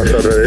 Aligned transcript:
Buenas 0.00 0.22
tardes. 0.22 0.39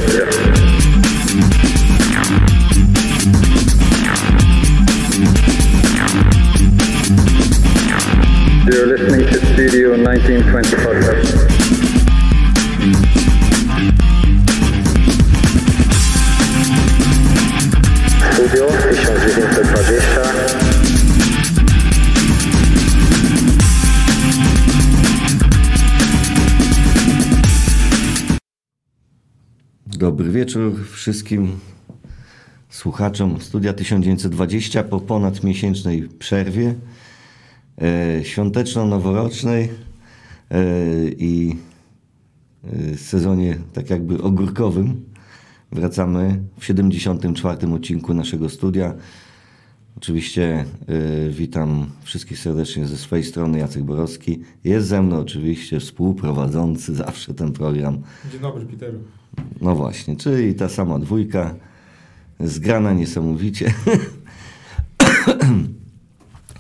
Wszystkim 31.04 31.60
słuchaczom 32.70 33.42
Studia 33.42 33.74
1920 33.74 34.84
po 34.84 35.00
ponad 35.00 35.44
miesięcznej 35.44 36.10
przerwie 36.20 36.76
e, 37.82 38.24
świąteczno-noworocznej 38.24 39.70
e, 40.52 40.64
i 41.18 41.56
e, 42.64 42.98
sezonie 42.98 43.58
tak 43.74 43.90
jakby 43.90 44.22
ogórkowym. 44.22 45.06
Wracamy 45.72 46.40
w 46.60 46.66
74. 46.66 47.68
odcinku 47.74 48.14
naszego 48.14 48.50
studia. 48.50 48.94
Oczywiście 49.98 50.66
witam 51.30 51.90
wszystkich 52.04 52.40
serdecznie 52.40 52.88
ze 52.88 52.98
swojej 52.98 53.26
strony 53.26 53.60
Jacek 53.60 53.84
Borowski. 53.84 54.42
Jest 54.64 54.88
ze 54.88 55.02
mną 55.02 55.20
oczywiście 55.20 55.80
współprowadzący 55.80 56.96
zawsze 56.96 57.34
ten 57.34 57.52
program 57.52 58.02
Dzień 58.32 58.42
dobry, 58.42 58.66
Peteru. 58.66 59.00
No 59.62 59.76
właśnie, 59.76 60.16
czyli 60.16 60.54
ta 60.54 60.70
sama 60.70 61.00
dwójka, 61.00 61.56
zgrana 62.40 62.94
niesamowicie. 62.94 63.74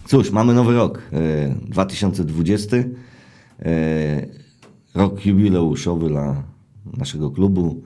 Cóż, 0.08 0.32
mamy 0.32 0.54
nowy 0.54 0.74
rok, 0.74 1.02
e, 1.14 1.56
2020, 1.70 2.78
e, 2.78 2.84
rok 4.96 5.26
jubileuszowy 5.26 6.10
dla 6.10 6.44
naszego 6.98 7.32
klubu, 7.32 7.84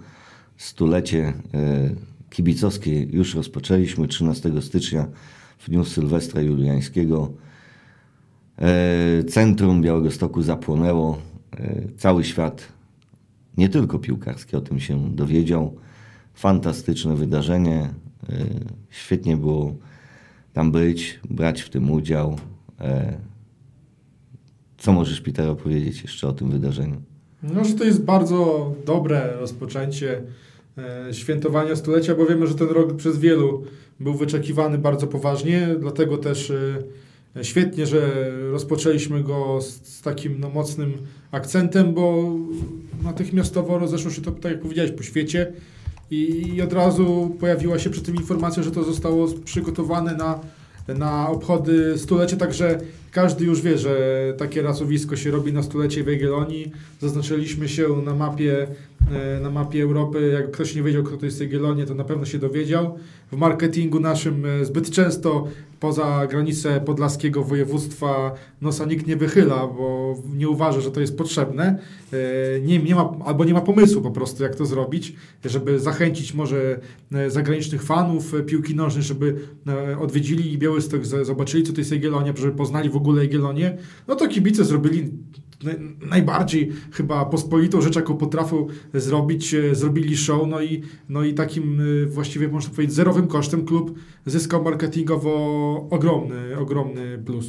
stulecie 0.58 1.34
e, 1.54 1.90
kibicowskie 2.30 3.04
już 3.04 3.36
rozpoczęliśmy 3.36 4.08
13 4.08 4.62
stycznia 4.62 5.08
w 5.58 5.70
dniu 5.70 5.86
Sylwestra 5.86 6.42
Juliańskiego. 6.42 7.32
E, 8.60 9.24
Centrum 9.24 9.82
Białegostoku 9.82 10.42
zapłonęło, 10.42 11.18
e, 11.58 11.82
cały 11.98 12.24
świat 12.24 12.77
nie 13.58 13.70
tylko 13.70 14.00
piłkarski 14.00 14.56
o 14.56 14.62
tym 14.62 14.80
się 14.80 15.16
dowiedział. 15.16 15.76
Fantastyczne 16.34 17.16
wydarzenie. 17.16 17.90
e, 18.30 18.36
Świetnie 18.90 19.38
było 19.38 19.76
tam 20.54 20.72
być, 20.72 21.20
brać 21.30 21.62
w 21.62 21.70
tym 21.70 21.92
udział. 21.92 22.38
E, 22.80 23.18
Co 24.78 24.94
możesz, 24.94 25.22
Peter, 25.22 25.50
opowiedzieć 25.50 26.02
jeszcze 26.02 26.28
o 26.28 26.34
tym 26.34 26.52
wydarzeniu? 26.52 27.02
No, 27.44 27.66
że 27.66 27.74
to 27.74 27.84
jest 27.84 28.04
bardzo 28.04 28.72
dobre 28.86 29.34
rozpoczęcie 29.40 30.22
e, 30.78 31.14
świętowania 31.14 31.76
stulecia, 31.76 32.16
bo 32.16 32.26
wiemy, 32.26 32.48
że 32.48 32.56
ten 32.56 32.68
rok 32.70 32.96
przez 32.96 33.18
wielu 33.18 33.64
był 34.00 34.14
wyczekiwany 34.14 34.78
bardzo 34.78 35.08
poważnie, 35.08 35.76
dlatego 35.80 36.18
też 36.18 36.54
świetnie, 37.42 37.86
że 37.86 38.32
rozpoczęliśmy 38.52 39.24
go 39.24 39.60
z 39.62 40.02
takim 40.02 40.40
no, 40.40 40.50
mocnym 40.50 40.94
akcentem, 41.32 41.94
bo 41.94 42.34
natychmiastowo 43.04 43.80
rozeszło 43.80 44.12
się 44.12 44.22
to, 44.22 44.32
tak 44.32 44.52
jak 44.52 44.62
powiedziałeś, 44.62 44.92
po 44.92 45.04
świecie 45.04 45.54
i, 46.12 46.62
od 46.62 46.74
razu 46.74 47.36
pojawiła 47.40 47.80
się 47.80 47.90
przy 47.90 48.02
tym 48.02 48.16
informacja, 48.16 48.64
że 48.64 48.72
to 48.72 48.84
zostało 48.84 49.28
przygotowane 49.46 50.16
na, 50.16 50.40
na 50.88 51.30
obchody 51.30 51.98
stulecia, 51.98 52.38
także 52.38 52.80
każdy 53.18 53.46
już 53.46 53.62
wie, 53.62 53.78
że 53.78 54.34
takie 54.38 54.62
rasowisko 54.62 55.16
się 55.16 55.32
robi 55.32 55.54
na 55.54 55.64
stulecie 55.64 56.04
Jagiellonii. 56.04 56.72
Zaznaczyliśmy 57.00 57.70
się 57.70 57.88
na 58.06 58.16
mapie, 58.16 58.68
e, 59.12 59.40
na 59.40 59.50
mapie 59.50 59.84
Europy. 59.84 60.32
Jak 60.34 60.52
ktoś 60.52 60.76
nie 60.76 60.84
wiedział, 60.84 61.04
kto 61.04 61.18
to 61.18 61.26
jest 61.26 61.42
Jagiellonia, 61.42 61.86
to 61.86 61.96
na 61.96 62.04
pewno 62.04 62.26
się 62.26 62.40
dowiedział. 62.40 62.98
W 63.32 63.38
marketingu 63.38 64.00
naszym 64.00 64.46
e, 64.46 64.66
zbyt 64.66 64.92
często 64.92 65.48
poza 65.80 66.28
granicę 66.28 66.82
podlaskiego 66.82 67.44
województwa 67.44 68.34
nosa 68.62 68.86
nikt 68.86 69.08
nie 69.08 69.16
wychyla, 69.16 69.68
bo 69.68 70.16
nie 70.36 70.50
uważa, 70.50 70.82
że 70.82 70.92
to 70.92 71.02
jest 71.02 71.18
potrzebne. 71.18 71.80
E, 72.14 72.18
Nie, 72.62 72.80
nie 72.80 72.96
ma, 72.96 73.14
albo 73.26 73.46
nie 73.46 73.54
ma 73.54 73.62
pomysłu 73.62 74.02
po 74.02 74.12
prostu, 74.12 74.44
jak 74.44 74.56
to 74.56 74.66
zrobić, 74.66 75.16
żeby 75.46 75.80
zachęcić 75.80 76.34
może 76.34 76.80
zagranicznych 77.28 77.84
fanów 77.84 78.34
piłki 78.46 78.76
nożnej, 78.76 79.04
żeby 79.04 79.36
odwiedzili 80.00 80.58
Białystok, 80.58 81.06
zobaczyli, 81.06 81.64
co 81.64 81.74
to 81.74 81.82
jest 81.82 81.92
Jagiellonia, 81.92 82.34
żeby 82.38 82.52
poznali 82.52 82.90
w 82.90 82.96
ogóle 82.96 83.07
Jagiellonię. 83.16 83.78
No 84.08 84.16
to 84.16 84.28
kibice 84.28 84.66
zrobili 84.66 85.12
naj- 85.64 86.08
najbardziej 86.10 86.72
chyba 86.92 87.26
pospolitą 87.26 87.82
rzecz, 87.82 87.96
jaką 87.96 88.18
potrafią 88.18 88.68
zrobić, 88.94 89.54
e, 89.54 89.76
zrobili 89.76 90.18
show, 90.18 90.48
no 90.48 90.62
i, 90.62 90.82
no 91.10 91.24
i 91.24 91.34
takim 91.34 91.80
e, 91.82 92.06
właściwie 92.06 92.48
można 92.48 92.74
powiedzieć 92.76 92.96
zerowym 92.96 93.28
kosztem 93.28 93.66
klub 93.66 94.00
zyskał 94.26 94.64
marketingowo 94.64 95.88
ogromny, 95.90 96.58
ogromny 96.58 97.18
plus. 97.26 97.46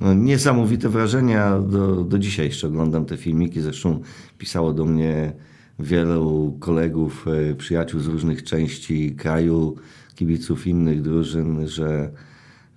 No, 0.00 0.14
niesamowite 0.14 0.88
wrażenia. 0.88 1.58
Do, 1.58 2.04
do 2.04 2.18
dzisiaj 2.18 2.46
jeszcze 2.46 2.66
oglądam 2.66 3.04
te 3.04 3.16
filmiki. 3.16 3.60
Zresztą 3.60 4.00
pisało 4.38 4.72
do 4.72 4.84
mnie 4.84 5.32
wielu 5.78 6.56
kolegów, 6.60 7.26
e, 7.50 7.54
przyjaciół 7.54 8.00
z 8.00 8.06
różnych 8.06 8.42
części 8.42 9.14
kraju, 9.16 9.76
kibiców 10.14 10.66
innych 10.66 11.02
drużyn, 11.02 11.68
że, 11.68 12.10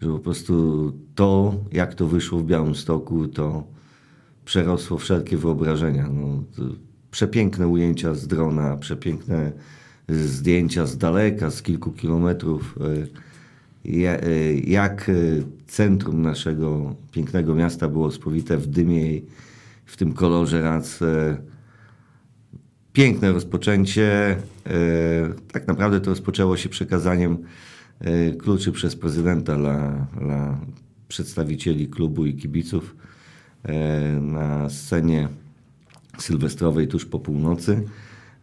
że 0.02 0.10
po 0.10 0.20
prostu 0.20 0.94
to, 1.16 1.56
jak 1.72 1.96
to 1.96 2.08
wyszło 2.08 2.40
w 2.40 2.46
Białymstoku, 2.46 3.28
to 3.28 3.64
przerosło 4.46 4.98
wszelkie 4.98 5.38
wyobrażenia. 5.38 6.10
No, 6.10 6.44
przepiękne 7.12 7.68
ujęcia 7.68 8.14
z 8.14 8.28
drona, 8.28 8.78
przepiękne 8.78 9.52
zdjęcia 10.10 10.86
z 10.86 10.98
daleka, 10.98 11.52
z 11.52 11.62
kilku 11.62 11.92
kilometrów. 11.92 12.76
e, 12.82 14.24
e, 14.24 14.54
jak 14.54 15.10
e, 15.10 15.14
centrum 15.68 16.22
naszego 16.22 16.96
pięknego 17.12 17.56
miasta 17.56 17.88
było 17.88 18.12
spowite 18.12 18.58
w 18.58 18.68
dymie 18.68 19.14
i 19.14 19.26
w 19.86 19.98
tym 19.98 20.14
kolorze 20.14 20.62
raz. 20.62 21.02
e, 21.02 21.38
Piękne 22.94 23.32
rozpoczęcie. 23.32 24.38
Tak 25.52 25.68
naprawdę 25.68 26.02
to 26.02 26.10
rozpoczęło 26.10 26.58
się 26.58 26.70
przekazaniem 26.70 27.38
kluczy 28.40 28.72
przez 28.72 28.96
prezydenta 28.96 29.58
dla, 29.58 30.08
dla 30.22 30.60
przedstawicieli 31.08 31.88
klubu 31.88 32.26
i 32.26 32.34
kibiców 32.34 32.96
e, 33.64 34.20
na 34.22 34.70
scenie 34.70 35.28
sylwestrowej 36.18 36.88
tuż 36.88 37.06
po 37.06 37.20
północy. 37.20 37.84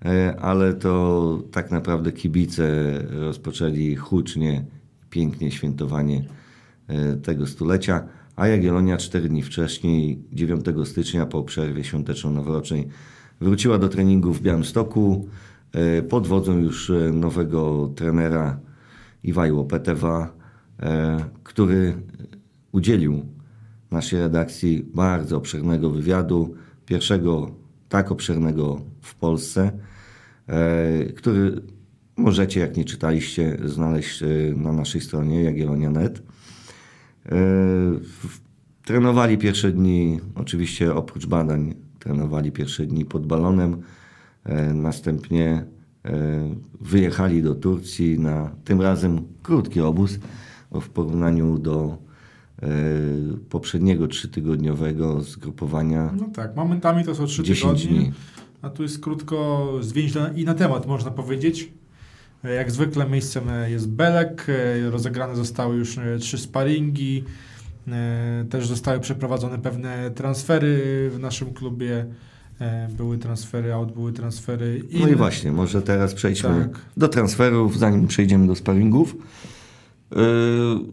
E, 0.05 0.37
Ale 0.41 0.75
to 0.75 1.43
tak 1.53 1.71
naprawdę 1.71 2.13
kibice 2.13 2.65
rozpoczęli 3.11 3.97
hucznie, 3.97 4.65
pięknie 5.11 5.51
świętowanie 5.51 6.25
e, 6.89 7.17
tego 7.17 7.47
stulecia, 7.47 8.09
a 8.37 8.49
Jagiellonia 8.49 8.97
cztery 8.97 9.29
dni 9.29 9.43
wcześniej, 9.43 10.23
9 10.33 10.65
stycznia 10.85 11.27
po 11.27 11.43
przerwie 11.43 11.85
świąteczno-noworocznej 11.85 12.89
wróciła 13.41 13.79
do 13.79 13.89
treningu 13.89 14.33
w 14.33 14.43
Białymstoku 14.43 15.29
e, 15.73 16.03
pod 16.03 16.27
wodzą 16.27 16.59
już 16.59 16.91
e, 16.91 17.13
nowego 17.13 17.91
trenera 17.97 18.61
Iwajło 19.25 19.65
Petewa, 19.65 20.35
e, 20.81 21.25
który 21.43 21.95
udzielił 22.73 23.27
naszej 23.91 24.21
redakcji 24.21 24.87
bardzo 24.95 25.37
obszernego 25.37 25.91
wywiadu, 25.91 26.55
pierwszego 26.87 27.51
tak 27.89 28.13
obszernego 28.13 28.81
w 29.01 29.15
Polsce, 29.15 29.73
e, 30.47 31.05
który 31.05 31.63
możecie, 32.17 32.61
jak 32.61 32.77
nie 32.77 32.85
czytaliście, 32.85 33.59
znaleźć 33.65 34.23
e, 34.23 34.27
na 34.57 34.73
naszej 34.73 35.01
stronie 35.01 35.43
jagiellonia.net. 35.43 36.23
Trenowali 38.85 39.39
pierwsze 39.39 39.73
dni, 39.73 40.21
oczywiście 40.35 40.95
oprócz 40.95 41.27
badań, 41.27 41.75
trenowali 41.99 42.53
pierwsze 42.53 42.87
dni 42.87 43.05
pod 43.05 43.27
balonem. 43.27 43.83
Następnie 44.75 45.65
wyjechali 46.81 47.43
do 47.43 47.55
Turcji 47.55 48.19
na 48.19 48.51
tym 48.65 48.81
razem 48.81 49.21
krótki 49.43 49.81
obóz 49.81 50.19
w 50.73 50.89
porównaniu 50.89 51.59
do 51.59 51.99
e, 52.63 52.69
poprzedniego 53.51 54.09
trzytygodniowego 54.09 55.21
zgrupowania 55.21 56.13
No 56.21 56.29
tak, 56.35 56.57
momentami 56.57 57.05
to 57.05 57.15
są 57.15 57.27
trzy 57.27 57.43
10 57.43 57.83
tygodnie. 57.83 58.01
dni. 58.01 58.13
A 58.63 58.71
tu 58.71 58.83
jest 58.83 59.01
krótko 59.01 59.69
zwięźle 59.81 60.33
i 60.37 60.45
na 60.45 60.55
temat, 60.55 60.87
można 60.87 61.11
powiedzieć. 61.11 61.73
E, 62.45 62.53
Jak 62.55 62.71
zwykle 62.71 63.09
miejscem 63.09 63.49
e, 63.49 63.71
jest 63.71 63.89
Belek, 63.91 64.47
e, 64.49 64.91
rozegrane 64.91 65.37
zostały 65.37 65.77
już 65.77 65.99
e, 65.99 66.19
trzy 66.19 66.39
sparingi, 66.39 67.25
e, 67.89 68.45
też 68.51 68.67
zostały 68.67 69.01
przeprowadzone 69.01 69.59
pewne 69.59 70.11
transfery 70.11 71.11
w 71.15 71.19
naszym 71.19 71.53
klubie. 71.55 72.07
E, 72.63 72.89
były 72.97 73.19
transfery 73.19 73.73
out, 73.75 73.93
były 73.93 74.13
transfery 74.13 74.83
No 75.01 75.09
i 75.09 75.15
właśnie, 75.15 75.53
może 75.53 75.83
teraz 75.83 76.15
przejdźmy 76.15 76.69
Tak. 76.71 76.81
do 76.97 77.09
transferów, 77.09 77.79
zanim 77.79 78.07
przejdziemy 78.07 78.47
do 78.47 78.55
sparingów. 78.55 79.17
Yy, 80.11 80.21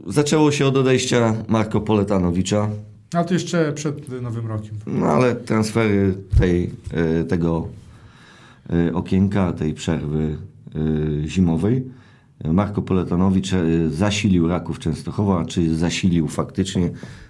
zaczęło 0.08 0.52
się 0.52 0.66
od 0.66 0.78
odejścia 0.78 1.36
Marko 1.48 1.82
Poletanowicza, 1.82 2.70
Ale 3.14 3.26
to 3.26 3.34
jeszcze 3.34 3.74
przed 3.74 4.22
Nowym 4.22 4.48
Rokiem. 4.48 4.76
no 4.88 5.06
ale 5.08 5.36
transfery 5.36 6.14
tej, 6.40 6.62
yy, 7.18 7.24
tego 7.26 7.68
yy, 8.70 8.94
okienka, 8.94 9.54
tej 9.54 9.74
przerwy 9.74 10.38
zimowej. 11.26 11.84
Marko 12.46 12.82
Poletanowicz 12.82 13.52
zasilił 13.90 14.48
Raków 14.48 14.80
Częstochowa, 14.80 15.46
czy 15.46 15.76
zasilił 15.76 16.28
faktycznie, 16.28 16.90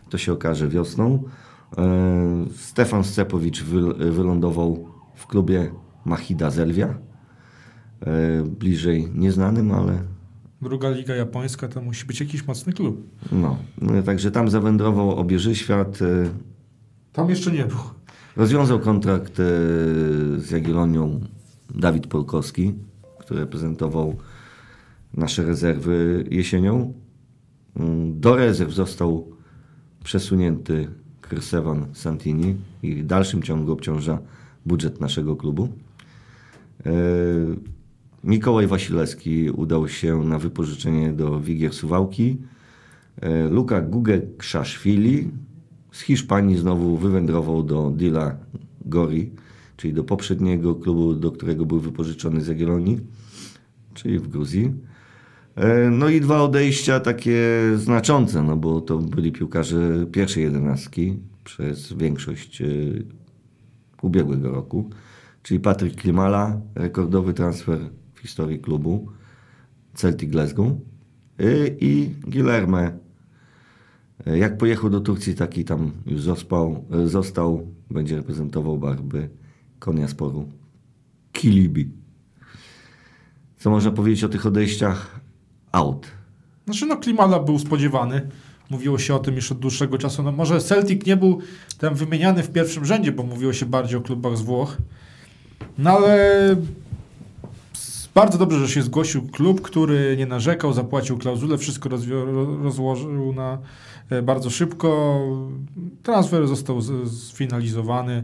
to 0.09 0.17
się 0.17 0.33
okaże 0.33 0.67
wiosną. 0.67 1.23
Yy, 1.77 2.53
Stefan 2.55 3.03
Scepowicz 3.03 3.63
wy, 3.63 4.11
wylądował 4.11 4.87
w 5.15 5.27
klubie 5.27 5.71
Mahida 6.05 6.49
Zelwia. 6.49 6.87
Yy, 8.05 8.43
bliżej 8.45 9.07
nieznanym, 9.15 9.71
ale 9.71 10.03
Druga 10.61 10.89
liga 10.89 11.15
japońska 11.15 11.67
to 11.67 11.81
musi 11.81 12.05
być 12.05 12.19
jakiś 12.19 12.47
mocny 12.47 12.73
klub. 12.73 13.09
no. 13.31 13.57
Yy, 13.81 14.03
Także 14.03 14.31
tam 14.31 14.49
zawędrował 14.49 15.15
obieży 15.15 15.55
świat. 15.55 16.01
Yy, 16.01 16.29
Tam 17.13 17.29
jeszcze 17.29 17.51
nie 17.51 17.65
był. 17.65 17.77
Rozwiązał 18.35 18.79
kontrakt 18.79 19.39
e, 19.39 19.43
z 20.39 20.51
Jagiellonią 20.51 21.19
Dawid 21.75 22.07
Polkowski, 22.07 22.73
który 23.19 23.39
reprezentował 23.39 24.15
nasze 25.13 25.43
rezerwy 25.45 26.25
jesienią. 26.31 26.93
Mm, 27.75 28.19
Do 28.19 28.35
rezerw 28.35 28.71
został 28.73 29.31
przesunięty 30.03 30.87
Krysewan 31.29 31.85
Santini 31.93 32.55
i 32.83 32.95
w 32.95 33.05
dalszym 33.05 33.41
ciągu 33.43 33.71
obciąża 33.71 34.19
budżet 34.65 35.01
naszego 35.01 35.35
klubu. 35.35 35.69
E, 36.85 36.91
Mikołaj 38.23 38.67
Wasilewski 38.67 39.49
udał 39.49 39.87
się 39.87 40.23
na 40.23 40.39
wypożyczenie 40.39 41.13
do 41.13 41.39
Wigier 41.39 41.73
Suwałki. 41.73 42.37
E, 43.21 43.47
Luka 43.49 43.81
Gugek-Szaszwili 43.81 45.27
z 45.91 45.99
Hiszpanii 46.01 46.57
znowu 46.57 46.97
wywędrował 46.97 47.63
do 47.63 47.91
Dila 47.91 48.37
Gori, 48.85 49.31
czyli 49.77 49.93
do 49.93 50.03
poprzedniego 50.03 50.75
klubu, 50.75 51.13
do 51.13 51.31
którego 51.31 51.65
był 51.65 51.79
wypożyczony 51.79 52.41
z 52.41 52.47
Jagiellonii, 52.47 52.99
czyli 53.93 54.19
w 54.19 54.27
Gruzji. 54.27 54.73
E, 55.59 55.89
No 55.89 56.09
i 56.09 56.21
dwa 56.21 56.41
odejścia 56.41 56.99
takie 56.99 57.41
znaczące, 57.75 58.43
no 58.43 58.57
bo 58.57 58.81
to 58.81 58.97
byli 58.97 59.31
piłkarze 59.31 60.05
pierwszej 60.11 60.43
jedenastki 60.43 61.19
przez 61.43 61.93
większość 61.93 62.61
e, 62.61 62.65
ubiegłego 64.01 64.51
roku, 64.51 64.89
czyli 65.43 65.59
Patryk 65.59 65.95
Klimala, 65.95 66.61
rekordowy 66.75 67.33
transfer 67.33 67.79
w 68.13 68.19
historii 68.19 68.59
klubu 68.59 69.07
Celtic 69.93 70.29
Glasgow. 70.29 70.67
E, 71.39 71.67
i 71.67 72.15
Guilherme. 72.27 72.97
Jak 74.25 74.57
pojechał 74.57 74.89
do 74.89 74.99
Turcji, 74.99 75.35
taki 75.35 75.65
tam 75.65 75.91
już 76.05 76.21
został, 76.21 76.85
został 77.05 77.67
będzie 77.91 78.15
reprezentował 78.15 78.77
barwy 78.77 79.29
konia 79.79 80.07
sporu 80.07 80.47
Kilibi. 81.31 81.89
Co 83.57 83.69
można 83.69 83.91
powiedzieć 83.91 84.23
o 84.23 84.29
tych 84.29 84.45
odejściach 84.45 85.18
out? 85.71 86.07
Znaczy 86.65 86.85
no 86.85 86.97
Klimala 86.97 87.39
był 87.39 87.59
spodziewany. 87.59 88.29
Mówiło 88.69 88.97
się 88.97 89.15
o 89.15 89.19
tym 89.19 89.35
już 89.35 89.51
od 89.51 89.59
dłuższego 89.59 89.97
czasu. 89.97 90.23
No 90.23 90.31
może 90.31 90.61
Celtic 90.61 91.05
nie 91.05 91.17
był 91.17 91.39
tam 91.77 91.95
wymieniany 91.95 92.43
w 92.43 92.51
pierwszym 92.51 92.85
rzędzie, 92.85 93.11
bo 93.11 93.23
mówiło 93.23 93.53
się 93.53 93.65
bardziej 93.65 93.97
o 93.97 94.01
klubach 94.01 94.37
z 94.37 94.41
Włoch. 94.41 94.77
No 95.77 95.91
ale 95.91 96.55
bardzo 98.15 98.37
dobrze, 98.37 98.59
że 98.59 98.67
się 98.67 98.81
zgłosił 98.81 99.27
klub, 99.27 99.61
który 99.61 100.15
nie 100.17 100.25
narzekał, 100.25 100.73
zapłacił 100.73 101.17
klauzulę, 101.17 101.57
wszystko 101.57 101.89
rozłożył 102.63 103.33
na 103.33 103.57
e, 104.09 104.21
bardzo 104.21 104.49
szybko. 104.49 105.19
Transfer 106.03 106.47
został 106.47 106.81
sfinalizowany. 107.07 108.23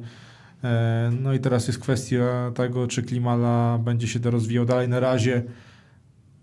E, 0.63 1.12
No 1.21 1.33
i 1.33 1.39
teraz 1.39 1.68
jest 1.68 1.80
kwestia 1.80 2.51
tego, 2.56 2.88
czy 2.88 3.03
Klimala 3.03 3.77
będzie 3.77 4.07
się 4.07 4.19
to 4.19 4.31
rozwijał 4.31 4.65
dalej. 4.65 4.89
Na 4.89 5.00
razie 5.00 5.44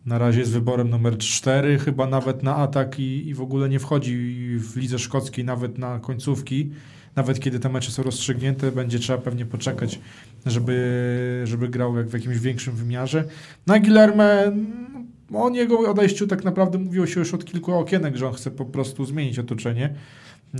na 0.07 0.19
razie 0.19 0.41
jest 0.41 0.53
wyborem 0.53 0.91
numer 0.91 1.19
4, 1.19 1.79
chyba 1.79 2.07
nawet 2.07 2.43
na 2.43 2.57
atak 2.57 2.99
i, 2.99 3.29
i 3.29 3.35
w 3.35 3.41
ogóle 3.41 3.69
nie 3.69 3.79
wchodzi 3.79 4.37
w 4.59 4.77
lidze 4.77 4.99
szkockiej, 4.99 5.45
nawet 5.45 5.79
na 5.79 5.99
końcówki. 5.99 6.71
Nawet 7.17 7.41
kiedy 7.41 7.61
te 7.61 7.69
mecze 7.69 7.91
są 7.91 8.03
rozstrzygnięte, 8.03 8.73
będzie 8.73 8.99
trzeba 8.99 9.19
pewnie 9.19 9.47
poczekać, 9.47 10.01
żeby, 10.47 11.43
żeby 11.45 11.69
grał 11.69 11.97
jak 11.97 12.09
w 12.09 12.13
jakimś 12.13 12.39
większym 12.39 12.75
wymiarze. 12.75 13.25
Na 13.67 13.79
Guilherme, 13.79 14.53
no, 15.31 15.45
o 15.45 15.51
jego 15.51 15.79
odejściu 15.79 16.27
tak 16.27 16.45
naprawdę 16.45 16.79
mówiło 16.79 17.07
się 17.07 17.21
już 17.21 17.35
od 17.35 17.45
kilku 17.45 17.73
okienek, 17.73 18.17
że 18.17 18.29
on 18.29 18.35
chce 18.35 18.51
po 18.51 18.65
prostu 18.65 19.05
zmienić 19.05 19.39
otoczenie. 19.39 19.95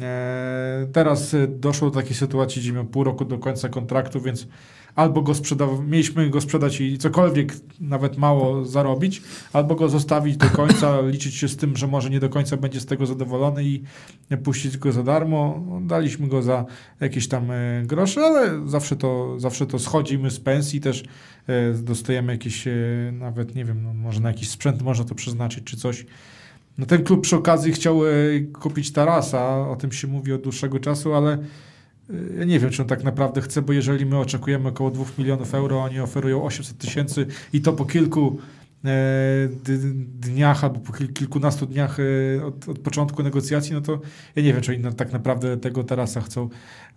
E, 0.01 0.87
Teraz 0.93 1.35
e, 1.35 1.49
doszło 1.49 1.91
do 1.91 2.01
takiej 2.01 2.17
sytuacji, 2.17 2.63
gdzie 2.63 2.73
miał 2.73 2.85
pół 2.85 3.05
roku 3.05 3.25
do 3.25 3.39
końca 3.39 3.69
kontraktu, 3.69 4.21
więc 4.21 4.47
albo 4.95 5.23
go 5.23 5.35
sprzeda 5.35 5.67
mieliśmy 5.87 6.31
go 6.31 6.41
sprzedać 6.41 6.81
i 6.81 6.99
cokolwiek 6.99 7.55
nawet 7.81 8.19
mało 8.19 8.65
zarobić, 8.65 9.23
albo 9.53 9.75
go 9.75 9.89
zostawić 9.89 10.37
do 10.37 10.51
końca, 10.51 11.01
liczyć 11.13 11.35
się 11.35 11.49
z 11.49 11.57
tym, 11.57 11.77
że 11.77 11.87
może 11.87 12.11
nie 12.11 12.21
do 12.21 12.29
końca 12.29 12.57
będzie 12.57 12.81
z 12.81 12.87
tego 12.87 13.07
zadowolony 13.07 13.65
i 13.65 13.83
puścić 14.45 14.79
go 14.79 14.93
za 14.93 15.03
darmo. 15.03 15.63
Daliśmy 15.83 16.29
go 16.29 16.43
za 16.43 16.65
jakieś 17.01 17.29
tam 17.29 17.51
e, 17.51 17.83
grosze, 17.87 18.21
ale 18.21 18.69
zawsze 18.69 18.97
to, 18.97 19.41
zawsze 19.41 19.67
to 19.67 19.79
schodzimy 19.79 20.31
z 20.31 20.41
pensji 20.41 20.81
też 20.81 21.05
dostajemy 21.83 22.33
jakieś 22.33 22.65
nawet, 23.13 23.55
nie 23.55 23.65
wiem, 23.65 23.83
no, 23.83 23.95
może 23.95 24.21
na 24.21 24.29
jakiś 24.29 24.51
sprzęt 24.51 24.83
można 24.83 25.05
to 25.05 25.15
przeznaczyć 25.15 25.65
czy 25.65 25.77
coś. 25.77 26.07
No 26.79 26.87
ten 26.87 27.05
klub 27.05 27.21
przy 27.21 27.37
okazji 27.37 27.73
chciał 27.73 28.07
e, 28.07 28.11
kupić 28.61 28.93
Tarasa, 28.93 29.69
o 29.69 29.77
tym 29.77 29.93
się 29.93 30.09
mówi 30.09 30.33
od 30.33 30.43
dłuższego 30.43 30.79
czasu, 30.79 31.15
ale 31.15 31.33
e, 31.33 32.15
ja 32.39 32.45
nie 32.45 32.59
wiem, 32.59 32.71
czy 32.71 32.83
on 32.83 32.89
tak 32.89 33.05
naprawdę 33.05 33.41
chce, 33.41 33.63
bo 33.63 33.73
jeżeli 33.73 34.07
my 34.07 34.19
oczekujemy 34.19 34.69
około 34.69 34.91
2 34.91 35.05
milionów 35.19 35.55
euro, 35.55 35.83
oni 35.83 36.01
oferują 36.01 36.45
800 36.45 36.79
tysięcy 36.79 37.27
i 37.53 37.61
to 37.61 37.73
po 37.73 37.85
kilku 37.85 38.39
dniach 40.21 40.65
albo 40.65 40.81
po 40.81 40.93
kil- 40.93 41.13
kilkunastu 41.13 41.67
dniach 41.67 41.99
e, 42.01 42.45
od, 42.45 42.69
od 42.69 42.79
początku 42.79 43.23
negocjacji, 43.23 43.73
no 43.73 43.81
to 43.81 44.01
ja 44.37 44.43
nie 44.43 44.53
wiem, 44.53 44.63
czy 44.63 44.73
oni 44.73 44.95
tak 44.95 45.13
naprawdę 45.13 45.57
tego 45.57 45.85
Tarasa 45.85 46.21
chcą. 46.21 46.49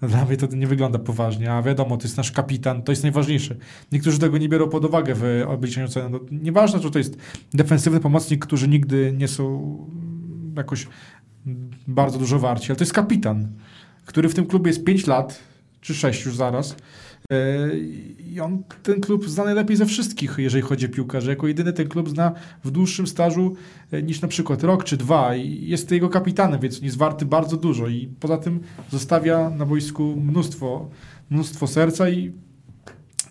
No, 0.01 0.07
Dla 0.07 0.25
mnie 0.25 0.37
to 0.37 0.55
nie 0.55 0.67
wygląda 0.67 0.99
poważnie, 0.99 1.53
a 1.53 1.61
wiadomo, 1.61 1.97
to 1.97 2.03
jest 2.03 2.17
nasz 2.17 2.31
kapitan, 2.31 2.83
to 2.83 2.91
jest 2.91 3.03
najważniejsze. 3.03 3.55
Niektórzy 3.91 4.19
tego 4.19 4.37
nie 4.37 4.49
biorą 4.49 4.69
pod 4.69 4.85
uwagę 4.85 5.13
w 5.15 5.43
obliczeniu 5.47 5.87
ceny. 5.87 6.09
No, 6.09 6.19
nieważne, 6.31 6.79
czy 6.79 6.91
to 6.91 6.97
jest 6.97 7.17
defensywny 7.53 7.99
pomocnik, 7.99 8.45
którzy 8.45 8.67
nigdy 8.67 9.13
nie 9.17 9.27
są 9.27 9.77
jakoś 10.57 10.87
bardzo 11.87 12.19
dużo 12.19 12.39
warci, 12.39 12.65
ale 12.67 12.75
to 12.75 12.83
jest 12.83 12.93
kapitan, 12.93 13.47
który 14.05 14.29
w 14.29 14.33
tym 14.35 14.45
klubie 14.45 14.69
jest 14.69 14.83
5 14.83 15.07
lat, 15.07 15.39
czy 15.81 15.95
6 15.95 16.25
już 16.25 16.35
zaraz. 16.35 16.75
E, 17.31 17.69
I 18.33 18.39
on 18.39 18.63
ten 18.83 19.01
klub 19.01 19.29
zna 19.29 19.43
najlepiej 19.43 19.77
ze 19.77 19.85
wszystkich, 19.85 20.35
jeżeli 20.37 20.61
chodzi 20.61 20.85
o 20.85 20.89
piłkarzy. 20.89 21.29
Jako 21.29 21.47
jedyny 21.47 21.73
ten 21.73 21.87
klub 21.87 22.09
zna 22.09 22.31
w 22.63 22.71
dłuższym 22.71 23.07
stażu 23.07 23.55
e, 23.91 24.03
niż 24.03 24.21
na 24.21 24.27
przykład 24.27 24.63
rok 24.63 24.83
czy 24.83 24.97
dwa 24.97 25.35
i 25.35 25.67
jest 25.67 25.91
jego 25.91 26.09
kapitanem, 26.09 26.59
więc 26.59 26.81
jest 26.81 26.97
warty 26.97 27.25
bardzo 27.25 27.57
dużo 27.57 27.87
i 27.87 28.07
poza 28.19 28.37
tym 28.37 28.59
zostawia 28.91 29.49
na 29.49 29.65
boisku 29.65 30.15
mnóstwo, 30.15 30.89
mnóstwo 31.29 31.67
serca 31.67 32.09
i, 32.09 32.31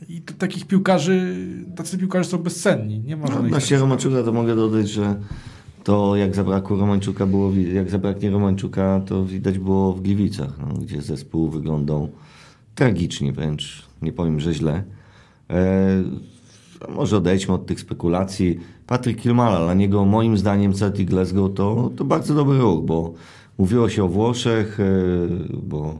i 0.08 0.20
to, 0.20 0.34
takich 0.34 0.66
piłkarzy, 0.66 1.36
tacy 1.76 1.98
piłkarze 1.98 2.30
są 2.30 2.38
bezcenni. 2.38 3.00
Nie 3.00 3.16
można 3.16 3.36
No, 3.36 3.42
odnośnie 3.42 3.78
Romańczuka 3.78 4.22
to 4.22 4.32
mogę 4.32 4.56
dodać, 4.56 4.88
że 4.88 5.14
to 5.84 6.16
jak 6.16 6.34
zabrakło 6.34 6.76
Romańczuka 6.76 7.26
było, 7.26 7.52
jak 7.72 7.90
zabraknie 7.90 8.30
Romańczuka, 8.30 9.00
to 9.06 9.24
widać 9.24 9.58
było 9.58 9.92
w 9.92 10.00
Gliwicach, 10.00 10.58
no, 10.58 10.74
gdzie 10.74 11.02
zespół 11.02 11.48
wyglądał 11.48 12.08
tragicznie 12.74 13.32
wręcz, 13.32 13.82
nie 14.02 14.12
powiem, 14.12 14.40
że 14.40 14.54
źle. 14.54 14.84
E, 15.50 16.02
może 16.88 17.16
odejdźmy 17.16 17.54
od 17.54 17.66
tych 17.66 17.80
spekulacji. 17.80 18.60
Patryk 18.86 19.20
Kilmala, 19.20 19.64
dla 19.64 19.74
niego 19.74 20.04
moim 20.04 20.38
zdaniem 20.38 20.72
Celtic 20.72 21.10
Glasgow 21.10 21.54
to, 21.54 21.90
to 21.96 22.04
bardzo 22.04 22.34
dobry 22.34 22.58
ruch, 22.58 22.84
bo 22.84 23.14
mówiło 23.58 23.88
się 23.88 24.04
o 24.04 24.08
Włoszech, 24.08 24.80
e, 24.80 24.84
bo 25.62 25.98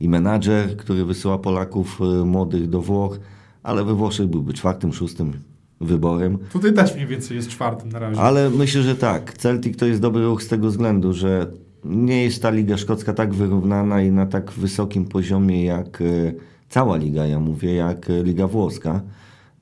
i 0.00 0.08
menadżer, 0.08 0.76
który 0.76 1.04
wysyła 1.04 1.38
Polaków 1.38 2.00
e, 2.00 2.24
młodych 2.24 2.68
do 2.68 2.80
Włoch, 2.82 3.20
ale 3.62 3.84
we 3.84 3.94
Włoszech 3.94 4.26
byłby 4.26 4.52
czwartym, 4.52 4.92
szóstym 4.92 5.32
wyborem. 5.80 6.38
Tutaj 6.52 6.74
też 6.74 6.94
mniej 6.94 7.06
więcej 7.06 7.36
jest 7.36 7.48
czwartym 7.48 7.92
na 7.92 7.98
razie. 7.98 8.20
Ale 8.20 8.50
myślę, 8.50 8.82
że 8.82 8.96
tak. 8.96 9.32
Celtic 9.38 9.76
to 9.76 9.86
jest 9.86 10.00
dobry 10.00 10.24
ruch 10.24 10.42
z 10.42 10.48
tego 10.48 10.68
względu, 10.68 11.12
że 11.12 11.52
nie 11.84 12.22
jest 12.22 12.42
ta 12.42 12.50
Liga 12.50 12.76
Szkocka 12.76 13.12
tak 13.12 13.34
wyrównana 13.34 14.02
i 14.02 14.12
na 14.12 14.26
tak 14.26 14.52
wysokim 14.52 15.04
poziomie 15.04 15.64
jak 15.64 16.00
e, 16.00 16.32
cała 16.68 16.96
liga, 16.96 17.26
ja 17.26 17.40
mówię, 17.40 17.74
jak 17.74 18.10
e, 18.10 18.22
Liga 18.22 18.46
Włoska. 18.46 19.00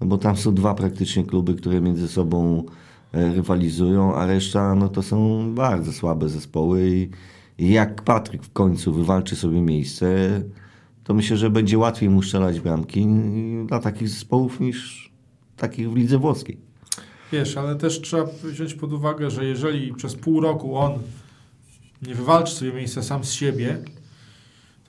Bo 0.00 0.18
tam 0.18 0.36
są 0.36 0.54
dwa 0.54 0.74
praktycznie 0.74 1.24
kluby, 1.24 1.54
które 1.54 1.80
między 1.80 2.08
sobą 2.08 2.64
e, 3.12 3.34
rywalizują, 3.34 4.14
a 4.14 4.26
reszta 4.26 4.74
no 4.74 4.88
to 4.88 5.02
są 5.02 5.46
bardzo 5.54 5.92
słabe 5.92 6.28
zespoły 6.28 6.90
i, 6.90 7.10
i 7.58 7.72
jak 7.72 8.02
Patryk 8.02 8.42
w 8.42 8.52
końcu 8.52 8.92
wywalczy 8.92 9.36
sobie 9.36 9.60
miejsce, 9.60 10.40
to 11.04 11.14
myślę, 11.14 11.36
że 11.36 11.50
będzie 11.50 11.78
łatwiej 11.78 12.10
mu 12.10 12.22
strzelać 12.22 12.60
bramki 12.60 13.06
dla 13.66 13.78
takich 13.78 14.08
zespołów 14.08 14.60
niż 14.60 15.12
takich 15.56 15.90
w 15.90 15.96
lidze 15.96 16.18
włoskiej. 16.18 16.58
Wiesz, 17.32 17.56
ale 17.56 17.76
też 17.76 18.00
trzeba 18.00 18.24
wziąć 18.44 18.74
pod 18.74 18.92
uwagę, 18.92 19.30
że 19.30 19.44
jeżeli 19.44 19.94
przez 19.94 20.14
pół 20.16 20.40
roku 20.40 20.76
on 20.76 20.92
nie 22.02 22.14
wywalczy 22.14 22.54
sobie 22.54 22.72
miejsca 22.72 23.02
sam 23.02 23.24
z 23.24 23.32
siebie, 23.32 23.78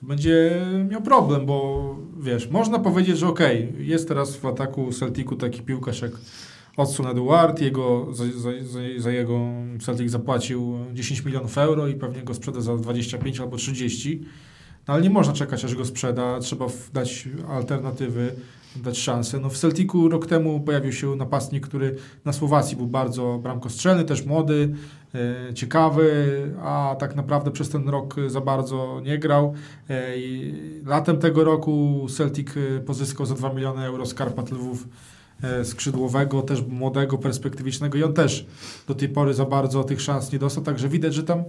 to 0.00 0.06
będzie 0.06 0.66
miał 0.90 1.02
problem, 1.02 1.46
bo 1.46 1.96
wiesz, 2.20 2.50
można 2.50 2.78
powiedzieć, 2.78 3.18
że 3.18 3.28
okej, 3.28 3.68
okay, 3.68 3.84
jest 3.84 4.08
teraz 4.08 4.36
w 4.36 4.46
ataku 4.46 4.92
Celticu 4.92 5.36
taki 5.36 5.62
piłkarz 5.62 6.02
jak 6.02 6.12
Odsun 6.76 7.06
Eduard, 7.06 7.60
jego, 7.60 8.06
za, 8.12 8.24
za, 8.24 8.50
za, 8.98 9.10
jego 9.10 9.40
Celtic 9.80 10.10
zapłacił 10.10 10.78
10 10.92 11.24
milionów 11.24 11.58
euro 11.58 11.88
i 11.88 11.94
pewnie 11.94 12.22
go 12.22 12.34
sprzeda 12.34 12.60
za 12.60 12.76
25 12.76 13.40
albo 13.40 13.56
30, 13.56 14.24
no 14.88 14.94
ale 14.94 15.02
nie 15.02 15.10
można 15.10 15.32
czekać, 15.32 15.64
aż 15.64 15.74
go 15.74 15.84
sprzeda, 15.84 16.40
trzeba 16.40 16.66
dać 16.92 17.28
alternatywy, 17.48 18.34
dać 18.76 18.98
szansę. 18.98 19.40
No 19.40 19.50
w 19.50 19.58
Celticu 19.58 20.08
rok 20.08 20.26
temu 20.26 20.60
pojawił 20.60 20.92
się 20.92 21.16
napastnik, 21.16 21.66
który 21.66 21.96
na 22.24 22.32
Słowacji 22.32 22.76
był 22.76 22.86
bardzo 22.86 23.38
bramkostrzelny, 23.42 24.04
też 24.04 24.26
młody, 24.26 24.74
ciekawy, 25.54 26.36
a 26.62 26.96
tak 26.98 27.16
naprawdę 27.16 27.50
przez 27.50 27.68
ten 27.68 27.88
rok 27.88 28.16
za 28.26 28.40
bardzo 28.40 29.00
nie 29.04 29.18
grał. 29.18 29.54
E, 29.90 30.12
latem 30.84 31.18
tego 31.18 31.44
roku 31.44 32.06
Celtic 32.16 32.48
e, 32.56 32.80
pozyskał 32.80 33.26
za 33.26 33.34
2 33.34 33.52
miliony 33.52 33.84
euro 33.84 34.06
z 34.06 34.14
Karpat 34.14 34.50
Lwów 34.50 34.88
skrzydłowego, 35.64 36.42
też 36.42 36.62
młodego, 36.66 37.18
perspektywicznego 37.18 37.98
i 37.98 38.02
on 38.02 38.12
też 38.12 38.46
do 38.86 38.94
tej 38.94 39.08
pory 39.08 39.34
za 39.34 39.44
bardzo 39.44 39.84
tych 39.84 40.00
szans 40.00 40.32
nie 40.32 40.38
dostał, 40.38 40.64
także 40.64 40.88
widać, 40.88 41.14
że 41.14 41.22
tam 41.22 41.44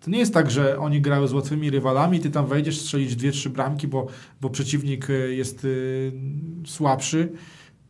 to 0.00 0.10
nie 0.10 0.18
jest 0.18 0.34
tak, 0.34 0.50
że 0.50 0.78
oni 0.78 1.00
grają 1.00 1.26
z 1.26 1.32
łatwymi 1.32 1.70
rywalami, 1.70 2.20
ty 2.20 2.30
tam 2.30 2.46
wejdziesz 2.46 2.80
strzelić 2.80 3.16
dwie, 3.16 3.32
trzy 3.32 3.50
bramki, 3.50 3.88
bo, 3.88 4.06
bo 4.40 4.50
przeciwnik 4.50 5.10
e, 5.10 5.12
jest 5.12 5.66
słabszy. 6.66 7.32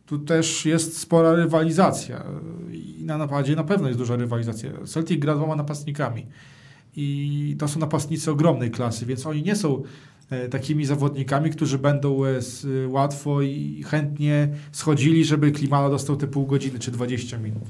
Tu 0.09 0.19
też 0.19 0.65
jest 0.65 0.97
spora 0.97 1.33
rywalizacja 1.33 2.23
i 2.71 3.03
na 3.05 3.17
napadzie 3.17 3.55
na 3.55 3.63
pewno 3.63 3.87
jest 3.87 3.99
duża 3.99 4.15
rywalizacja. 4.15 4.71
Celtic 4.85 5.19
gra 5.19 5.35
dwoma 5.35 5.55
napastnikami 5.55 6.25
i 6.95 7.55
to 7.59 7.67
są 7.67 7.79
napastnicy 7.79 8.31
ogromnej 8.31 8.71
klasy, 8.71 9.05
więc 9.05 9.25
oni 9.25 9.43
nie 9.43 9.55
są 9.55 9.83
e, 10.29 10.47
takimi 10.49 10.85
zawodnikami, 10.85 11.49
którzy 11.49 11.77
będą 11.77 12.25
e, 12.25 12.39
łatwo 12.87 13.41
i 13.41 13.83
chętnie 13.87 14.49
schodzili, 14.71 15.25
żeby 15.25 15.51
Klimala 15.51 15.89
dostał 15.89 16.15
te 16.15 16.27
pół 16.27 16.45
godziny 16.45 16.79
czy 16.79 16.91
20 16.91 17.37
minut 17.37 17.63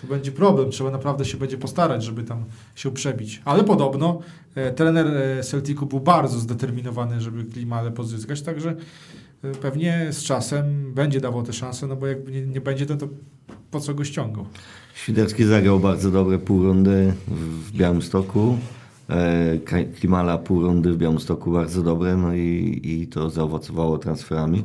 to 0.00 0.06
będzie 0.06 0.32
problem. 0.32 0.70
Trzeba 0.70 0.90
naprawdę 0.90 1.24
się 1.24 1.36
będzie 1.36 1.58
postarać, 1.58 2.04
żeby 2.04 2.22
tam 2.22 2.44
się 2.74 2.90
przebić. 2.90 3.42
Ale 3.44 3.64
podobno 3.64 4.20
e, 4.54 4.72
trener 4.72 5.06
Celticu 5.44 5.86
był 5.86 6.00
bardzo 6.00 6.38
zdeterminowany, 6.38 7.20
żeby 7.20 7.44
Klimale 7.44 7.90
pozyskać, 7.90 8.42
także 8.42 8.76
pewnie 9.60 10.08
z 10.10 10.22
czasem 10.22 10.94
będzie 10.94 11.20
dawał 11.20 11.42
te 11.42 11.52
szanse, 11.52 11.86
no 11.86 11.96
bo 11.96 12.06
jak 12.06 12.28
nie, 12.28 12.46
nie 12.46 12.60
będzie, 12.60 12.86
to, 12.86 12.96
to 12.96 13.08
po 13.70 13.80
co 13.80 13.94
go 13.94 14.04
ściągał? 14.04 14.46
Świderski 14.94 15.44
zagrał 15.44 15.80
bardzo 15.80 16.10
dobre 16.10 16.38
pół 16.38 16.62
rundy 16.62 17.12
w 17.28 17.72
Białymstoku. 17.72 18.58
E, 19.10 19.58
Klimala 20.00 20.38
pół 20.38 20.62
rundy 20.62 20.92
w 20.92 20.96
Białymstoku 20.96 21.52
bardzo 21.52 21.82
dobre, 21.82 22.16
no 22.16 22.34
i, 22.34 22.80
i 22.84 23.06
to 23.06 23.30
zaowocowało 23.30 23.98
transferami 23.98 24.64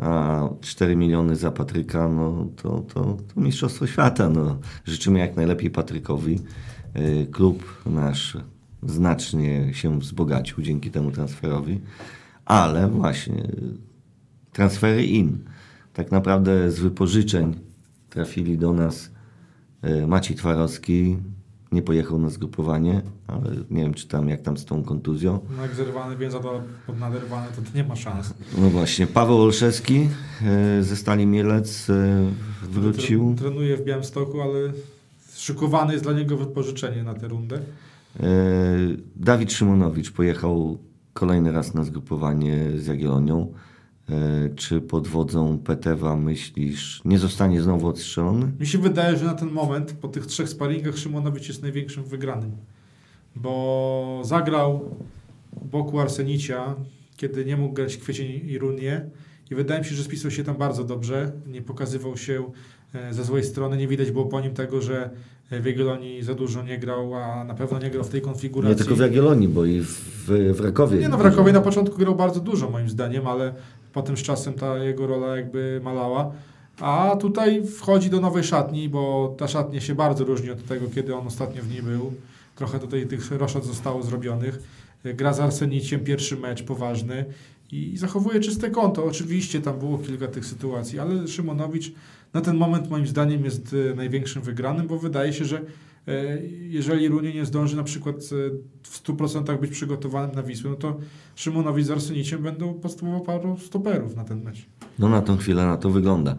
a 0.00 0.42
4 0.60 0.96
miliony 0.96 1.36
za 1.36 1.50
Patryka, 1.50 2.08
no 2.08 2.46
to, 2.56 2.84
to, 2.94 3.16
to 3.34 3.40
mistrzostwo 3.40 3.86
świata. 3.86 4.28
No. 4.28 4.58
Życzymy 4.84 5.18
jak 5.18 5.36
najlepiej 5.36 5.70
Patrykowi. 5.70 6.40
E, 6.94 7.26
klub 7.26 7.82
nasz 7.86 8.36
znacznie 8.82 9.74
się 9.74 9.98
wzbogacił 9.98 10.62
dzięki 10.62 10.90
temu 10.90 11.10
transferowi, 11.10 11.80
ale 12.44 12.88
właśnie 12.88 13.48
transfery 14.56 15.04
in. 15.04 15.38
Tak 15.92 16.12
naprawdę 16.12 16.70
z 16.70 16.80
wypożyczeń 16.80 17.54
trafili 18.10 18.58
do 18.58 18.72
nas 18.72 19.10
e, 19.82 20.06
Maciej 20.06 20.36
Twarowski, 20.36 21.16
nie 21.72 21.82
pojechał 21.82 22.18
na 22.18 22.30
zgrupowanie, 22.30 23.02
ale 23.26 23.50
nie 23.70 23.82
wiem, 23.82 23.94
czy 23.94 24.08
tam, 24.08 24.28
jak 24.28 24.42
tam 24.42 24.56
z 24.56 24.64
tą 24.64 24.84
kontuzją. 24.84 25.40
No 25.56 25.62
jak 25.62 25.74
zerwany, 25.74 26.16
więc 26.16 26.34
podnaderwany, 26.86 27.46
to, 27.56 27.78
nie 27.78 27.84
ma 27.84 27.96
szans. 27.96 28.34
No 28.58 28.70
właśnie, 28.70 29.06
Paweł 29.06 29.42
Olszewski 29.42 30.08
e, 30.42 30.82
ze 30.82 30.96
Stali 30.96 31.26
Mielec 31.26 31.90
e, 31.90 32.30
wrócił. 32.62 33.34
Trenuje 33.38 33.76
w 33.76 33.84
Białymstoku, 33.84 34.40
ale 34.40 34.72
szykowany 35.34 35.92
jest 35.92 36.04
dla 36.04 36.12
niego 36.12 36.36
wypożyczenie 36.36 37.02
na 37.02 37.14
tę 37.14 37.28
rundę. 37.28 37.60
Dawid 39.16 39.52
Szymonowicz 39.52 40.12
pojechał 40.12 40.78
kolejny 41.12 41.52
raz 41.52 41.74
na 41.74 41.84
zgrupowanie 41.84 42.70
z 42.76 42.86
Jagiellonią. 42.86 43.52
E, 44.10 44.48
czy 44.56 44.80
pod 44.80 45.08
wodzą 45.08 45.58
Petewa 45.58 46.16
myślisz, 46.16 47.02
nie 47.04 47.18
zostanie 47.18 47.62
znowu 47.62 47.88
odstrzelony? 47.88 48.52
Mi 48.60 48.66
się 48.66 48.78
wydaje, 48.78 49.16
że 49.16 49.24
na 49.24 49.34
ten 49.34 49.50
moment, 49.50 49.92
po 49.92 50.08
tych 50.08 50.26
trzech 50.26 50.48
sparingach, 50.48 50.98
Szymonowicz 50.98 51.48
jest 51.48 51.62
największym 51.62 52.04
wygranym. 52.04 52.50
Bo 53.36 54.20
zagrał 54.24 54.96
boku 55.62 56.00
Arsenicia, 56.00 56.74
kiedy 57.16 57.44
nie 57.44 57.56
mógł 57.56 57.74
grać 57.74 57.96
kwiecień 57.96 58.48
i 58.50 58.58
runie. 58.58 59.10
I 59.50 59.54
wydaje 59.54 59.80
mi 59.80 59.86
się, 59.86 59.94
że 59.94 60.02
spisał 60.02 60.30
się 60.30 60.44
tam 60.44 60.56
bardzo 60.56 60.84
dobrze. 60.84 61.32
Nie 61.46 61.62
pokazywał 61.62 62.16
się 62.16 62.50
e, 62.94 63.14
ze 63.14 63.24
złej 63.24 63.44
strony. 63.44 63.76
Nie 63.76 63.88
widać 63.88 64.10
było 64.10 64.26
po 64.26 64.40
nim 64.40 64.54
tego, 64.54 64.82
że 64.82 65.10
w 65.50 65.66
Jagiellonii 65.66 66.22
za 66.22 66.34
dużo 66.34 66.62
nie 66.62 66.78
grał, 66.78 67.14
a 67.14 67.44
na 67.44 67.54
pewno 67.54 67.78
nie 67.78 67.90
grał 67.90 68.04
w 68.04 68.08
tej 68.08 68.20
konfiguracji. 68.20 68.76
Nie 68.76 68.78
tylko 68.78 68.94
w 68.94 69.00
Jagiellonii, 69.00 69.48
bo 69.48 69.64
i 69.64 69.80
w, 69.80 70.24
w 70.54 70.60
Rakowie. 70.60 70.98
Nie 70.98 71.08
no, 71.08 71.18
w 71.18 71.20
Rakowie 71.20 71.52
na 71.52 71.60
początku 71.60 71.98
grał 71.98 72.14
bardzo 72.14 72.40
dużo 72.40 72.70
moim 72.70 72.88
zdaniem, 72.88 73.26
ale 73.26 73.54
potem 73.96 74.16
z 74.16 74.22
czasem 74.22 74.54
ta 74.54 74.78
jego 74.78 75.06
rola 75.06 75.36
jakby 75.36 75.80
malała. 75.84 76.32
A 76.80 77.16
tutaj 77.20 77.66
wchodzi 77.66 78.10
do 78.10 78.20
nowej 78.20 78.44
szatni, 78.44 78.88
bo 78.88 79.34
ta 79.38 79.48
szatnia 79.48 79.80
się 79.80 79.94
bardzo 79.94 80.24
różni 80.24 80.50
od 80.50 80.64
tego, 80.64 80.86
kiedy 80.94 81.16
on 81.16 81.26
ostatnio 81.26 81.62
w 81.62 81.70
niej 81.70 81.82
był. 81.82 82.12
Trochę 82.56 82.78
tutaj 82.78 83.06
tych 83.06 83.30
roszad 83.30 83.64
zostało 83.64 84.02
zrobionych. 84.02 84.58
Gra 85.04 85.32
z 85.32 85.40
Arseniciem, 85.40 86.00
pierwszy 86.00 86.36
mecz 86.36 86.62
poważny 86.62 87.24
i 87.72 87.96
zachowuje 87.96 88.40
czyste 88.40 88.70
konto. 88.70 89.04
Oczywiście 89.04 89.60
tam 89.60 89.78
było 89.78 89.98
kilka 89.98 90.28
tych 90.28 90.46
sytuacji, 90.46 90.98
ale 90.98 91.28
Szymonowicz 91.28 91.92
na 92.34 92.40
ten 92.40 92.56
moment 92.56 92.90
moim 92.90 93.06
zdaniem 93.06 93.44
jest 93.44 93.76
e, 93.92 93.94
największym 93.94 94.42
wygranym, 94.42 94.86
bo 94.86 94.98
wydaje 94.98 95.32
się, 95.32 95.44
że 95.44 95.60
jeżeli 96.68 97.08
Runie 97.08 97.34
nie 97.34 97.44
zdąży 97.44 97.76
na 97.76 97.82
przykład 97.82 98.16
e, 98.16 98.20
w 98.82 99.04
100% 99.04 99.60
być 99.60 99.70
przygotowanym 99.70 100.36
na 100.36 100.42
Wisłę, 100.42 100.70
no 100.70 100.76
to 100.76 100.96
Szymonowicz 101.34 101.86
z 101.86 101.90
Arseniciem 101.90 102.42
będą 102.42 102.74
podstawowo 102.74 103.20
paru 103.20 103.56
stoperów 103.58 104.16
na 104.16 104.24
ten 104.24 104.42
mecz. 104.42 104.66
No 104.98 105.08
na 105.08 105.22
tą 105.22 105.36
chwilę 105.36 105.66
na 105.66 105.76
to 105.76 105.90
wygląda. 105.90 106.36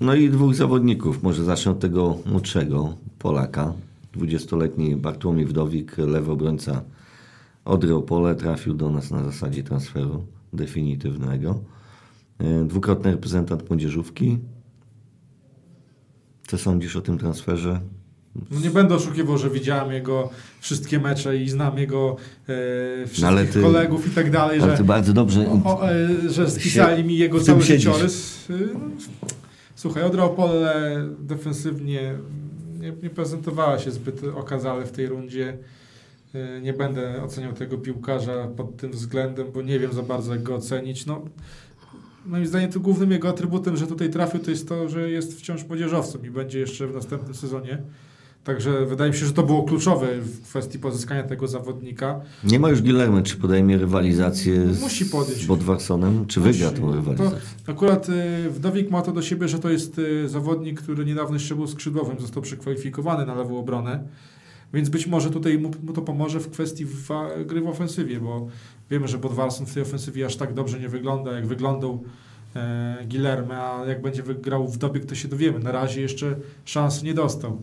No 0.00 0.14
i 0.14 0.30
dwóch 0.30 0.54
zawodników. 0.54 1.22
Może 1.22 1.44
zacznę 1.44 1.72
od 1.72 1.80
tego 1.80 2.18
młodszego 2.26 2.96
Polaka. 3.18 3.72
20-letni 4.16 4.96
Bartłomiej 4.96 5.46
Wdowik, 5.46 5.98
lewy 5.98 6.32
obrońca 6.32 6.82
Odry 7.64 7.94
Opole, 7.94 8.34
trafił 8.34 8.74
do 8.74 8.90
nas 8.90 9.10
na 9.10 9.24
zasadzie 9.24 9.62
transferu 9.62 10.26
definitywnego. 10.52 11.60
Dwukrotny 12.64 13.10
reprezentant 13.10 13.70
młodzieżówki, 13.70 14.38
co 16.46 16.58
sądzisz 16.58 16.96
o 16.96 17.00
tym 17.00 17.18
transferze? 17.18 17.80
No 18.50 18.60
nie 18.60 18.70
będę 18.70 18.94
oszukiwał, 18.94 19.38
że 19.38 19.50
widziałem 19.50 19.92
jego 19.92 20.30
wszystkie 20.60 20.98
mecze 20.98 21.36
i 21.36 21.48
znam 21.48 21.78
jego 21.78 22.16
e, 22.48 23.06
wszystkich 23.06 23.50
ty, 23.50 23.62
kolegów 23.62 24.06
i 24.06 24.10
tak 24.10 24.30
dalej, 24.30 24.60
że, 24.60 24.84
bardzo 24.84 25.12
dobrze 25.12 25.46
o, 25.64 25.90
e, 25.90 26.08
że 26.30 26.50
spisali 26.50 27.04
mi 27.04 27.18
jego 27.18 27.40
cały 27.40 27.62
życiorys. 27.62 28.46
E, 28.50 28.54
słuchaj, 29.74 30.02
Odra 30.02 30.24
Opole 30.24 31.04
defensywnie 31.18 32.14
nie, 32.80 32.92
nie 33.02 33.10
prezentowała 33.10 33.78
się 33.78 33.90
zbyt 33.90 34.24
okazale 34.24 34.86
w 34.86 34.92
tej 34.92 35.06
rundzie. 35.06 35.58
E, 36.34 36.60
nie 36.60 36.72
będę 36.72 37.22
oceniał 37.22 37.52
tego 37.52 37.78
piłkarza 37.78 38.48
pod 38.56 38.76
tym 38.76 38.90
względem, 38.90 39.46
bo 39.54 39.62
nie 39.62 39.78
wiem 39.78 39.92
za 39.92 40.02
bardzo 40.02 40.32
jak 40.32 40.42
go 40.42 40.54
ocenić. 40.54 41.06
No, 41.06 41.24
moim 42.26 42.46
zdaniem 42.46 42.72
to 42.72 42.80
głównym 42.80 43.10
jego 43.10 43.28
atrybutem, 43.28 43.76
że 43.76 43.86
tutaj 43.86 44.10
trafił, 44.10 44.40
to 44.40 44.50
jest 44.50 44.68
to, 44.68 44.88
że 44.88 45.10
jest 45.10 45.38
wciąż 45.38 45.64
młodzieżowcem 45.64 46.26
i 46.26 46.30
będzie 46.30 46.58
jeszcze 46.58 46.86
w 46.86 46.94
następnym 46.94 47.34
sezonie. 47.34 47.82
Także 48.48 48.86
wydaje 48.86 49.10
mi 49.10 49.16
się, 49.16 49.26
że 49.26 49.32
to 49.32 49.42
było 49.42 49.62
kluczowe 49.62 50.06
w 50.20 50.42
kwestii 50.42 50.78
pozyskania 50.78 51.22
tego 51.22 51.48
zawodnika. 51.48 52.20
Nie 52.44 52.60
ma 52.60 52.70
już 52.70 52.82
Guillermo, 52.82 53.22
czy 53.22 53.36
podejmie 53.36 53.78
rywalizację 53.78 54.74
z, 54.74 54.80
Musi 54.80 55.06
podjąć. 55.06 55.42
z 55.42 55.46
Bodwarsonem, 55.46 56.26
czy 56.26 56.40
Musi. 56.40 56.52
wygra 56.52 56.70
tą 56.70 56.92
rywalizację? 56.94 57.38
To 57.66 57.72
akurat 57.72 58.08
y, 58.08 58.50
Wdowik 58.50 58.90
ma 58.90 59.02
to 59.02 59.12
do 59.12 59.22
siebie, 59.22 59.48
że 59.48 59.58
to 59.58 59.70
jest 59.70 59.98
y, 59.98 60.28
zawodnik, 60.28 60.82
który 60.82 61.04
niedawno 61.04 61.34
jeszcze 61.34 61.54
był 61.54 61.66
skrzydłowym, 61.66 62.20
został 62.20 62.42
przekwalifikowany 62.42 63.26
na 63.26 63.34
lewą 63.34 63.58
obronę. 63.58 64.04
Więc 64.74 64.88
być 64.88 65.06
może 65.06 65.30
tutaj 65.30 65.58
mu, 65.58 65.70
mu 65.82 65.92
to 65.92 66.02
pomoże 66.02 66.40
w 66.40 66.50
kwestii 66.50 66.84
w, 66.84 67.08
gry 67.46 67.60
w 67.60 67.68
ofensywie, 67.68 68.20
bo 68.20 68.48
wiemy, 68.90 69.08
że 69.08 69.18
Bodwarson 69.18 69.66
w 69.66 69.74
tej 69.74 69.82
ofensywie 69.82 70.26
aż 70.26 70.36
tak 70.36 70.54
dobrze 70.54 70.80
nie 70.80 70.88
wygląda, 70.88 71.32
jak 71.32 71.46
wyglądał 71.46 72.02
e, 72.56 73.06
a 73.50 73.86
jak 73.86 74.02
będzie 74.02 74.22
wygrał 74.22 74.68
w 74.68 74.78
dobieg, 74.78 75.06
to 75.06 75.14
się 75.14 75.28
dowiemy. 75.28 75.58
Na 75.58 75.72
razie 75.72 76.00
jeszcze 76.00 76.36
szans 76.64 77.02
nie 77.02 77.14
dostał. 77.14 77.62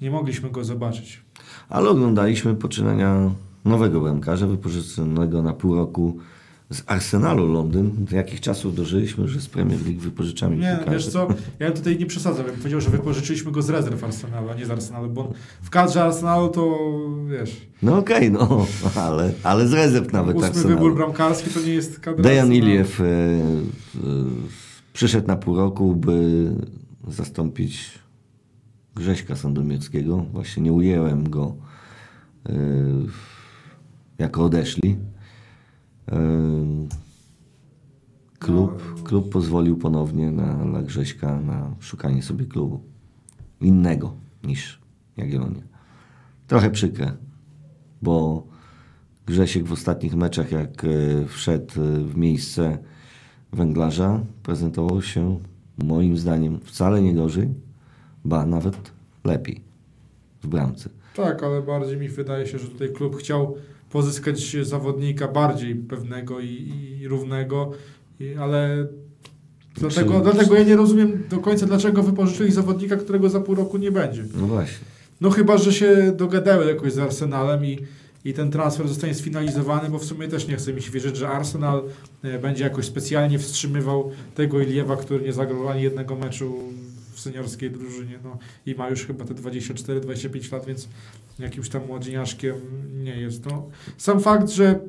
Nie 0.00 0.10
mogliśmy 0.10 0.50
go 0.50 0.64
zobaczyć. 0.64 1.22
Ale 1.68 1.90
oglądaliśmy 1.90 2.54
poczynania 2.54 3.30
nowego 3.64 4.00
bramkarza, 4.00 4.46
wypożyczonego 4.46 5.42
na 5.42 5.52
pół 5.52 5.74
roku 5.74 6.16
z 6.70 6.82
Arsenalu 6.86 7.52
Londyn. 7.52 7.90
Do 8.04 8.16
jakich 8.16 8.40
czasów 8.40 8.74
dożyliśmy, 8.74 9.28
że 9.28 9.40
z 9.40 9.46
Premier 9.46 9.86
League 9.86 10.00
wypożyczamy 10.00 10.56
Nie, 10.56 10.68
piłkarzy? 10.76 10.90
wiesz 10.90 11.08
co, 11.08 11.28
ja 11.58 11.72
tutaj 11.72 11.98
nie 11.98 12.06
przesadzam. 12.06 12.46
Ja 12.46 12.52
bym 12.52 12.60
powiedział, 12.60 12.80
że 12.80 12.90
wypożyczyliśmy 12.90 13.52
go 13.52 13.62
z 13.62 13.70
rezerw 13.70 14.04
Arsenalu, 14.04 14.48
a 14.50 14.54
nie 14.54 14.66
z 14.66 14.70
Arsenalu, 14.70 15.10
bo 15.10 15.32
w 15.62 15.70
kadrze 15.70 16.04
Arsenalu 16.04 16.48
to, 16.48 16.78
wiesz, 17.30 17.66
No 17.82 17.98
okej, 17.98 18.30
no, 18.30 18.66
ale, 19.06 19.32
ale 19.42 19.68
z 19.68 19.72
rezerw 19.72 20.12
nawet 20.12 20.36
ósmy 20.36 20.48
Arsenalu. 20.48 20.68
wybór 20.74 20.94
bramkarski 20.94 21.50
to 21.50 21.60
nie 21.60 21.74
jest 21.74 22.00
kadra 22.00 22.22
Dejan. 22.22 22.52
Iliew 22.52 23.00
e, 23.00 23.04
e, 23.04 23.08
przyszedł 24.92 25.26
na 25.26 25.36
pół 25.36 25.56
roku, 25.56 25.94
by 25.96 26.50
zastąpić 27.08 27.90
Grześka 28.96 29.36
Sandomierskiego. 29.36 30.16
Właśnie 30.32 30.62
nie 30.62 30.72
ujęłem 30.72 31.30
go, 31.30 31.56
e, 32.48 32.52
jako 34.18 34.44
odeszli. 34.44 34.96
E, 36.08 36.18
klub, 38.38 39.02
klub 39.02 39.32
pozwolił 39.32 39.76
ponownie 39.76 40.30
na, 40.30 40.64
na 40.64 40.82
Grześka 40.82 41.40
na 41.40 41.74
szukanie 41.80 42.22
sobie 42.22 42.44
klubu 42.44 42.80
innego 43.60 44.14
niż 44.44 44.80
Jagiellonia. 45.16 45.62
Trochę 46.46 46.70
przykre, 46.70 47.12
bo 48.02 48.46
Grzesiek 49.26 49.64
w 49.64 49.72
ostatnich 49.72 50.14
meczach, 50.14 50.52
jak 50.52 50.84
e, 50.84 50.88
wszedł 51.26 51.74
w 52.04 52.16
miejsce 52.16 52.78
węglarza, 53.52 54.20
prezentował 54.42 55.02
się 55.02 55.40
moim 55.78 56.16
zdaniem 56.18 56.60
wcale 56.60 57.02
nie 57.02 57.14
gorzej, 57.14 57.65
ba 58.26 58.46
nawet 58.46 58.76
lepiej 59.24 59.60
w 60.42 60.46
bramce. 60.46 60.88
Tak, 61.16 61.42
ale 61.42 61.62
bardziej 61.62 61.96
mi 61.96 62.08
wydaje 62.08 62.46
się, 62.46 62.58
że 62.58 62.68
tutaj 62.68 62.88
klub 62.92 63.16
chciał 63.16 63.56
pozyskać 63.90 64.56
zawodnika 64.62 65.28
bardziej 65.28 65.74
pewnego 65.74 66.40
i, 66.40 66.72
i 67.00 67.08
równego, 67.08 67.72
i, 68.20 68.34
ale 68.34 68.86
dlatego, 69.74 70.20
dlatego 70.20 70.54
ja 70.54 70.64
nie 70.64 70.76
rozumiem 70.76 71.22
do 71.30 71.38
końca, 71.38 71.66
dlaczego 71.66 72.02
wypożyczyli 72.02 72.52
zawodnika, 72.52 72.96
którego 72.96 73.28
za 73.28 73.40
pół 73.40 73.54
roku 73.54 73.78
nie 73.78 73.92
będzie. 73.92 74.24
No 74.40 74.46
właśnie. 74.46 74.86
No 75.20 75.30
chyba, 75.30 75.58
że 75.58 75.72
się 75.72 76.12
dogadały 76.16 76.66
jakoś 76.66 76.92
z 76.92 76.98
Arsenalem 76.98 77.64
i, 77.64 77.78
i 78.24 78.34
ten 78.34 78.50
transfer 78.50 78.88
zostanie 78.88 79.14
sfinalizowany, 79.14 79.90
bo 79.90 79.98
w 79.98 80.04
sumie 80.04 80.28
też 80.28 80.48
nie 80.48 80.56
chce 80.56 80.72
mi 80.72 80.82
się 80.82 80.90
wierzyć, 80.90 81.16
że 81.16 81.28
Arsenal 81.28 81.82
e, 82.22 82.38
będzie 82.38 82.64
jakoś 82.64 82.84
specjalnie 82.84 83.38
wstrzymywał 83.38 84.10
tego 84.34 84.60
Iliewa, 84.60 84.96
który 84.96 85.24
nie 85.24 85.32
zagrał 85.32 85.68
ani 85.68 85.82
jednego 85.82 86.16
meczu 86.16 86.54
seniorskiej 87.26 87.70
drużynie. 87.70 88.18
No, 88.24 88.38
I 88.66 88.74
ma 88.74 88.88
już 88.88 89.06
chyba 89.06 89.24
te 89.24 89.34
24-25 89.34 90.52
lat, 90.52 90.66
więc 90.66 90.88
jakimś 91.38 91.68
tam 91.68 91.86
młodzieniaszkiem 91.86 92.54
nie 93.04 93.20
jest. 93.20 93.46
No, 93.46 93.68
sam 93.98 94.20
fakt, 94.20 94.50
że 94.50 94.80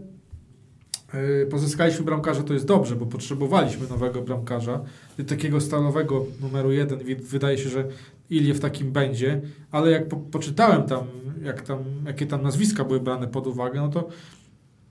e, 1.14 1.46
pozyskaliśmy 1.46 2.06
bramkarza 2.06 2.44
to 2.44 2.54
jest 2.54 2.66
dobrze, 2.66 2.96
bo 2.96 3.06
potrzebowaliśmy 3.06 3.88
nowego 3.88 4.22
bramkarza, 4.22 4.84
takiego 5.28 5.62
stalowego 5.62 6.26
numeru 6.42 6.72
jeden. 6.72 7.00
Wydaje 7.22 7.58
się, 7.58 7.70
że 7.70 7.88
Iliew 8.30 8.60
takim 8.60 8.92
będzie, 8.92 9.42
ale 9.72 9.92
jak 9.92 10.08
po, 10.08 10.18
poczytałem 10.18 10.84
tam, 10.84 11.04
jak 11.44 11.62
tam, 11.62 11.84
jakie 12.06 12.26
tam 12.26 12.44
nazwiska 12.44 12.84
były 12.84 13.00
brane 13.00 13.28
pod 13.28 13.48
uwagę, 13.48 13.80
no 13.82 13.90
to 13.90 14.10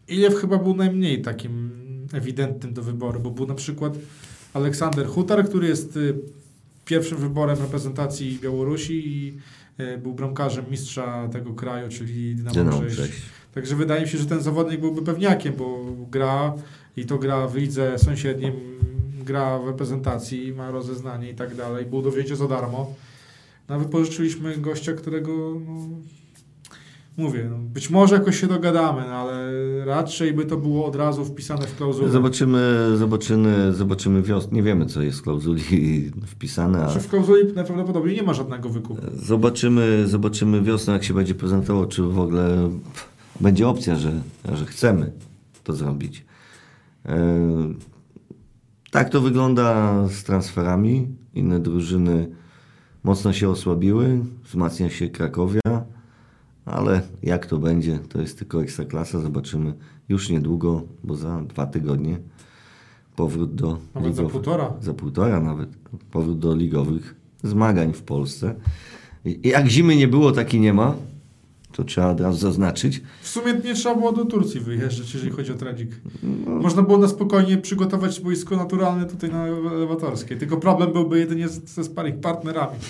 Iliew 0.09 0.35
chyba 0.35 0.59
był 0.59 0.77
najmniej 0.77 1.23
takim 1.23 1.71
ewidentnym 2.13 2.75
do 2.75 2.83
wyboru, 2.83 3.21
bo 3.21 3.31
był 3.31 3.47
na 3.47 3.55
przykład 3.55 3.99
Aleksander 4.55 5.07
Hutar, 5.07 5.49
który 5.49 5.69
jest 5.69 5.97
y, 5.97 6.15
pierwszym 6.87 7.19
wyborem 7.19 7.59
reprezentacji 7.59 8.39
Białorusi 8.43 9.09
i 9.09 9.39
y, 9.81 9.99
był 9.99 10.15
bramkarzem 10.15 10.65
mistrza 10.71 11.29
tego 11.29 11.55
kraju, 11.55 11.89
czyli 11.89 12.35
Dynamo 12.35 12.81
Brześć. 12.81 13.13
Także 13.55 13.77
wydaje 13.77 14.03
mi 14.03 14.09
się, 14.09 14.19
że 14.19 14.27
ten 14.27 14.43
zawodnik 14.43 14.81
byłby 14.81 15.03
pewniakiem, 15.03 15.55
bo 15.55 15.85
gra 16.11 16.55
i 16.97 17.07
to 17.07 17.19
gra 17.19 17.49
w 17.49 17.57
lidze 17.57 17.99
sąsiednim, 17.99 18.53
gra 19.25 19.59
w 19.59 19.67
reprezentacji, 19.67 20.53
ma 20.53 20.71
rozeznanie 20.71 21.31
i 21.31 21.35
tak 21.35 21.55
dalej. 21.55 21.87
Był 21.87 22.03
do 22.03 22.11
wzięcia 22.11 22.37
za 22.37 22.49
darmo. 22.49 22.95
No, 23.69 23.79
wypożyczyliśmy 23.79 24.57
gościa, 24.57 24.93
którego 24.93 25.61
no, 25.67 25.89
mówię, 27.17 27.47
no, 27.51 27.57
być 27.59 27.91
może 27.91 28.15
jakoś 28.15 28.41
się 28.41 28.47
dogadamy, 28.47 29.03
no, 29.09 29.15
ale 29.15 29.53
raczej 29.85 30.33
by 30.33 30.45
to 30.47 30.57
było 30.57 30.87
od 30.87 30.97
razu 30.97 31.25
wpisane 31.25 31.67
w 31.67 31.77
klauzulę. 31.77 32.09
Zobaczymy, 32.11 32.93
zobaczymy, 32.97 33.73
zobaczymy 33.75 34.23
wiosnę. 34.23 34.57
Nie 34.57 34.63
wiemy, 34.63 34.87
co 34.87 35.03
jest 35.03 35.19
w 35.19 35.23
klauzuli 35.23 35.63
wpisane, 36.27 36.79
a 36.85 36.85
Znaczy 36.91 37.07
w 37.07 37.11
klauzuli 37.11 37.53
najprawdopodobniej 37.55 38.17
nie 38.17 38.23
ma 38.23 38.35
żadnego 38.35 38.69
wykupu. 38.69 39.03
zobaczymy, 39.23 40.05
zobaczymy 40.07 40.63
wiosną, 40.63 40.93
jak 40.93 41.05
się 41.05 41.15
będzie 41.15 41.35
prezentował, 41.35 41.87
czy 41.87 42.03
w 42.03 42.19
ogóle 42.19 42.71
będzie 43.41 43.69
opcja, 43.69 43.97
że, 43.97 44.13
że 44.55 44.67
chcemy 44.67 45.13
to 45.65 45.73
zrobić. 45.73 46.25
E, 47.07 47.17
Tak 48.91 49.11
to 49.11 49.21
wygląda 49.21 49.95
z 50.09 50.23
transferami. 50.25 51.09
Inne 51.35 51.61
drużyny 51.61 52.29
mocno 53.05 53.33
się 53.33 53.49
osłabiły, 53.49 54.19
wzmacnia 54.45 54.91
się 54.91 55.09
Krakowia, 55.09 55.61
ale 56.77 57.01
jak 57.23 57.47
to 57.47 57.59
będzie, 57.59 57.99
to 57.99 58.21
jest 58.21 58.39
tylko 58.39 58.63
ekstraklasa. 58.63 59.21
Zobaczymy 59.21 59.75
już 60.09 60.31
niedługo, 60.31 60.83
bo 61.05 61.15
za 61.15 61.41
dwa 61.43 61.67
tygodnie 61.67 62.19
powrót 63.17 63.55
do 63.55 63.79
Nawet 63.95 64.15
za 64.17 64.23
ligowych- 64.23 64.33
półtora. 64.33 64.73
za 64.81 64.95
półtora 64.95 65.41
nawet, 65.41 65.69
powrót 66.11 66.39
do 66.39 66.55
ligowych 66.57 67.15
zmagań 67.43 67.93
w 67.93 68.03
Polsce. 68.03 68.55
I 69.25 69.49
jak 69.49 69.69
zimy 69.69 69.97
nie 69.97 70.09
było, 70.09 70.33
tak 70.33 70.55
i 70.55 70.61
nie 70.61 70.73
ma. 70.75 70.95
To 71.73 71.85
trzeba 71.85 72.11
od 72.11 72.21
razu 72.21 72.39
zaznaczyć. 72.39 73.03
W 73.23 73.29
sumie 73.29 73.55
nie 73.65 73.75
trzeba 73.75 73.95
było 73.95 74.13
do 74.13 74.25
Turcji 74.25 74.61
wyjeżdżać, 74.61 75.15
jeżeli 75.15 75.33
chodzi 75.33 75.53
o 75.53 75.55
Tradik. 75.55 75.91
No. 76.23 76.51
Można 76.53 76.83
było 76.83 76.99
na 76.99 77.09
spokojnie 77.09 77.59
przygotować 77.59 78.21
boisko 78.21 78.57
naturalne 78.57 79.07
tutaj 79.07 79.31
na 79.31 79.47
elewatorskie. 79.47 80.37
Tylko 80.37 80.57
problem 80.57 80.93
byłby 80.93 81.19
jedynie 81.19 81.49
ze 81.49 81.85
sparring 81.85 82.21
partnerami. 82.21 82.77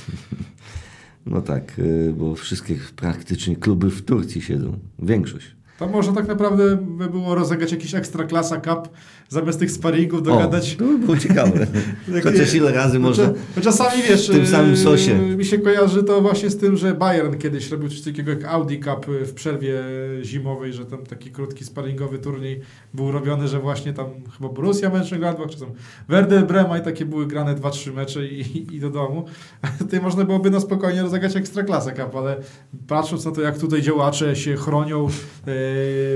No 1.27 1.43
tak, 1.43 1.79
y, 1.79 2.15
bo 2.17 2.35
wszystkie 2.35 2.77
praktycznie 2.97 3.57
kluby 3.57 3.91
w 3.91 4.03
Turcji 4.03 4.43
siedzą. 4.43 4.79
Większość. 4.99 5.57
To 5.79 5.87
może 5.87 6.13
tak 6.13 6.29
naprawdę 6.29 6.77
by 6.77 7.09
było 7.11 7.35
rozegrać 7.35 7.73
jakiś 7.73 7.95
ekstra 7.95 8.25
klasa 8.25 8.61
cup, 8.61 8.89
zamiast 9.29 9.59
tych 9.59 9.71
sparingów 9.71 10.23
dogadać. 10.23 10.75
O, 10.75 10.79
to 10.79 10.85
by 10.85 10.99
było 10.99 11.17
ciekawe. 11.17 11.67
Chociaż 12.25 12.55
ile 12.55 12.73
razy 12.73 12.99
można... 12.99 13.33
bo 13.57 13.61
czasami 13.63 14.03
wiesz, 14.03 14.29
w 14.29 14.33
tym 14.33 14.47
samym 14.47 14.71
yy, 14.71 14.77
sosie. 14.77 15.19
Mi 15.19 15.45
się 15.45 15.59
kojarzy 15.59 16.03
to 16.03 16.21
właśnie 16.21 16.51
z 16.51 16.57
tym, 16.57 16.77
że 16.77 16.95
Bayern 16.95 17.39
kiedyś 17.39 17.71
robił 17.71 17.89
coś 17.89 18.01
takiego 18.01 18.31
jak 18.31 18.45
Audi 18.45 18.77
Cup 18.77 19.09
y, 19.09 19.27
w 19.27 19.35
przerwie 19.35 19.83
zimowej, 20.23 20.73
że 20.73 20.85
tam 20.85 21.07
taki 21.07 21.31
krótki 21.31 21.65
sparingowy 21.65 22.19
turniej 22.19 22.61
był 22.95 23.13
robiony, 23.13 23.49
że 23.49 23.61
właśnie 23.61 23.93
tam 23.93 24.07
chyba 24.39 24.49
Borussia 24.49 24.91
Mönchengladbach, 24.91 25.51
czy 25.51 25.61
tam 25.61 25.69
Werder 26.09 26.47
Brema 26.47 26.79
i 26.79 26.83
takie 26.83 27.05
były 27.05 27.27
grane 27.27 27.55
2-3 27.55 27.93
mecze 27.93 28.27
i, 28.27 28.75
i 28.77 28.81
do 28.81 28.91
domu. 28.91 29.25
Tutaj 29.79 30.01
można 30.01 30.25
byłoby 30.25 30.51
na 30.51 30.61
spokojnie 30.61 31.03
rozegrać 31.03 31.37
Ekstraklasę 31.37 31.93
Cup, 31.93 32.17
ale 32.17 32.37
patrząc 32.87 33.25
na 33.25 33.31
to, 33.31 33.41
jak 33.41 33.59
tutaj 33.59 33.83
działacze 33.83 34.37
się 34.37 34.57
chronią 34.57 35.09
yy, 35.47 35.66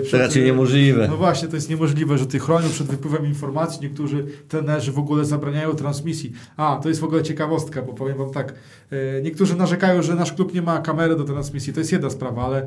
To 0.00 0.06
przed- 0.06 0.20
raczej 0.20 0.44
niemożliwe. 0.44 1.08
no 1.08 1.16
właśnie, 1.16 1.48
to 1.48 1.56
jest 1.56 1.70
niemożliwe, 1.70 2.18
że 2.18 2.26
ty 2.26 2.38
chronią 2.38 2.68
przed 2.68 2.86
wypływem 2.86 3.26
informacji. 3.26 3.80
Niektórzy 3.82 4.26
trenerzy 4.48 4.92
w 4.92 4.98
ogóle 4.98 5.24
zabraniają 5.24 5.74
transmisji. 5.74 6.32
A, 6.56 6.80
to 6.82 6.88
jest 6.88 7.00
w 7.00 7.04
ogóle 7.04 7.22
ciekawostka, 7.22 7.82
bo 7.82 7.92
powiem 7.94 8.18
wam 8.18 8.30
tak. 8.30 8.54
e, 8.90 9.22
Niektórzy 9.22 9.56
narzekają, 9.56 10.02
że 10.02 10.14
nasz 10.14 10.32
klub 10.32 10.54
nie 10.54 10.62
ma 10.62 10.78
kamery 10.78 11.16
do 11.16 11.24
transmisji. 11.24 11.72
To 11.72 11.80
jest 11.80 11.92
jedna 11.92 12.10
sprawa, 12.10 12.42
ale 12.44 12.66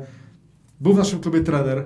był 0.80 0.92
w 0.94 0.98
naszym 0.98 1.20
klubie 1.20 1.40
trener 1.40 1.84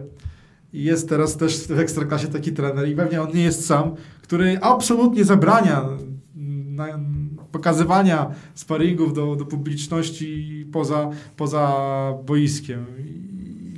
i 0.73 0.85
jest 0.85 1.09
teraz 1.09 1.37
też 1.37 1.59
w 1.67 1.79
Ekstraklasie 1.79 2.29
taki 2.29 2.53
trener 2.53 2.89
i 2.89 2.95
pewnie 2.97 3.23
on 3.23 3.29
nie 3.35 3.43
jest 3.43 3.67
sam, 3.67 3.95
który 4.23 4.59
absolutnie 4.61 5.25
zabrania 5.25 5.89
na, 6.67 6.87
pokazywania 7.53 8.31
sparingów 8.55 9.15
do, 9.15 9.37
do 9.37 9.45
publiczności 9.45 10.67
poza, 10.73 11.11
poza 11.37 11.73
boiskiem. 12.27 12.85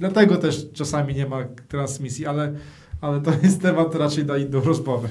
Dlatego 0.00 0.36
też 0.36 0.66
czasami 0.72 1.14
nie 1.14 1.26
ma 1.26 1.44
transmisji, 1.68 2.26
ale, 2.26 2.52
ale 3.00 3.20
to 3.20 3.32
jest 3.42 3.62
temat 3.62 3.94
raczej 3.94 4.26
na 4.26 4.36
inną 4.38 4.60
rozmowę. 4.60 5.08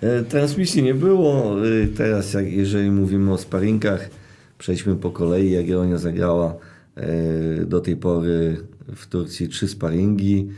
E, 0.00 0.22
Transmisji 0.22 0.82
nie 0.82 0.94
było. 0.94 1.56
E, 1.66 1.86
Teraz, 1.86 2.32
jak, 2.32 2.52
jeżeli 2.52 2.90
mówimy 2.90 3.32
o 3.32 3.38
sparingach, 3.38 4.10
przejdźmy 4.58 4.96
po 4.96 5.10
kolei. 5.10 5.50
Jagiellonia 5.50 5.98
zagrała 5.98 6.54
e, 6.94 7.64
do 7.64 7.80
tej 7.80 7.96
pory 7.96 8.56
w 8.96 9.06
Turcji 9.06 9.48
trzy 9.48 9.68
sparingi. 9.68 10.48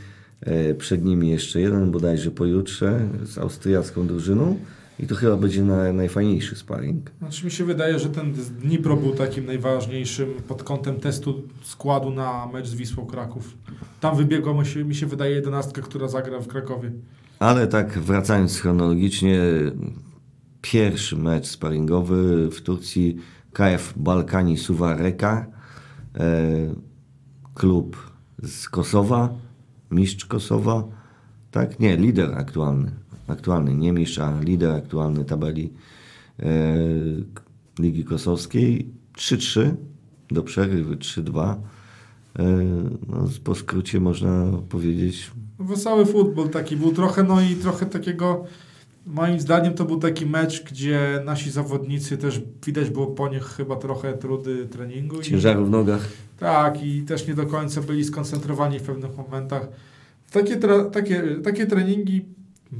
Przed 0.77 1.05
nimi 1.05 1.29
jeszcze 1.29 1.61
jeden, 1.61 1.91
bodajże 1.91 2.31
pojutrze, 2.31 2.99
z 3.23 3.37
austriacką 3.37 4.07
drużyną. 4.07 4.57
I 4.99 5.07
to 5.07 5.15
chyba 5.15 5.37
będzie 5.37 5.63
na, 5.63 5.93
najfajniejszy 5.93 6.55
sparing. 6.55 7.11
Znaczy 7.19 7.45
mi 7.45 7.51
się 7.51 7.65
wydaje, 7.65 7.99
że 7.99 8.09
ten 8.09 8.33
Dnipro 8.33 8.97
był 8.97 9.13
takim 9.13 9.45
najważniejszym 9.45 10.33
pod 10.47 10.63
kątem 10.63 10.99
testu 10.99 11.43
składu 11.63 12.11
na 12.11 12.47
mecz 12.53 12.67
z 12.67 12.75
Wisłą 12.75 13.05
Kraków. 13.05 13.57
Tam 13.99 14.17
wybiegła 14.17 14.53
mi 14.53 14.65
się, 14.65 14.83
mi 14.83 14.95
się 14.95 15.05
wydaje 15.05 15.35
jedenastka, 15.35 15.81
która 15.81 16.07
zagra 16.07 16.39
w 16.39 16.47
Krakowie. 16.47 16.91
Ale 17.39 17.67
tak 17.67 17.99
wracając 17.99 18.59
chronologicznie, 18.59 19.39
pierwszy 20.61 21.15
mecz 21.15 21.47
sparingowy 21.47 22.49
w 22.51 22.61
Turcji 22.61 23.17
KF 23.53 23.93
Balkani 23.95 24.57
Suwareka, 24.57 25.45
e, 26.15 26.49
klub 27.53 28.11
z 28.43 28.69
Kosowa, 28.69 29.29
mistrz 29.91 30.25
Kosowa, 30.25 30.83
tak? 31.51 31.79
Nie, 31.79 31.97
lider 31.97 32.33
aktualny. 32.37 33.02
Aktualny, 33.27 33.73
nie 33.73 33.93
mistrz, 33.93 34.19
a 34.19 34.41
lider 34.41 34.71
aktualny 34.71 35.25
tabeli 35.25 35.73
e, 36.39 36.75
Ligi 37.79 38.03
Kosowskiej. 38.03 38.87
3-3 39.17 39.71
do 40.31 40.43
przerwy, 40.43 40.95
3-2. 40.95 41.55
E, 42.39 42.43
no, 43.07 43.27
po 43.43 43.55
skrócie 43.55 43.99
można 43.99 44.45
powiedzieć, 44.69 45.31
Wesoły 45.59 46.05
futbol 46.05 46.49
taki 46.49 46.77
był 46.77 46.93
trochę, 46.93 47.23
no 47.23 47.41
i 47.41 47.55
trochę 47.55 47.85
takiego, 47.85 48.45
moim 49.05 49.39
zdaniem 49.39 49.73
to 49.73 49.85
był 49.85 49.99
taki 49.99 50.25
mecz, 50.25 50.63
gdzie 50.63 51.21
nasi 51.25 51.51
zawodnicy 51.51 52.17
też 52.17 52.41
widać 52.65 52.89
było 52.89 53.07
po 53.07 53.29
nich 53.29 53.43
chyba 53.43 53.75
trochę 53.75 54.17
trudy 54.17 54.65
treningu. 54.65 55.21
ciężaru 55.21 55.65
w 55.65 55.69
nogach. 55.69 56.07
Tak, 56.39 56.83
i 56.83 57.01
też 57.01 57.27
nie 57.27 57.33
do 57.33 57.45
końca 57.45 57.81
byli 57.81 58.03
skoncentrowani 58.03 58.79
w 58.79 58.83
pewnych 58.83 59.17
momentach. 59.17 59.67
Takie, 60.31 60.57
takie, 60.91 61.23
takie 61.43 61.67
treningi, 61.67 62.25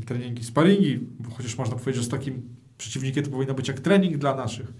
treningi, 0.05 0.43
sparingi, 0.43 0.99
chociaż 1.37 1.57
można 1.57 1.75
powiedzieć, 1.75 1.95
że 1.95 2.03
z 2.03 2.09
takim 2.09 2.41
przeciwnikiem 2.77 3.23
to 3.23 3.31
powinno 3.31 3.53
być 3.53 3.67
jak 3.67 3.79
trening 3.79 4.17
dla 4.17 4.35
naszych. 4.35 4.73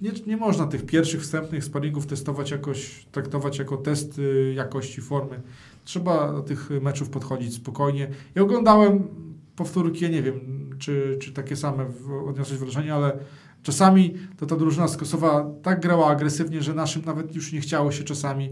Nie, 0.00 0.10
nie 0.26 0.36
można 0.36 0.66
tych 0.66 0.86
pierwszych 0.86 1.22
wstępnych 1.22 1.64
sparingów 1.64 2.06
testować 2.06 2.50
jakoś, 2.50 3.06
traktować 3.12 3.58
jako 3.58 3.76
test 3.76 4.18
y, 4.18 4.52
jakości 4.56 5.00
formy. 5.00 5.40
Trzeba 5.84 6.32
do 6.32 6.42
tych 6.42 6.70
meczów 6.82 7.10
podchodzić 7.10 7.54
spokojnie. 7.54 8.10
Ja 8.34 8.42
oglądałem 8.42 9.08
powtórki, 9.56 10.04
ja 10.04 10.10
nie 10.10 10.22
wiem, 10.22 10.40
czy, 10.78 11.18
czy 11.20 11.32
takie 11.32 11.56
same 11.56 11.86
odniosłeś 12.26 12.58
wrażenie, 12.58 12.94
ale 12.94 13.18
czasami 13.62 14.14
to 14.36 14.46
ta 14.46 14.56
drużyna 14.56 14.88
z 14.88 14.96
Kosowa 14.96 15.50
tak 15.62 15.80
grała 15.80 16.06
agresywnie, 16.06 16.62
że 16.62 16.74
naszym 16.74 17.04
nawet 17.04 17.34
już 17.34 17.52
nie 17.52 17.60
chciało 17.60 17.92
się 17.92 18.04
czasami 18.04 18.50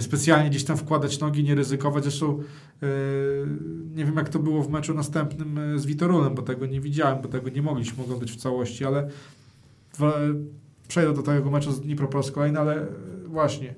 specjalnie 0.00 0.50
gdzieś 0.50 0.64
tam 0.64 0.76
wkładać 0.76 1.20
nogi, 1.20 1.44
nie 1.44 1.54
ryzykować. 1.54 2.04
Zresztą 2.04 2.38
yy, 2.82 2.88
nie 3.94 4.04
wiem, 4.04 4.16
jak 4.16 4.28
to 4.28 4.38
było 4.38 4.62
w 4.62 4.70
meczu 4.70 4.94
następnym 4.94 5.56
yy, 5.56 5.78
z 5.78 5.86
Witorulem, 5.86 6.34
bo 6.34 6.42
tego 6.42 6.66
nie 6.66 6.80
widziałem, 6.80 7.22
bo 7.22 7.28
tego 7.28 7.50
nie 7.50 7.62
mogliśmy 7.62 8.04
oglądać 8.04 8.32
w 8.32 8.36
całości, 8.36 8.84
ale 8.84 9.08
w, 9.98 10.12
przejdę 10.88 11.14
do 11.14 11.22
tego 11.22 11.50
meczu 11.50 11.72
z 11.72 11.80
Dnipro 11.80 12.08
po 12.08 12.18
raz 12.18 12.30
kolejny, 12.30 12.58
ale 12.60 12.74
yy, 12.74 13.28
właśnie. 13.28 13.74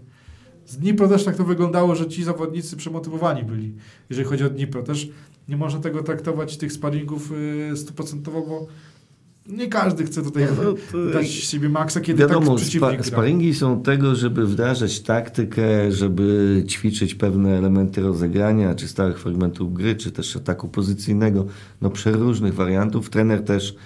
Z 0.66 0.76
Dnipro 0.76 1.08
też 1.08 1.24
tak 1.24 1.36
to 1.36 1.44
wyglądało, 1.44 1.94
że 1.94 2.08
ci 2.08 2.24
zawodnicy 2.24 2.76
przemotywowani 2.76 3.42
byli, 3.42 3.74
jeżeli 4.10 4.28
chodzi 4.28 4.44
o 4.44 4.50
Dnipro. 4.50 4.82
Też 4.82 5.08
nie 5.48 5.56
można 5.56 5.80
tego 5.80 6.02
traktować, 6.02 6.56
tych 6.56 6.72
sparingów 6.72 7.32
stuprocentowo, 7.74 8.42
bo 8.42 8.66
nie 9.48 9.68
każdy 9.68 10.04
chce 10.04 10.22
tutaj 10.22 10.46
No, 10.64 10.74
to- 10.92 11.10
dać 11.12 11.26
z 11.26 11.30
siebie 11.50 11.68
maksa, 11.68 12.00
kiedy 12.00 12.20
Wiadomo, 12.20 12.46
tak 12.46 12.56
przeciwnik 12.56 13.00
spa, 13.00 13.02
sparingi 13.02 13.54
są 13.54 13.82
tego, 13.82 14.14
żeby 14.14 14.46
wdrażać 14.46 15.00
taktykę, 15.00 15.92
żeby 15.92 16.64
ćwiczyć 16.68 17.14
pewne 17.14 17.58
elementy 17.58 18.00
rozegrania, 18.00 18.74
czy 18.74 18.88
stałych 18.88 19.18
fragmentów 19.18 19.74
gry, 19.74 19.96
czy 19.96 20.12
też 20.12 20.36
ataku 20.36 20.68
pozycyjnego, 20.68 21.46
no 21.80 21.90
przeróżnych 21.90 22.54
wariantów. 22.54 23.10
Trener 23.10 23.44
też 23.44 23.76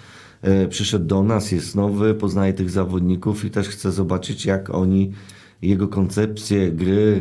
e, 0.43 0.69
przyszedł 0.69 1.07
do 1.07 1.23
nas, 1.23 1.53
jest 1.53 1.75
nowy, 1.75 2.15
poznaje 2.15 2.53
tych 2.53 2.71
zawodników 2.71 3.45
i 3.45 3.51
też 3.51 3.69
chce 3.69 3.93
zobaczyć, 3.93 4.47
jak 4.47 4.75
oni 4.75 5.13
jego 5.63 5.89
koncepcję 5.89 6.73
gry 6.73 7.21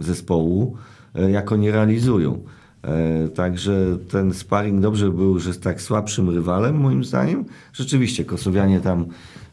e, 0.00 0.04
zespołu, 0.04 0.76
e, 1.14 1.30
jak 1.30 1.52
oni 1.52 1.70
realizują. 1.70 2.44
E, 2.82 3.28
Także 3.28 3.98
ten 4.08 4.34
sparring 4.34 4.80
dobrze 4.80 5.10
był, 5.10 5.38
że 5.38 5.52
z 5.52 5.60
tak 5.60 5.82
słabszym 5.82 6.30
rywalem, 6.30 6.76
moim 6.76 7.04
zdaniem. 7.04 7.44
Rzeczywiście, 7.72 8.24
Kosowianie 8.24 8.80
tam 8.80 9.06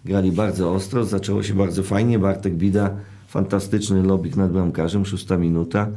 grali 0.05 0.31
bardzo 0.31 0.73
ostro, 0.73 1.05
zaczęło 1.05 1.43
się 1.43 1.53
bardzo 1.53 1.83
fajnie. 1.83 2.19
Bartek 2.19 2.55
Bida, 2.55 2.89
fantastyczny 3.27 4.03
lobik 4.03 4.35
nad 4.35 4.51
bramkarzem, 4.51 5.05
szósta 5.05 5.37
minuta. 5.37 5.87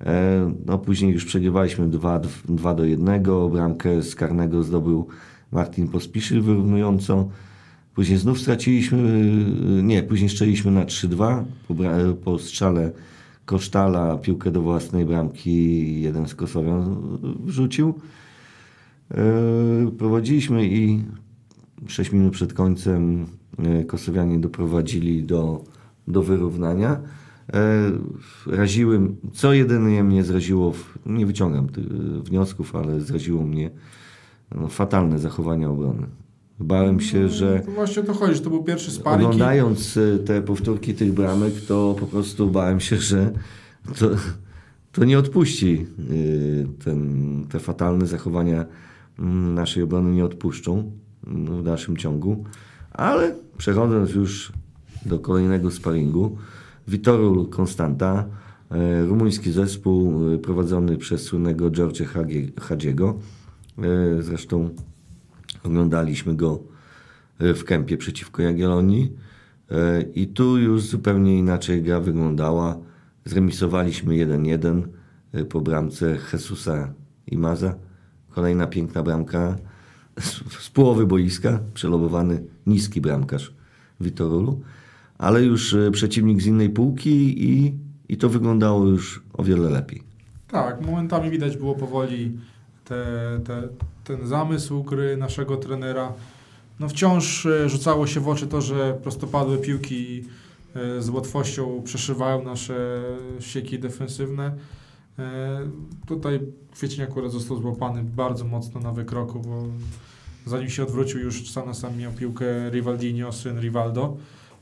E, 0.00 0.52
No 0.66 0.78
później 0.78 1.12
już 1.12 1.24
przegrywaliśmy 1.24 1.88
2, 1.88 2.20
2 2.48 2.74
do 2.74 2.84
1. 2.84 3.22
Bramkę 3.52 4.02
z 4.02 4.14
karnego 4.14 4.62
zdobył 4.62 5.06
Martin 5.52 5.88
Pospiszyn 5.88 6.40
wyrównująco. 6.42 7.28
Później 7.94 8.18
znów 8.18 8.40
straciliśmy, 8.40 8.98
y, 9.78 9.82
nie, 9.82 10.02
później 10.02 10.30
szczeliśmy 10.30 10.70
na 10.70 10.84
3-2 10.84 11.44
po, 11.68 11.74
po 12.24 12.38
strzale 12.38 12.90
Kosztala 13.46 14.18
piłkę 14.18 14.50
do 14.50 14.62
własnej 14.62 15.04
bramki 15.04 16.00
jeden 16.00 16.28
z 16.28 16.34
Kosowian 16.34 16.96
wrzucił. 17.44 17.94
E, 19.10 19.90
Prowadziliśmy 19.98 20.66
i 20.66 21.04
6 21.86 22.12
minut 22.12 22.32
przed 22.32 22.52
końcem 22.52 23.26
e, 23.58 23.84
Kosowianie 23.84 24.38
doprowadzili 24.38 25.22
do, 25.22 25.64
do 26.08 26.22
wyrównania. 26.22 27.00
E, 27.52 27.92
Raziły, 28.46 29.00
co 29.32 29.52
jedynie 29.52 30.04
mnie 30.04 30.24
zraziło, 30.24 30.72
nie 31.06 31.26
wyciągam 31.26 31.68
tych 31.68 31.88
wniosków, 32.22 32.76
ale 32.76 33.00
zraziło 33.00 33.42
mnie 33.42 33.70
no, 34.54 34.68
fatalne 34.68 35.18
zachowanie 35.18 35.68
obrony. 35.68 36.06
Bałem 36.60 37.00
się, 37.00 37.28
że 37.28 37.60
To 37.66 37.70
właśnie 37.70 38.02
o 38.02 38.04
to 38.04 38.14
chodzi, 38.14 38.34
że 38.34 38.40
to 38.40 38.50
był 38.50 38.64
pierwszy 38.64 38.90
sparing. 38.90 39.22
i- 39.22 39.24
Oglądając 39.26 39.96
y, 39.96 40.18
te 40.26 40.42
powtórki 40.42 40.94
tych 40.94 41.12
bramek, 41.12 41.52
to 41.68 41.96
po 42.00 42.06
prostu 42.06 42.50
bałem 42.50 42.80
się, 42.80 42.96
że 42.96 43.32
to, 43.98 44.10
to 44.92 45.04
nie 45.04 45.18
odpuści 45.18 45.86
y, 46.10 46.66
ten, 46.84 47.46
te 47.50 47.58
fatalne 47.58 48.06
zachowania 48.06 48.64
naszej 49.54 49.82
obrony 49.82 50.14
nie 50.14 50.24
odpuszczą 50.24 50.90
mm, 51.26 51.60
w 51.60 51.62
dalszym 51.64 51.96
ciągu. 51.96 52.44
Ale 52.92 53.34
przechodząc 53.58 54.14
już 54.14 54.52
do 55.06 55.18
kolejnego 55.18 55.70
sparingu, 55.70 56.36
Vitorul 56.88 57.48
Konstanta, 57.48 58.24
y, 59.02 59.06
rumuński 59.06 59.52
zespół 59.52 60.12
prowadzony 60.42 60.96
przez 60.98 61.22
słynnego 61.22 61.70
George 61.70 62.00
Hagie- 62.02 62.60
Hadziego. 62.60 63.14
Zresztą 64.20 64.70
oglądaliśmy 65.66 66.36
go 66.36 66.62
e, 67.38 67.54
w 67.54 67.64
kępie 67.64 67.96
przeciwko 67.96 68.42
Jagiellonii 68.42 69.12
E, 69.70 70.02
i 70.02 70.26
tu 70.26 70.58
już 70.58 70.82
zupełnie 70.82 71.38
inaczej 71.38 71.82
gra 71.82 72.00
wyglądała. 72.00 72.78
Zremisowaliśmy 73.24 74.14
1-1 74.14 74.82
e, 75.32 75.44
po 75.44 75.60
bramce 75.60 76.16
Jesusa 76.32 76.92
i 77.26 77.38
Maza. 77.38 77.74
Kolejna 78.30 78.66
piękna 78.66 79.02
bramka 79.02 79.56
z 80.60 80.70
połowy 80.70 81.06
boiska, 81.06 81.60
przelobowany 81.74 82.42
niski 82.66 83.00
bramkarz 83.00 83.54
Witorulu, 84.00 84.60
ale 85.18 85.42
już 85.42 85.76
przeciwnik 85.92 86.42
z 86.42 86.46
innej 86.46 86.70
półki 86.70 87.44
i, 87.50 87.74
i 88.08 88.16
to 88.16 88.28
wyglądało 88.28 88.86
już 88.86 89.22
o 89.32 89.44
wiele 89.44 89.70
lepiej. 89.70 90.02
Tak, 90.48 90.80
momentami 90.80 91.30
widać 91.30 91.56
było 91.56 91.74
powoli 91.74 92.38
te, 92.84 93.04
te, 93.44 93.68
ten 94.06 94.26
zamysł 94.26 94.82
gry 94.82 95.16
naszego 95.16 95.56
trenera. 95.56 96.12
No 96.80 96.88
wciąż 96.88 97.46
e, 97.46 97.68
rzucało 97.68 98.06
się 98.06 98.20
w 98.20 98.28
oczy 98.28 98.46
to, 98.46 98.60
że 98.60 98.98
prostopadłe 99.02 99.58
piłki 99.58 100.24
e, 100.74 101.02
z 101.02 101.08
łatwością 101.08 101.82
przeszywają 101.84 102.44
nasze 102.44 103.02
sieki 103.40 103.78
defensywne. 103.78 104.54
E, 105.18 105.60
Tutaj 106.06 106.40
Kwiecień 106.72 107.02
akurat 107.02 107.32
został 107.32 107.56
złapany 107.56 108.04
bardzo 108.04 108.44
mocno 108.44 108.80
na 108.80 108.92
wykroku, 108.92 109.40
bo 109.40 109.64
zanim 110.46 110.70
się 110.70 110.82
odwrócił 110.82 111.20
już 111.20 111.50
sam 111.50 111.74
sam 111.74 111.96
miał 111.96 112.12
piłkę 112.12 112.70
Rivaldinho, 112.70 113.32
syn 113.32 113.60
Rivaldo. 113.60 114.16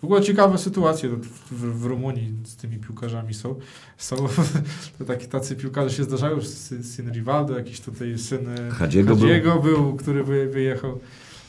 W 0.04 0.06
ogóle 0.06 0.22
ciekawe 0.22 0.58
sytuacje 0.58 1.08
w, 1.08 1.26
w, 1.26 1.80
w 1.80 1.84
Rumunii 1.84 2.34
z 2.44 2.56
tymi 2.56 2.78
piłkarzami 2.78 3.34
są. 3.34 3.54
Są 3.96 4.16
to 4.98 5.04
takie 5.04 5.26
tacy 5.26 5.56
piłkarze 5.56 5.96
się 5.96 6.04
zdarzają, 6.04 6.40
syn, 6.82 7.10
Rivaldo, 7.12 7.56
jakiś 7.58 7.80
tutaj 7.80 8.18
syn 8.18 8.48
e, 8.48 8.70
Hadziego 8.70 9.16
był. 9.16 9.28
Hadziego 9.28 9.62
był, 9.62 9.96
który 9.96 10.24
wy, 10.24 10.48
wyjechał. 10.48 11.00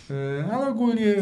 E, 0.09 0.49
Ale 0.51 0.67
ogólnie 0.67 1.15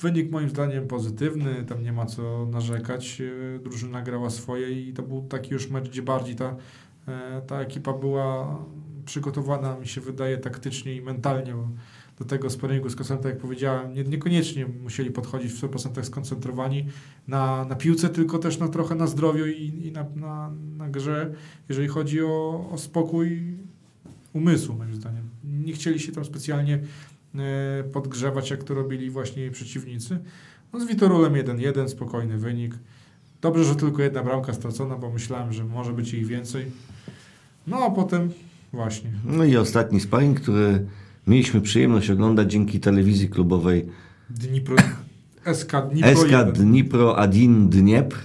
wynik 0.00 0.30
moim 0.30 0.50
zdaniem 0.50 0.86
pozytywny, 0.86 1.64
tam 1.64 1.82
nie 1.82 1.92
ma 1.92 2.06
co 2.06 2.46
narzekać. 2.50 3.20
E, 3.20 3.58
Drużyna 3.58 4.02
grała 4.02 4.30
swoje 4.30 4.88
i 4.88 4.92
to 4.92 5.02
był 5.02 5.22
taki 5.22 5.52
już 5.52 5.70
mecz, 5.70 5.88
gdzie 5.88 6.02
bardziej 6.02 6.36
ta, 6.36 6.56
e, 7.08 7.42
ta 7.46 7.60
ekipa 7.60 7.92
była 7.92 8.58
przygotowana, 9.04 9.76
mi 9.78 9.88
się 9.88 10.00
wydaje, 10.00 10.38
taktycznie 10.38 10.94
i 10.96 11.02
mentalnie 11.02 11.54
do 12.18 12.24
tego 12.24 12.50
sparingu 12.50 12.88
z 12.88 12.96
tak 12.96 13.24
jak 13.24 13.38
powiedziałem, 13.38 13.94
nie, 13.94 14.04
niekoniecznie 14.04 14.66
musieli 14.66 15.10
podchodzić 15.10 15.52
w 15.52 15.62
100% 15.62 16.04
skoncentrowani 16.04 16.86
na, 17.28 17.64
na 17.64 17.74
piłce, 17.74 18.08
tylko 18.08 18.38
też 18.38 18.58
na 18.58 18.68
trochę 18.68 18.94
na 18.94 19.06
zdrowiu 19.06 19.46
i, 19.46 19.86
i 19.86 19.92
na, 19.92 20.06
na, 20.16 20.52
na 20.76 20.88
grze, 20.88 21.32
jeżeli 21.68 21.88
chodzi 21.88 22.22
o, 22.22 22.68
o 22.72 22.78
spokój 22.78 23.42
umysłu, 24.32 24.74
moim 24.74 24.94
zdaniem. 24.94 25.28
Nie 25.44 25.72
chcieli 25.72 26.00
się 26.00 26.12
tam 26.12 26.24
specjalnie 26.24 26.78
e, 27.34 27.84
podgrzewać, 27.92 28.50
jak 28.50 28.64
to 28.64 28.74
robili 28.74 29.10
właśnie 29.10 29.50
przeciwnicy. 29.50 30.18
No 30.72 30.80
z 30.80 30.86
Witorulem 30.86 31.32
1-1, 31.32 31.88
spokojny 31.88 32.38
wynik. 32.38 32.74
Dobrze, 33.40 33.64
że 33.64 33.76
tylko 33.76 34.02
jedna 34.02 34.22
bramka 34.22 34.54
stracona, 34.54 34.96
bo 34.96 35.10
myślałem, 35.10 35.52
że 35.52 35.64
może 35.64 35.92
być 35.92 36.14
ich 36.14 36.26
więcej. 36.26 36.66
No 37.66 37.76
a 37.76 37.90
potem 37.90 38.30
właśnie. 38.72 39.10
No 39.24 39.44
i 39.44 39.56
ostatni 39.56 40.00
sparring, 40.00 40.40
który 40.40 40.86
mieliśmy 41.26 41.60
przyjemność 41.60 42.10
oglądać 42.10 42.52
dzięki 42.52 42.80
telewizji 42.80 43.28
klubowej 43.28 43.86
Dnipro, 44.30 44.76
SK 45.54 45.72
Dnipro 45.90 46.16
SK 46.16 46.30
1. 46.30 46.52
Dnipro 46.52 47.18
Adin 47.18 47.68
Dniepr. 47.68 48.16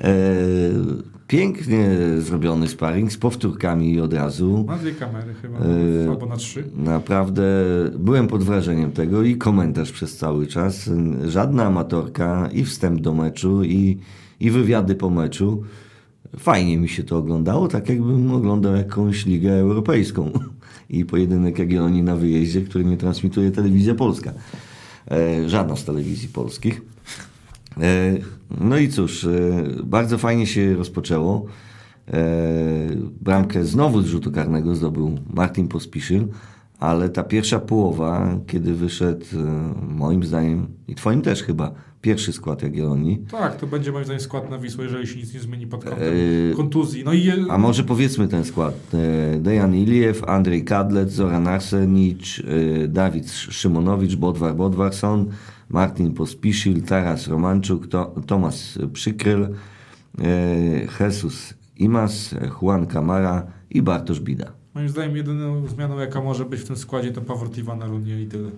E, 0.00 0.14
pięknie 1.28 1.96
zrobiony 2.18 2.68
sparring 2.68 3.12
z 3.12 3.16
powtórkami 3.16 4.00
od 4.00 4.12
razu. 4.12 4.64
Na 4.68 4.76
dwie 4.76 4.92
kamery 4.92 5.34
chyba, 5.34 5.58
Yy, 5.58 6.08
albo 6.10 6.26
na 6.26 6.36
trzy. 6.36 6.64
Naprawdę 6.76 7.42
byłem 7.98 8.28
pod 8.28 8.42
wrażeniem 8.42 8.92
tego 8.92 9.22
i 9.22 9.36
komentarz 9.36 9.92
przez 9.92 10.16
cały 10.16 10.46
czas. 10.46 10.90
Żadna 11.26 11.64
amatorka 11.64 12.48
i 12.52 12.64
wstęp 12.64 13.00
do 13.00 13.14
meczu 13.14 13.64
i, 13.64 13.98
i 14.40 14.50
wywiady 14.50 14.94
po 14.94 15.10
meczu. 15.10 15.62
Fajnie 16.38 16.78
mi 16.78 16.88
się 16.88 17.04
to 17.04 17.18
oglądało, 17.18 17.68
tak 17.68 17.88
jakbym 17.88 18.32
oglądał 18.32 18.76
jakąś 18.76 19.26
ligę 19.26 19.52
europejską 19.52 20.30
i 20.92 21.04
pojedynek 21.04 21.58
Jagiellonii 21.58 22.02
na 22.02 22.16
wyjeździe, 22.16 22.60
który 22.60 22.84
nie 22.84 22.96
transmituje 22.96 23.50
telewizja 23.50 23.94
polska. 23.94 24.32
E, 25.10 25.48
żadna 25.48 25.76
z 25.76 25.84
telewizji 25.84 26.28
polskich. 26.28 26.82
E, 27.80 28.16
no 28.60 28.78
i 28.78 28.88
cóż, 28.88 29.24
e, 29.24 29.30
bardzo 29.84 30.18
fajnie 30.18 30.46
się 30.46 30.74
rozpoczęło. 30.74 31.46
E, 32.08 32.20
bramkę 33.20 33.64
znowu 33.64 34.02
z 34.02 34.06
rzutu 34.06 34.32
karnego 34.32 34.74
zdobył 34.74 35.18
Martin 35.34 35.68
Pospiszyn, 35.68 36.28
ale 36.82 37.08
ta 37.08 37.24
pierwsza 37.24 37.58
połowa, 37.60 38.38
kiedy 38.46 38.74
wyszedł 38.74 39.26
e, 39.34 39.74
moim 39.88 40.24
zdaniem 40.24 40.66
i 40.88 40.94
twoim 40.94 41.22
też 41.22 41.42
chyba 41.42 41.72
pierwszy 42.00 42.32
skład 42.32 42.62
Jagiellonii, 42.62 43.18
Tak, 43.30 43.56
to 43.56 43.66
będzie 43.66 43.92
moim 43.92 44.04
zdaniem 44.04 44.20
skład 44.20 44.50
na 44.50 44.58
Wisłę, 44.58 44.84
jeżeli 44.84 45.06
się 45.06 45.18
nic 45.18 45.34
nie 45.34 45.40
zmieni 45.40 45.66
pod 45.66 45.84
kątem 45.84 46.02
Eee, 46.02 46.56
kontuzji. 46.56 47.04
No 47.04 47.12
i 47.12 47.24
je, 47.24 47.34
a 47.50 47.58
może 47.58 47.84
powiedzmy 47.84 48.28
ten 48.28 48.44
skład. 48.44 48.74
E, 48.94 49.40
Dejan 49.40 49.74
Iliew, 49.74 50.24
Andrzej 50.28 50.64
Kadlec, 50.64 51.10
Zoran 51.10 51.48
Arsenicz, 51.48 52.42
e, 52.84 52.88
Dawid 52.88 53.30
Szymonowicz, 53.30 54.16
Bodwar 54.16 54.54
Bodwarson, 54.54 55.26
Martin 55.68 56.14
Pospiszil, 56.14 56.82
Taras 56.82 57.28
Romanczuk, 57.28 57.86
to, 57.86 58.14
Tomasz 58.26 58.78
Przykryl, 58.92 59.42
e, 59.44 59.48
Jesus 61.00 61.54
Imas, 61.76 62.34
Juan 62.60 62.86
Camara 62.86 63.46
i 63.70 63.82
Bartosz 63.82 64.20
Bida. 64.20 64.61
Moim 64.74 64.88
zdaniem 64.88 65.16
jedyną 65.16 65.66
zmianą, 65.68 65.98
jaka 65.98 66.20
może 66.20 66.44
być 66.44 66.60
w 66.60 66.64
tym 66.64 66.76
składzie, 66.76 67.12
to 67.12 67.20
powrót 67.20 67.58
Iwana 67.58 67.86
Runie 67.86 68.22
i 68.22 68.26
tyle. 68.26 68.50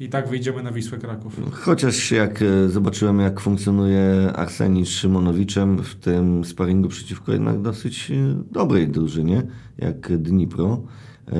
I 0.00 0.08
tak 0.08 0.28
wyjdziemy 0.28 0.62
na 0.62 0.72
Wisłę 0.72 0.98
Kraków. 0.98 1.40
Chociaż 1.52 2.10
jak 2.10 2.42
e, 2.42 2.68
zobaczyłem, 2.68 3.20
jak 3.20 3.40
funkcjonuje 3.40 4.32
Arsenicz 4.34 4.88
z 4.88 4.92
Szymonowiczem 4.92 5.78
w 5.82 5.94
tym 5.94 6.44
sparingu 6.44 6.88
przeciwko 6.88 7.32
jednak 7.32 7.60
dosyć 7.62 8.10
e, 8.10 8.14
dobrej 8.52 8.88
drużynie, 8.88 9.42
jak 9.78 10.16
Dnipro, 10.18 10.82
e, 11.28 11.32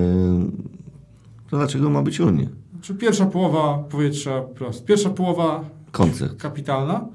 to 1.50 1.56
dlaczego 1.56 1.90
ma 1.90 2.02
być 2.02 2.20
Unia? 2.20 2.46
Znaczy 2.72 2.94
pierwsza 2.94 3.26
połowa 3.26 3.78
powietrza 3.78 4.42
prost. 4.42 4.84
Pierwsza 4.84 5.10
połowa 5.10 5.64
Koncert. 5.90 6.42
kapitalna, 6.42 7.08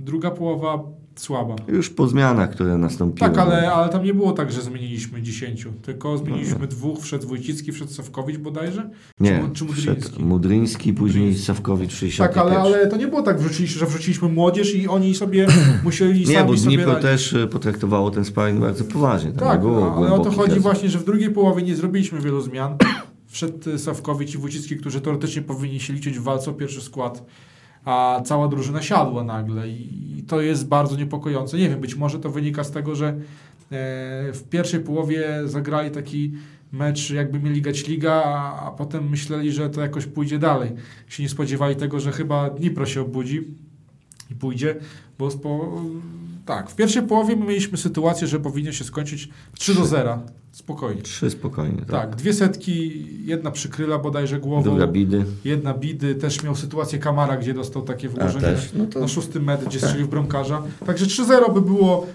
druga 0.00 0.30
połowa 0.30 0.82
słaba. 1.16 1.56
Już 1.68 1.90
po 1.90 2.08
zmianach, 2.08 2.50
które 2.50 2.78
nastąpiły. 2.78 3.30
Tak, 3.30 3.38
ale, 3.38 3.72
ale 3.72 3.88
tam 3.88 4.04
nie 4.04 4.14
było 4.14 4.32
tak, 4.32 4.52
że 4.52 4.62
zmieniliśmy 4.62 5.22
10, 5.22 5.66
tylko 5.82 6.18
zmieniliśmy 6.18 6.66
dwóch, 6.66 7.00
wszedł 7.02 7.26
Wójcicki, 7.28 7.72
wszedł 7.72 7.90
Sawkowicz 7.92 8.38
bodajże? 8.38 8.90
Nie, 9.20 9.48
Czy, 9.52 9.54
czy 9.54 9.64
Mudryński? 9.64 10.22
Mudryński, 10.24 10.92
później 10.92 11.34
Sawkowicz 11.34 11.92
w 11.92 11.96
61. 11.96 12.34
Tak, 12.34 12.52
ale, 12.52 12.60
ale 12.60 12.86
to 12.86 12.96
nie 12.96 13.06
było 13.06 13.22
tak, 13.22 13.40
wrzuciliśmy, 13.40 13.80
że 13.80 13.86
wrzuciliśmy 13.86 14.28
młodzież 14.28 14.74
i 14.74 14.88
oni 14.88 15.14
sobie 15.14 15.46
musieli 15.84 16.26
Nie, 16.26 16.44
bo 16.44 16.56
sobie 16.56 16.76
Dnipro 16.76 16.92
radzić. 16.92 17.02
też 17.02 17.32
e, 17.34 17.46
potraktowało 17.46 18.10
ten 18.10 18.24
sparring 18.24 18.60
bardzo 18.60 18.84
poważnie. 18.84 19.32
Tam 19.32 19.48
Tak, 19.48 19.60
było 19.60 19.96
ale 19.96 20.12
o 20.12 20.18
to 20.18 20.30
chodzi 20.30 20.60
właśnie, 20.60 20.88
że 20.88 20.98
w 20.98 21.04
drugiej 21.04 21.30
połowie 21.30 21.62
nie 21.62 21.76
zrobiliśmy 21.76 22.20
wielu 22.20 22.40
zmian. 22.40 22.76
Wszedł 23.26 23.70
y, 23.70 23.78
Sawkowicz 23.78 24.34
i 24.34 24.38
Wójcicki, 24.38 24.76
którzy 24.76 25.00
teoretycznie 25.00 25.42
powinni 25.42 25.80
się 25.80 25.92
liczyć 25.92 26.18
w 26.18 26.22
walce 26.22 26.50
o 26.50 26.54
pierwszy 26.54 26.80
skład, 26.80 27.26
a 27.84 28.20
cała 28.24 28.48
drużyna 28.48 28.82
siadła 28.82 29.24
nagle 29.24 29.68
i 29.68 30.24
to 30.28 30.40
jest 30.40 30.68
bardzo 30.68 30.96
niepokojące. 30.96 31.56
Nie 31.56 31.68
wiem, 31.68 31.80
być 31.80 31.94
może 31.94 32.18
to 32.18 32.30
wynika 32.30 32.64
z 32.64 32.70
tego, 32.70 32.94
że 32.94 33.08
e, 33.08 33.14
w 34.32 34.42
pierwszej 34.50 34.80
połowie 34.80 35.28
zagrali 35.44 35.90
taki 35.90 36.32
mecz, 36.72 37.10
jakby 37.10 37.40
mieli 37.40 37.62
grać 37.62 37.88
liga, 37.88 38.12
a, 38.12 38.66
a 38.66 38.70
potem 38.70 39.08
myśleli, 39.08 39.52
że 39.52 39.70
to 39.70 39.80
jakoś 39.80 40.06
pójdzie 40.06 40.38
dalej. 40.38 40.72
Się 41.08 41.22
nie 41.22 41.28
spodziewali 41.28 41.76
tego, 41.76 42.00
że 42.00 42.12
chyba 42.12 42.50
Dnipro 42.50 42.86
się 42.86 43.00
obudzi 43.00 43.44
i 44.30 44.34
pójdzie, 44.34 44.76
bo 45.18 45.30
spo... 45.30 45.82
tak, 46.46 46.70
w 46.70 46.76
pierwszej 46.76 47.02
połowie 47.02 47.36
my 47.36 47.46
mieliśmy 47.46 47.78
sytuację, 47.78 48.26
że 48.26 48.40
powinien 48.40 48.72
się 48.72 48.84
skończyć 48.84 49.28
3 49.58 49.74
do 49.74 49.86
0. 49.86 50.18
Spokojnie. 50.52 51.02
Trzy 51.02 51.30
spokojnie. 51.30 51.78
Tak. 51.78 51.88
Tak, 51.90 52.16
dwie 52.16 52.32
setki, 52.32 53.06
jedna 53.26 53.50
przykryla 53.50 53.98
bodajże 53.98 54.40
głową, 54.40 54.62
Druga 54.62 54.86
bidy. 54.86 55.24
jedna 55.44 55.74
bidy, 55.74 56.14
też 56.14 56.42
miał 56.42 56.56
sytuację 56.56 56.98
Kamara, 56.98 57.36
gdzie 57.36 57.54
dostał 57.54 57.82
takie 57.82 58.08
włożenie. 58.08 58.56
No 58.74 58.86
to 58.86 59.00
na 59.00 59.08
szóstym 59.08 59.44
metr, 59.44 59.66
gdzie 59.66 59.78
strzelił 59.80 60.06
w 60.06 60.10
bramkarza. 60.10 60.62
Także 60.86 61.06
3-0 61.06 61.54
by 61.54 61.60
było 61.60 62.06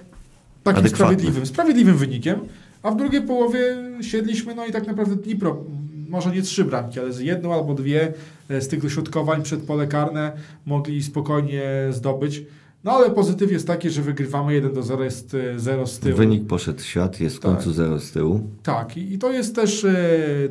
takim 0.63 0.79
Adekwatne. 0.79 0.89
sprawiedliwym, 0.89 1.45
sprawiedliwym 1.45 1.97
wynikiem, 1.97 2.39
a 2.83 2.91
w 2.91 2.97
drugiej 2.97 3.21
połowie 3.21 3.59
siedliśmy, 4.01 4.55
no 4.55 4.65
i 4.65 4.71
tak 4.71 4.87
naprawdę 4.87 5.15
Dnipro, 5.15 5.57
może 6.09 6.31
nie 6.31 6.41
trzy 6.41 6.65
bramki, 6.65 6.99
ale 6.99 7.13
z 7.13 7.19
jedną 7.19 7.53
albo 7.53 7.73
dwie 7.73 8.13
e, 8.49 8.61
z 8.61 8.67
tych 8.67 8.81
dośrodkowań 8.81 9.43
przed 9.43 9.63
pole 9.63 9.87
karne 9.87 10.31
mogli 10.65 11.03
spokojnie 11.03 11.63
zdobyć. 11.89 12.43
No 12.83 12.91
ale 12.91 13.09
pozytyw 13.11 13.51
jest 13.51 13.67
taki, 13.67 13.89
że 13.89 14.01
wygrywamy 14.01 14.53
1 14.53 14.73
do 14.73 14.83
0, 14.83 15.03
jest 15.03 15.33
e, 15.55 15.59
0 15.59 15.87
z 15.87 15.99
tyłu. 15.99 16.17
Wynik 16.17 16.47
poszedł 16.47 16.81
świat, 16.81 17.19
jest 17.21 17.35
w 17.37 17.39
Tak. 17.39 17.51
końcu 17.51 17.73
zero 17.73 17.99
z 17.99 18.11
tyłu. 18.11 18.41
Tak, 18.63 18.97
i, 18.97 19.13
i 19.13 19.17
to 19.17 19.31
jest 19.31 19.55
też 19.55 19.85
e, 19.85 19.95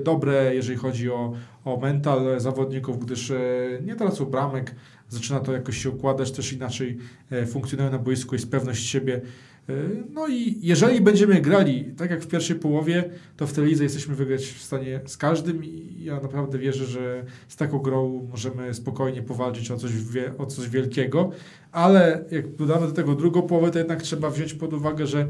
dobre, 0.05 0.55
jeżeli 0.55 0.79
chodzi 0.79 1.11
o, 1.11 1.33
o 1.65 1.77
mental 1.77 2.41
zawodników, 2.41 3.05
gdyż 3.07 3.31
e, 3.31 3.39
nie 3.85 3.97
tracą 3.97 4.25
bramek, 4.25 4.75
zaczyna 5.09 5.41
to 5.41 5.53
jakoś 5.53 5.83
się 5.83 5.91
układać, 5.91 6.31
też 6.33 6.53
inaczej 6.53 6.99
e, 7.31 7.47
funkcjonują 7.47 7.91
na 7.91 7.99
boisku, 7.99 8.35
jest 8.35 8.51
pewność 8.51 8.87
siebie. 8.87 9.21
E, 9.69 9.73
no 10.13 10.29
i 10.29 10.59
jeżeli 10.63 11.01
będziemy 11.01 11.41
grali 11.41 11.85
tak 11.85 12.11
jak 12.11 12.23
w 12.23 12.27
pierwszej 12.27 12.57
połowie, 12.57 13.05
to 13.37 13.47
w 13.47 13.59
lidze 13.59 13.85
jesteśmy 13.85 14.15
wygrać 14.15 14.45
w 14.45 14.63
stanie 14.63 15.01
z 15.07 15.17
każdym 15.17 15.65
i 15.65 15.97
ja 16.05 16.21
naprawdę 16.21 16.59
wierzę, 16.59 16.85
że 16.85 17.25
z 17.49 17.57
taką 17.57 17.79
grą 17.79 18.29
możemy 18.31 18.75
spokojnie 18.75 19.23
powalczyć 19.23 19.71
o 19.71 19.77
coś, 19.77 19.93
o 20.39 20.47
coś 20.47 20.69
wielkiego, 20.69 21.31
ale 21.73 22.25
jak 22.31 22.55
dodamy 22.55 22.87
do 22.87 22.93
tego 22.93 23.15
drugą 23.15 23.43
połowę, 23.43 23.71
to 23.71 23.79
jednak 23.79 24.03
trzeba 24.03 24.31
wziąć 24.31 24.55
pod 24.55 24.73
uwagę, 24.73 25.07
że 25.07 25.29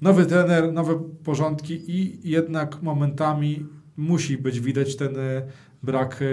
nowy 0.00 0.26
trener, 0.26 0.72
nowe 0.72 1.02
porządki 1.24 1.90
i 1.90 2.30
jednak 2.30 2.82
momentami 2.82 3.66
musi 3.96 4.38
być 4.38 4.60
widać 4.60 4.96
ten 4.96 5.16
e, 5.18 5.42
brak 5.82 6.20
e, 6.22 6.26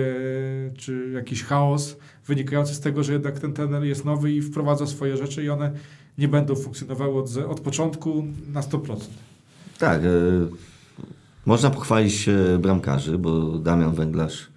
czy 0.72 1.12
jakiś 1.14 1.44
chaos 1.44 1.98
wynikający 2.28 2.74
z 2.74 2.80
tego, 2.80 3.04
że 3.04 3.14
jednak 3.14 3.40
ten 3.40 3.54
trener 3.54 3.84
jest 3.84 4.06
nowy 4.06 4.32
i 4.32 4.42
wprowadza 4.42 4.88
swoje 4.88 5.18
rzeczy 5.18 5.44
i 5.44 5.50
one 5.50 5.72
nie 6.20 6.28
będą 6.28 6.56
funkcjonowały 6.56 7.20
od, 7.20 7.38
od 7.38 7.60
początku 7.60 8.24
na 8.54 8.62
100%. 8.62 8.96
Tak, 9.80 10.02
e, 10.04 10.08
można 11.46 11.70
pochwalić 11.70 12.30
bramkarzy, 12.60 13.18
bo 13.18 13.58
Damian 13.58 13.94
Węglarz 13.94 14.50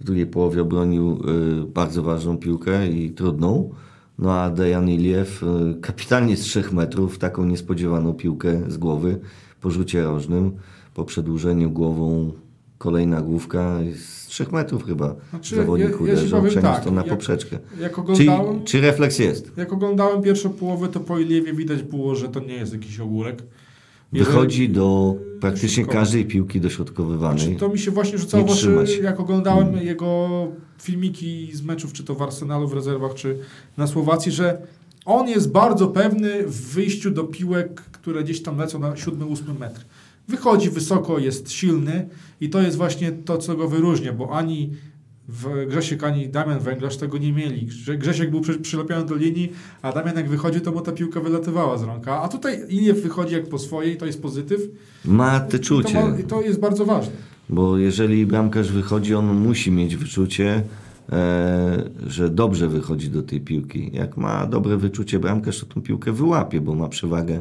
w 0.00 0.04
drugiej 0.04 0.26
połowie 0.26 0.62
obronił 0.62 1.10
e, 1.12 1.66
bardzo 1.66 2.02
ważną 2.02 2.38
piłkę 2.38 2.88
i 2.88 3.10
trudną. 3.10 3.70
No 4.18 4.32
a 4.32 4.50
Dejan 4.50 4.88
Iliew 4.88 5.42
e, 5.42 5.74
kapitalnie 5.80 6.36
z 6.36 6.40
3 6.40 6.64
metrów 6.72 7.18
taką 7.18 7.44
niespodziewaną 7.44 8.12
piłkę 8.12 8.70
z 8.70 8.76
głowy 8.76 9.20
po 9.60 9.70
rzucie 9.70 10.02
rożnym, 10.02 10.52
po 10.94 11.04
przedłużeniu 11.04 11.70
głową 11.70 12.32
kolejna 12.78 13.22
główka 13.22 13.78
3 14.34 14.46
metrów 14.52 14.84
chyba 14.86 15.14
Znaczy, 15.30 15.56
zawodnik 15.56 15.88
ja- 15.90 15.94
ja 15.94 16.00
uderzał, 16.02 16.40
powiem 16.42 16.62
tak, 16.62 16.84
to 16.84 16.90
na 16.90 17.00
jak- 17.00 17.10
poprzeczkę. 17.10 17.58
Jak 17.80 17.98
oglądałem, 17.98 18.64
czy 18.64 18.80
refleks 18.80 19.18
jest? 19.18 19.52
jak 19.56 19.72
oglądałem 19.72 20.22
pierwszą 20.22 20.50
połowę, 20.50 20.88
to 20.88 21.00
po 21.00 21.18
Iliewie 21.18 21.52
widać 21.52 21.82
było, 21.82 22.14
że 22.14 22.28
to 22.28 22.40
nie 22.40 22.54
jest 22.54 22.72
jakiś 22.72 23.00
ogórek. 23.00 23.42
Wychodzi 24.12 24.68
do 24.68 25.14
praktycznie 25.40 25.86
każdej 25.86 26.24
piłki 26.24 26.60
dośrodkowywanej. 26.60 27.38
Znaczy, 27.44 27.56
to 27.58 27.68
mi 27.68 27.78
się 27.78 27.90
właśnie 27.90 28.18
rzucało 28.18 28.44
w 28.46 28.50
oczy, 28.50 29.00
jak 29.02 29.20
oglądałem 29.20 29.68
Mm. 29.68 29.86
jego 29.86 30.28
filmiki 30.82 31.50
z 31.52 31.62
meczów, 31.62 31.92
czy 31.92 32.04
to 32.04 32.14
w 32.14 32.22
Arsenalu, 32.22 32.68
w 32.68 32.72
rezerwach, 32.74 33.14
czy 33.14 33.38
na 33.76 33.86
Słowacji, 33.86 34.32
że 34.32 34.58
on 35.04 35.28
jest 35.28 35.52
bardzo 35.52 35.88
pewny 35.88 36.42
w 36.46 36.74
wyjściu 36.74 37.10
do 37.10 37.24
piłek, 37.24 37.80
które 37.80 38.24
gdzieś 38.24 38.42
tam 38.42 38.58
lecą 38.58 38.78
na 38.78 38.96
7-8 38.96 39.58
metr. 39.58 39.84
Wychodzi 40.28 40.70
wysoko, 40.70 41.18
jest 41.18 41.50
silny 41.52 42.08
i 42.40 42.50
to 42.50 42.62
jest 42.62 42.76
właśnie 42.76 43.12
to, 43.12 43.38
co 43.38 43.56
go 43.56 43.68
wyróżnia, 43.68 44.12
bo 44.12 44.36
ani 44.36 44.70
w 45.28 45.66
Grzesiek, 45.68 46.04
ani 46.04 46.28
Damian 46.28 46.58
Węglarz 46.58 46.96
tego 46.96 47.18
nie 47.18 47.32
mieli. 47.32 47.66
Grze- 47.66 47.98
Grzesiek 47.98 48.30
był 48.30 48.40
przy, 48.40 48.58
przylepiony 48.58 49.06
do 49.06 49.14
linii, 49.14 49.52
a 49.82 49.92
Damian 49.92 50.16
jak 50.16 50.28
wychodził, 50.28 50.60
to 50.60 50.72
mu 50.72 50.80
ta 50.80 50.92
piłka 50.92 51.20
wylatywała 51.20 51.78
z 51.78 51.82
rąka. 51.82 52.22
A 52.22 52.28
tutaj 52.28 52.60
Iliew 52.68 53.02
wychodzi 53.02 53.34
jak 53.34 53.48
po 53.48 53.58
swojej, 53.58 53.96
to 53.96 54.06
jest 54.06 54.22
pozytyw. 54.22 54.60
Ma 55.04 55.40
te 55.40 55.56
I 55.56 55.60
to, 55.60 55.66
czucie. 55.66 55.94
ma, 55.94 56.18
I 56.18 56.24
to 56.24 56.42
jest 56.42 56.60
bardzo 56.60 56.84
ważne. 56.84 57.12
Bo 57.48 57.78
jeżeli 57.78 58.26
bramkarz 58.26 58.72
wychodzi, 58.72 59.14
on 59.14 59.26
musi 59.26 59.70
mieć 59.70 59.96
wyczucie, 59.96 60.62
e, 61.12 61.90
że 62.06 62.30
dobrze 62.30 62.68
wychodzi 62.68 63.08
do 63.10 63.22
tej 63.22 63.40
piłki. 63.40 63.90
Jak 63.92 64.16
ma 64.16 64.46
dobre 64.46 64.76
wyczucie 64.76 65.18
bramkarz, 65.18 65.60
to 65.60 65.66
tą 65.66 65.82
piłkę 65.82 66.12
wyłapie, 66.12 66.60
bo 66.60 66.74
ma 66.74 66.88
przewagę 66.88 67.40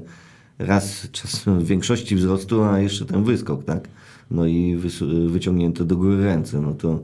raz 0.65 1.07
czasem 1.11 1.59
w 1.59 1.65
większości 1.65 2.15
wzrostu, 2.15 2.63
a 2.63 2.79
jeszcze 2.79 3.05
ten 3.05 3.23
wyskok, 3.23 3.65
tak? 3.65 3.87
No 4.31 4.45
i 4.45 4.79
wyciągnięte 5.27 5.85
do 5.85 5.97
góry 5.97 6.23
ręce. 6.23 6.61
No 6.61 6.73
to 6.73 7.03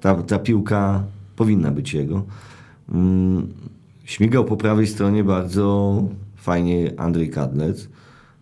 ta, 0.00 0.22
ta 0.22 0.38
piłka 0.38 1.04
powinna 1.36 1.70
być 1.70 1.94
jego. 1.94 2.24
Mm, 2.92 3.46
śmigał 4.04 4.44
po 4.44 4.56
prawej 4.56 4.86
stronie 4.86 5.24
bardzo 5.24 6.02
fajnie 6.36 6.92
Andrzej 6.96 7.30
Kadlec 7.30 7.88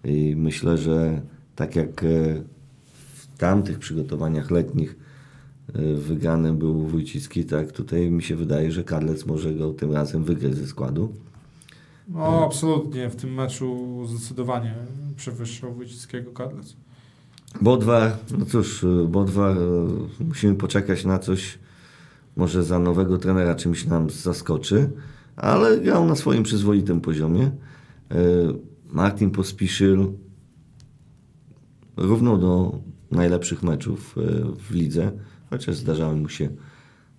i 0.05 0.35
myślę, 0.37 0.79
że 0.79 1.21
tak 1.57 1.77
jak 1.77 2.05
e, 2.05 2.43
w 3.15 3.39
tamtych 3.39 3.79
przygotowaniach 3.79 4.51
letnich 4.51 4.97
e, 5.75 5.95
wygrany 5.95 6.53
był 6.53 6.87
Wójcicki, 6.87 7.45
tak 7.45 7.73
tutaj 7.73 8.11
mi 8.11 8.23
się 8.23 8.37
wydaje, 8.37 8.73
że 8.73 8.85
Kadlec 8.85 9.27
może 9.27 9.55
go 9.55 9.73
tym 9.73 9.93
razem 9.93 10.25
wygrać 10.25 10.55
ze 10.55 10.67
składu. 10.67 11.13
No, 12.09 12.45
absolutnie. 12.45 13.11
W 13.11 13.17
tym 13.17 13.35
meczu 13.35 14.01
zdecydowanie 14.07 14.75
przewyższał 15.17 15.75
Wójcickiego 15.75 16.33
Kadlec. 16.33 16.77
Bodwar, 17.61 18.17
no 18.39 18.47
cóż, 18.47 18.87
Bodwar, 19.09 19.57
e, 19.57 20.25
musimy 20.25 20.55
poczekać 20.55 21.05
na 21.05 21.19
coś, 21.19 21.59
może 22.37 22.65
za 22.65 22.79
nowego 22.79 23.19
trenera 23.19 23.55
czymś 23.55 23.87
nam 23.87 24.11
zaskoczy, 24.11 24.91
ale 25.37 25.81
grał 25.81 26.07
na 26.07 26.17
swoim 26.17 26.43
przyzwoitym 26.43 27.01
poziomie. 27.01 27.45
E, 27.45 28.15
Martin 28.91 29.31
Pospiszyl 29.31 30.13
równał 31.97 32.39
do 32.39 32.79
najlepszych 33.11 33.63
meczów 33.63 34.15
e, 34.19 34.23
w 34.59 34.71
lidze, 34.71 35.13
chociaż 35.51 35.77
zdarzały 35.77 36.17
mu 36.17 36.29
się 36.29 36.49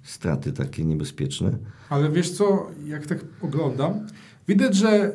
straty 0.03 0.53
takie 0.53 0.85
niebezpieczne. 0.85 1.57
Ale 1.89 2.11
wiesz 2.11 2.31
co, 2.31 2.67
jak 2.85 3.05
tak 3.05 3.25
oglądam, 3.41 4.07
widać, 4.47 4.75
że 4.75 5.11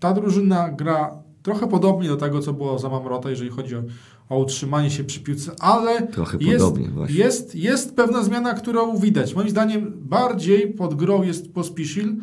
ta 0.00 0.12
drużyna 0.12 0.68
gra 0.68 1.10
trochę 1.42 1.68
podobnie 1.68 2.08
do 2.08 2.16
tego, 2.16 2.40
co 2.40 2.52
było 2.52 2.78
za 2.78 2.88
Mamrota, 2.88 3.30
jeżeli 3.30 3.50
chodzi 3.50 3.76
o, 3.76 3.82
o 4.28 4.38
utrzymanie 4.38 4.90
się 4.90 5.04
przy 5.04 5.20
piłce, 5.20 5.52
ale 5.60 6.06
Trochę 6.06 6.38
jest, 6.40 6.64
podobnie 6.64 6.88
właśnie. 6.88 7.16
jest, 7.16 7.54
jest 7.54 7.96
pewna 7.96 8.22
zmiana, 8.22 8.54
którą 8.54 8.96
widać. 8.96 9.34
Moim 9.34 9.50
zdaniem 9.50 9.92
bardziej 9.96 10.72
pod 10.72 10.94
grą 10.94 11.22
jest 11.22 11.52
Pospisil, 11.52 12.16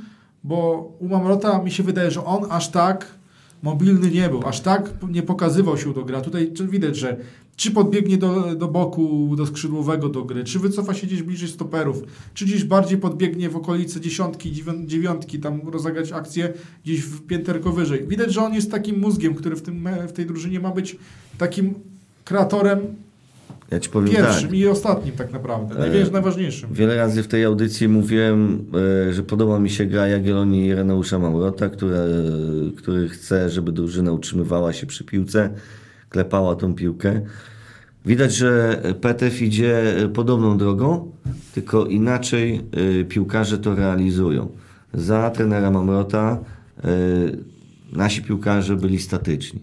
bo 0.44 0.92
u 1.00 1.08
Mamrota 1.08 1.64
mi 1.64 1.72
się 1.72 1.84
wydaje, 1.84 2.12
że 2.12 2.26
on 2.26 2.46
aż 2.50 2.70
tak 2.72 3.06
mobilny 3.64 4.12
nie 4.12 4.30
był, 4.30 4.48
aż 4.48 4.60
tak 4.60 4.94
nie 5.10 5.24
pokazywał 5.24 5.78
się 5.78 5.94
do 5.94 6.06
gra. 6.06 6.22
Tutaj 6.22 6.54
widać, 6.70 6.98
że 6.98 7.18
czy 7.62 7.72
podbiegnie 7.72 8.18
do, 8.18 8.56
do 8.56 8.68
boku, 8.68 9.36
do 9.38 9.46
skrzydłowego 9.46 10.10
do 10.10 10.24
gry, 10.24 10.44
czy 10.44 10.60
wycofa 10.60 10.94
się 10.94 11.08
gdzieś 11.08 11.24
bliżej 11.24 11.50
stoperów, 11.50 12.04
czy 12.34 12.46
gdzieś 12.46 12.64
bardziej 12.64 12.98
podbiegnie 12.98 13.50
w 13.50 13.56
okolice 13.56 14.02
dziesiątki, 14.02 14.52
dziewią- 14.52 14.86
dziewiątki, 14.86 15.40
tam 15.40 15.62
rozegrać 15.70 16.12
akcję 16.12 16.54
gdzieś 16.86 17.02
w 17.02 17.22
pięterko 17.28 17.72
wyżej. 17.72 18.08
Widać, 18.08 18.34
że 18.34 18.42
on 18.42 18.54
jest 18.54 18.72
takim 18.72 19.00
mózgiem, 19.00 19.36
który 19.36 19.56
w, 19.56 19.62
tym, 19.62 19.90
w 20.08 20.12
tej 20.12 20.26
drużynie 20.26 20.60
ma 20.60 20.72
być 20.72 20.96
takim 21.38 21.74
kreatorem 22.26 22.80
Ja 23.72 23.80
ci 23.80 23.90
powiem 23.90 24.10
pierwszym 24.10 24.50
tak. 24.50 24.58
i 24.58 24.68
ostatnim 24.68 25.16
tak 25.16 25.32
naprawdę, 25.34 25.76
E, 25.76 25.80
największym, 25.80 26.14
najważniejszym. 26.14 26.70
Wiele 26.74 26.96
razy 26.96 27.24
w 27.24 27.28
tej 27.28 27.44
audycji 27.44 27.88
mówiłem, 27.88 28.66
e, 29.10 29.14
że 29.14 29.24
podoba 29.24 29.60
mi 29.60 29.70
się 29.70 29.86
gra 29.86 30.08
Jagiellonii 30.08 30.66
i 30.68 30.74
Reneusza 30.74 31.20
Mamrota, 31.20 31.70
która, 31.70 31.98
e, 31.98 32.08
który 32.78 33.10
chce, 33.10 33.50
żeby 33.50 33.72
drużyna 33.72 34.12
utrzymywała 34.12 34.74
się 34.74 34.88
przy 34.88 35.04
piłce, 35.04 35.50
klepała 36.10 36.56
tą 36.56 36.76
piłkę. 36.76 37.22
Widać, 38.06 38.36
że 38.36 38.82
Petew 39.02 39.42
idzie 39.42 39.98
e, 39.98 40.10
podobną 40.10 40.58
drogą, 40.58 41.12
tylko 41.54 41.86
inaczej 41.86 42.62
e, 43.02 43.04
piłkarze 43.04 43.58
to 43.58 43.76
realizują. 43.76 44.50
Za 44.94 45.30
trenera 45.30 45.72
Mamrota 45.72 46.40
e, 46.84 46.88
nasi 47.94 48.22
piłkarze 48.22 48.76
byli 48.76 49.00
statyczni. 49.00 49.60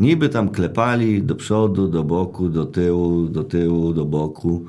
Niby 0.00 0.28
tam 0.28 0.48
klepali 0.48 1.22
do 1.22 1.34
przodu, 1.34 1.88
do 1.88 2.04
boku, 2.04 2.48
do 2.48 2.64
tyłu, 2.66 3.28
do 3.28 3.44
tyłu, 3.44 3.92
do 3.92 4.04
boku. 4.04 4.64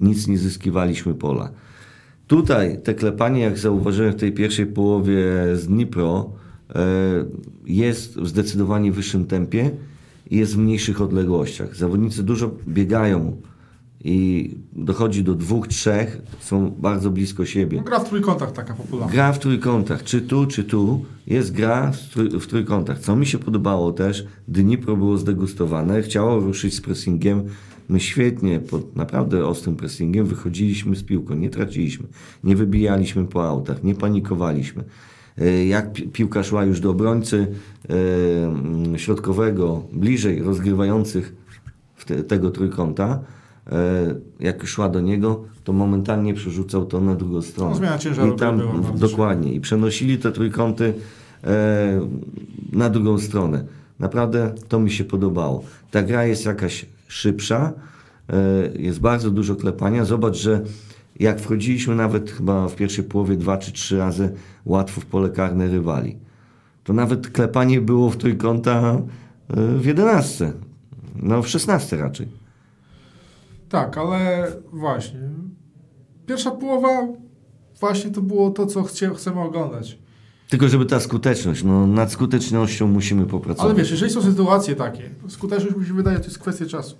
Nic 0.00 0.26
nie 0.26 0.38
zyskiwaliśmy 0.38 1.14
pola. 1.14 1.50
Tutaj 2.26 2.82
te 2.82 2.94
klepanie, 2.94 3.40
jak 3.40 3.58
zauważyłem 3.58 4.12
w 4.12 4.16
tej 4.16 4.32
pierwszej 4.32 4.66
połowie 4.66 5.24
z 5.54 5.66
Dnipro, 5.66 6.30
jest 7.66 8.20
w 8.20 8.28
zdecydowanie 8.28 8.92
wyższym 8.92 9.26
tempie 9.26 9.70
jest 10.30 10.54
w 10.54 10.58
mniejszych 10.58 11.00
odległościach. 11.00 11.76
Zawodnicy 11.76 12.22
dużo 12.22 12.50
biegają 12.68 13.42
i 14.04 14.50
dochodzi 14.72 15.24
do 15.24 15.34
dwóch, 15.34 15.68
trzech, 15.68 16.22
są 16.40 16.70
bardzo 16.70 17.10
blisko 17.10 17.46
siebie. 17.46 17.82
Gra 17.86 17.98
w 18.00 18.08
trójkątach 18.08 18.52
taka 18.52 18.74
popularna. 18.74 19.12
Gra 19.12 19.32
w 19.32 19.38
trójkątach, 19.38 20.04
czy 20.04 20.20
tu, 20.20 20.46
czy 20.46 20.64
tu, 20.64 21.04
jest 21.26 21.52
gra 21.52 21.92
w 22.40 22.46
trójkątach. 22.46 22.98
Co 22.98 23.16
mi 23.16 23.26
się 23.26 23.38
podobało 23.38 23.92
też, 23.92 24.26
Dnipro 24.48 24.96
było 24.96 25.18
zdegustowane, 25.18 26.02
chciało 26.02 26.40
ruszyć 26.40 26.74
z 26.74 26.80
pressingiem. 26.80 27.42
My 27.88 28.00
świetnie, 28.00 28.60
pod 28.60 28.96
naprawdę 28.96 29.46
ostrym 29.46 29.76
pressingiem 29.76 30.26
wychodziliśmy 30.26 30.96
z 30.96 31.02
piłką, 31.02 31.34
nie 31.34 31.50
traciliśmy, 31.50 32.06
nie 32.44 32.56
wybijaliśmy 32.56 33.24
po 33.24 33.48
autach, 33.48 33.84
nie 33.84 33.94
panikowaliśmy. 33.94 34.84
E, 35.38 35.66
Jak 35.66 35.92
pi- 35.92 36.08
piłka 36.08 36.42
szła 36.42 36.64
już 36.64 36.80
do 36.80 36.90
obrońcy 36.90 37.46
e, 37.88 37.94
mm, 38.46 38.98
środkowego, 38.98 39.82
bliżej 39.92 40.42
rozgrywających 40.42 41.34
te, 42.06 42.22
tego 42.22 42.50
trójkąta, 42.50 43.20
e, 43.66 43.72
jak 44.40 44.66
szła 44.66 44.88
do 44.88 45.00
niego, 45.00 45.44
to 45.64 45.72
momentalnie 45.72 46.34
przerzucał 46.34 46.86
to 46.86 47.00
na 47.00 47.14
drugą 47.14 47.42
stronę. 47.42 47.70
No, 47.70 47.76
zmiana 47.76 47.98
ciężaru 47.98 48.34
I 48.34 48.36
tam 48.38 48.58
była 48.58 48.72
dokładnie. 48.94 49.52
I 49.54 49.60
przenosili 49.60 50.18
te 50.18 50.32
trójkąty 50.32 50.94
na 52.72 52.90
drugą 52.90 53.18
stronę. 53.18 53.64
Naprawdę 53.98 54.54
to 54.68 54.80
mi 54.80 54.90
się 54.90 55.04
podobało. 55.04 55.62
Ta 55.90 56.02
gra 56.02 56.24
jest 56.26 56.44
jakaś 56.46 56.86
szybsza, 57.08 57.72
jest 58.78 59.00
bardzo 59.00 59.30
dużo 59.30 59.56
klepania. 59.56 60.04
Zobacz, 60.04 60.36
że 60.36 60.60
jak 61.20 61.40
wchodziliśmy 61.40 61.94
nawet 61.94 62.30
chyba 62.30 62.68
w 62.68 62.76
pierwszej 62.76 63.04
połowie 63.04 63.36
dwa 63.36 63.58
czy 63.58 63.72
trzy 63.72 63.98
razy 63.98 64.34
łatwo 64.64 65.00
w 65.00 65.06
pole 65.06 65.28
karne 65.28 65.68
rywali, 65.68 66.18
to 66.84 66.92
nawet 66.92 67.30
klepanie 67.30 67.80
było 67.80 68.10
w 68.10 68.16
trójkąta 68.16 69.00
e, 69.48 69.78
w 69.78 69.84
jedenastce. 69.84 70.52
No 71.22 71.42
w 71.42 71.48
szesnastce 71.48 71.96
raczej. 71.96 72.28
Tak, 73.68 73.98
ale 73.98 74.46
właśnie. 74.72 75.20
Pierwsza 76.26 76.50
połowa 76.50 76.88
właśnie 77.80 78.10
to 78.10 78.22
było 78.22 78.50
to, 78.50 78.66
co 78.66 78.82
chcie, 78.82 79.10
chcemy 79.14 79.40
oglądać. 79.40 79.98
Tylko 80.48 80.68
żeby 80.68 80.86
ta 80.86 81.00
skuteczność, 81.00 81.64
no 81.64 81.86
nad 81.86 82.12
skutecznością 82.12 82.86
musimy 82.86 83.26
popracować. 83.26 83.70
Ale 83.70 83.74
wiesz, 83.74 83.90
jeżeli 83.90 84.12
są 84.12 84.22
sytuacje 84.22 84.76
takie, 84.76 85.10
skuteczność 85.28 85.76
mi 85.76 85.86
się 85.86 85.94
wydaje, 85.94 86.18
to 86.18 86.24
jest 86.24 86.38
kwestia 86.38 86.66
czasu. 86.66 86.96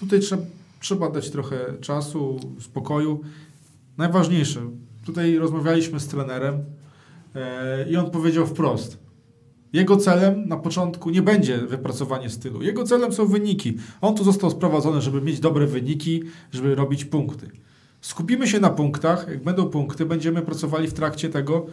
Tutaj 0.00 0.20
trzeba, 0.20 0.42
trzeba 0.80 1.10
dać 1.10 1.30
trochę 1.30 1.56
czasu, 1.80 2.40
spokoju. 2.60 3.20
Najważniejsze, 3.98 4.60
tutaj 5.04 5.38
rozmawialiśmy 5.38 6.00
z 6.00 6.06
trenerem 6.06 6.64
e, 7.34 7.90
i 7.90 7.96
on 7.96 8.10
powiedział 8.10 8.46
wprost. 8.46 8.98
Jego 9.72 9.96
celem 9.96 10.48
na 10.48 10.56
początku 10.56 11.10
nie 11.10 11.22
będzie 11.22 11.58
wypracowanie 11.58 12.30
stylu. 12.30 12.62
Jego 12.62 12.84
celem 12.84 13.12
są 13.12 13.26
wyniki. 13.26 13.76
On 14.00 14.14
tu 14.14 14.24
został 14.24 14.50
sprowadzony, 14.50 15.00
żeby 15.00 15.22
mieć 15.22 15.40
dobre 15.40 15.66
wyniki, 15.66 16.22
żeby 16.52 16.74
robić 16.74 17.04
punkty. 17.04 17.50
Skupimy 18.00 18.46
się 18.46 18.60
na 18.60 18.70
punktach. 18.70 19.26
Jak 19.28 19.44
będą 19.44 19.66
punkty, 19.66 20.06
będziemy 20.06 20.42
pracowali 20.42 20.88
w 20.88 20.92
trakcie 20.92 21.28
tego 21.28 21.66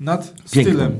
nad 0.00 0.34
Piękne. 0.50 0.72
stylem. 0.72 0.92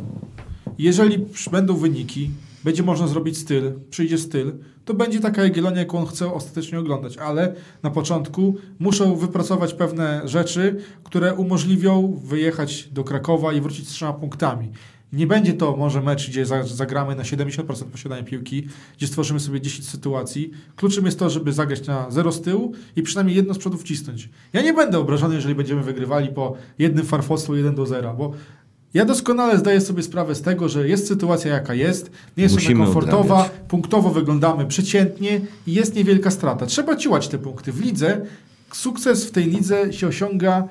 Jeżeli 0.78 1.26
będą 1.52 1.76
wyniki, 1.76 2.30
będzie 2.64 2.82
można 2.82 3.06
zrobić 3.06 3.38
styl, 3.38 3.72
przyjdzie 3.90 4.18
styl, 4.18 4.52
to 4.84 4.94
będzie 4.94 5.20
taka 5.20 5.42
Jagiellonia, 5.42 5.78
jaką 5.78 5.98
on 5.98 6.06
chce 6.06 6.32
ostatecznie 6.34 6.78
oglądać, 6.78 7.18
ale 7.18 7.54
na 7.82 7.90
początku 7.90 8.56
muszą 8.78 9.16
wypracować 9.16 9.74
pewne 9.74 10.22
rzeczy, 10.24 10.76
które 11.04 11.34
umożliwią 11.34 12.20
wyjechać 12.24 12.88
do 12.92 13.04
Krakowa 13.04 13.52
i 13.52 13.60
wrócić 13.60 13.88
z 13.88 13.92
trzema 13.92 14.12
punktami. 14.12 14.72
Nie 15.12 15.26
będzie 15.26 15.52
to 15.52 15.76
może 15.76 16.02
mecz, 16.02 16.28
gdzie 16.30 16.46
za- 16.46 16.62
zagramy 16.62 17.14
na 17.16 17.22
70% 17.22 17.84
posiadania 17.84 18.22
piłki, 18.22 18.66
gdzie 18.96 19.06
stworzymy 19.06 19.40
sobie 19.40 19.60
10 19.60 19.88
sytuacji. 19.88 20.50
Kluczem 20.76 21.04
jest 21.06 21.18
to, 21.18 21.30
żeby 21.30 21.52
zagrać 21.52 21.86
na 21.86 22.10
zero 22.10 22.32
z 22.32 22.40
tyłu 22.42 22.72
i 22.96 23.02
przynajmniej 23.02 23.36
jedno 23.36 23.54
z 23.54 23.58
przodu 23.58 23.78
wcisnąć. 23.78 24.28
Ja 24.52 24.62
nie 24.62 24.72
będę 24.72 24.98
obrażony, 24.98 25.34
jeżeli 25.34 25.54
będziemy 25.54 25.82
wygrywali 25.82 26.28
po 26.28 26.54
jednym 26.78 27.06
farfostwu 27.06 27.56
1 27.56 27.74
do 27.74 27.86
0, 27.86 28.14
bo 28.14 28.32
ja 28.94 29.04
doskonale 29.04 29.58
zdaję 29.58 29.80
sobie 29.80 30.02
sprawę 30.02 30.34
z 30.34 30.42
tego, 30.42 30.68
że 30.68 30.88
jest 30.88 31.08
sytuacja 31.08 31.52
jaka 31.54 31.74
jest, 31.74 32.10
nie 32.36 32.42
jest 32.42 32.54
ona 32.54 32.62
Musimy 32.62 32.84
komfortowa, 32.84 33.34
odrabiać. 33.40 33.68
punktowo 33.68 34.10
wyglądamy 34.10 34.66
przeciętnie 34.66 35.40
i 35.66 35.72
jest 35.72 35.94
niewielka 35.94 36.30
strata. 36.30 36.66
Trzeba 36.66 36.96
ciłać 36.96 37.28
te 37.28 37.38
punkty. 37.38 37.72
W 37.72 37.80
lidze 37.80 38.26
sukces 38.72 39.26
w 39.26 39.30
tej 39.30 39.44
lidze 39.44 39.92
się 39.92 40.06
osiąga 40.06 40.68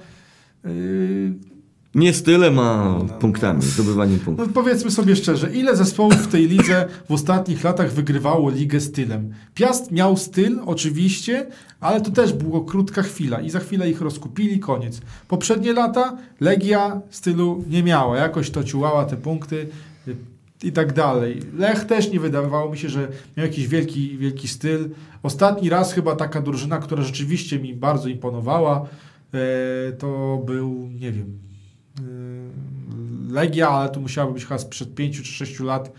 Nie 1.95 2.13
stylem, 2.13 2.59
a 2.59 2.99
punktami, 3.19 3.61
zdobywaniem 3.61 4.19
punktów. 4.19 4.47
no 4.47 4.53
powiedzmy 4.53 4.91
sobie 4.91 5.15
szczerze, 5.15 5.53
ile 5.53 5.75
zespołów 5.75 6.13
w 6.13 6.27
tej 6.27 6.47
lidze 6.47 6.85
w 7.09 7.11
ostatnich 7.11 7.63
latach 7.63 7.91
wygrywało 7.91 8.49
ligę 8.49 8.79
stylem? 8.79 9.33
Piast 9.53 9.91
miał 9.91 10.17
styl, 10.17 10.59
oczywiście, 10.65 11.47
ale 11.79 12.01
to 12.01 12.11
też 12.11 12.33
była 12.33 12.65
krótka 12.65 13.01
chwila 13.01 13.41
i 13.41 13.49
za 13.49 13.59
chwilę 13.59 13.89
ich 13.89 14.01
rozkupili, 14.01 14.59
koniec. 14.59 15.01
Poprzednie 15.27 15.73
lata 15.73 16.17
Legia 16.39 17.01
stylu 17.09 17.63
nie 17.69 17.83
miała, 17.83 18.17
jakoś 18.17 18.49
to 18.49 18.63
ciułała 18.63 19.05
te 19.05 19.17
punkty 19.17 19.67
y, 20.07 20.15
i 20.63 20.71
tak 20.71 20.93
dalej. 20.93 21.41
Lech 21.57 21.85
też 21.85 22.11
nie 22.11 22.19
wydawało 22.19 22.71
mi 22.71 22.77
się, 22.77 22.89
że 22.89 23.07
miał 23.37 23.45
jakiś 23.45 23.67
wielki, 23.67 24.17
wielki 24.17 24.47
styl. 24.47 24.89
Ostatni 25.23 25.69
raz 25.69 25.93
chyba 25.93 26.15
taka 26.15 26.41
drużyna, 26.41 26.77
która 26.77 27.03
rzeczywiście 27.03 27.59
mi 27.59 27.73
bardzo 27.73 28.09
imponowała, 28.09 28.85
e, 29.33 29.91
to 29.91 30.41
był, 30.45 30.89
nie 30.99 31.11
wiem, 31.11 31.50
Legia, 33.29 33.69
ale 33.69 33.89
tu 33.89 34.01
musiałaby 34.01 34.33
być 34.33 34.45
chyba 34.45 34.57
sprzed 34.57 34.95
5 34.95 35.17
czy 35.17 35.25
6 35.25 35.59
lat. 35.59 35.91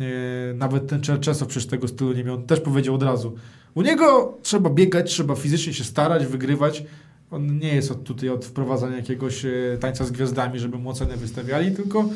Yy, 0.00 0.06
Nawet 0.54 0.86
ten 0.86 1.00
Czerczesow 1.00 1.48
przecież 1.48 1.66
tego 1.66 1.88
stylu 1.88 2.12
nie 2.12 2.24
miał. 2.24 2.34
On 2.34 2.46
też 2.46 2.60
powiedział 2.60 2.94
od 2.94 3.02
razu. 3.02 3.34
U 3.74 3.82
niego 3.82 4.38
trzeba 4.42 4.70
biegać, 4.70 5.10
trzeba 5.10 5.34
fizycznie 5.34 5.72
się 5.74 5.84
starać, 5.84 6.26
wygrywać. 6.26 6.84
On 7.30 7.58
nie 7.58 7.74
jest 7.74 7.90
od, 7.90 8.04
tutaj 8.04 8.28
od 8.28 8.44
wprowadzania 8.44 8.96
jakiegoś 8.96 9.44
e, 9.44 9.50
tańca 9.80 10.04
z 10.04 10.10
gwiazdami, 10.10 10.58
żeby 10.58 10.78
mu 10.78 10.90
ocenę 10.90 11.16
wystawiali, 11.16 11.76
tylko 11.76 12.08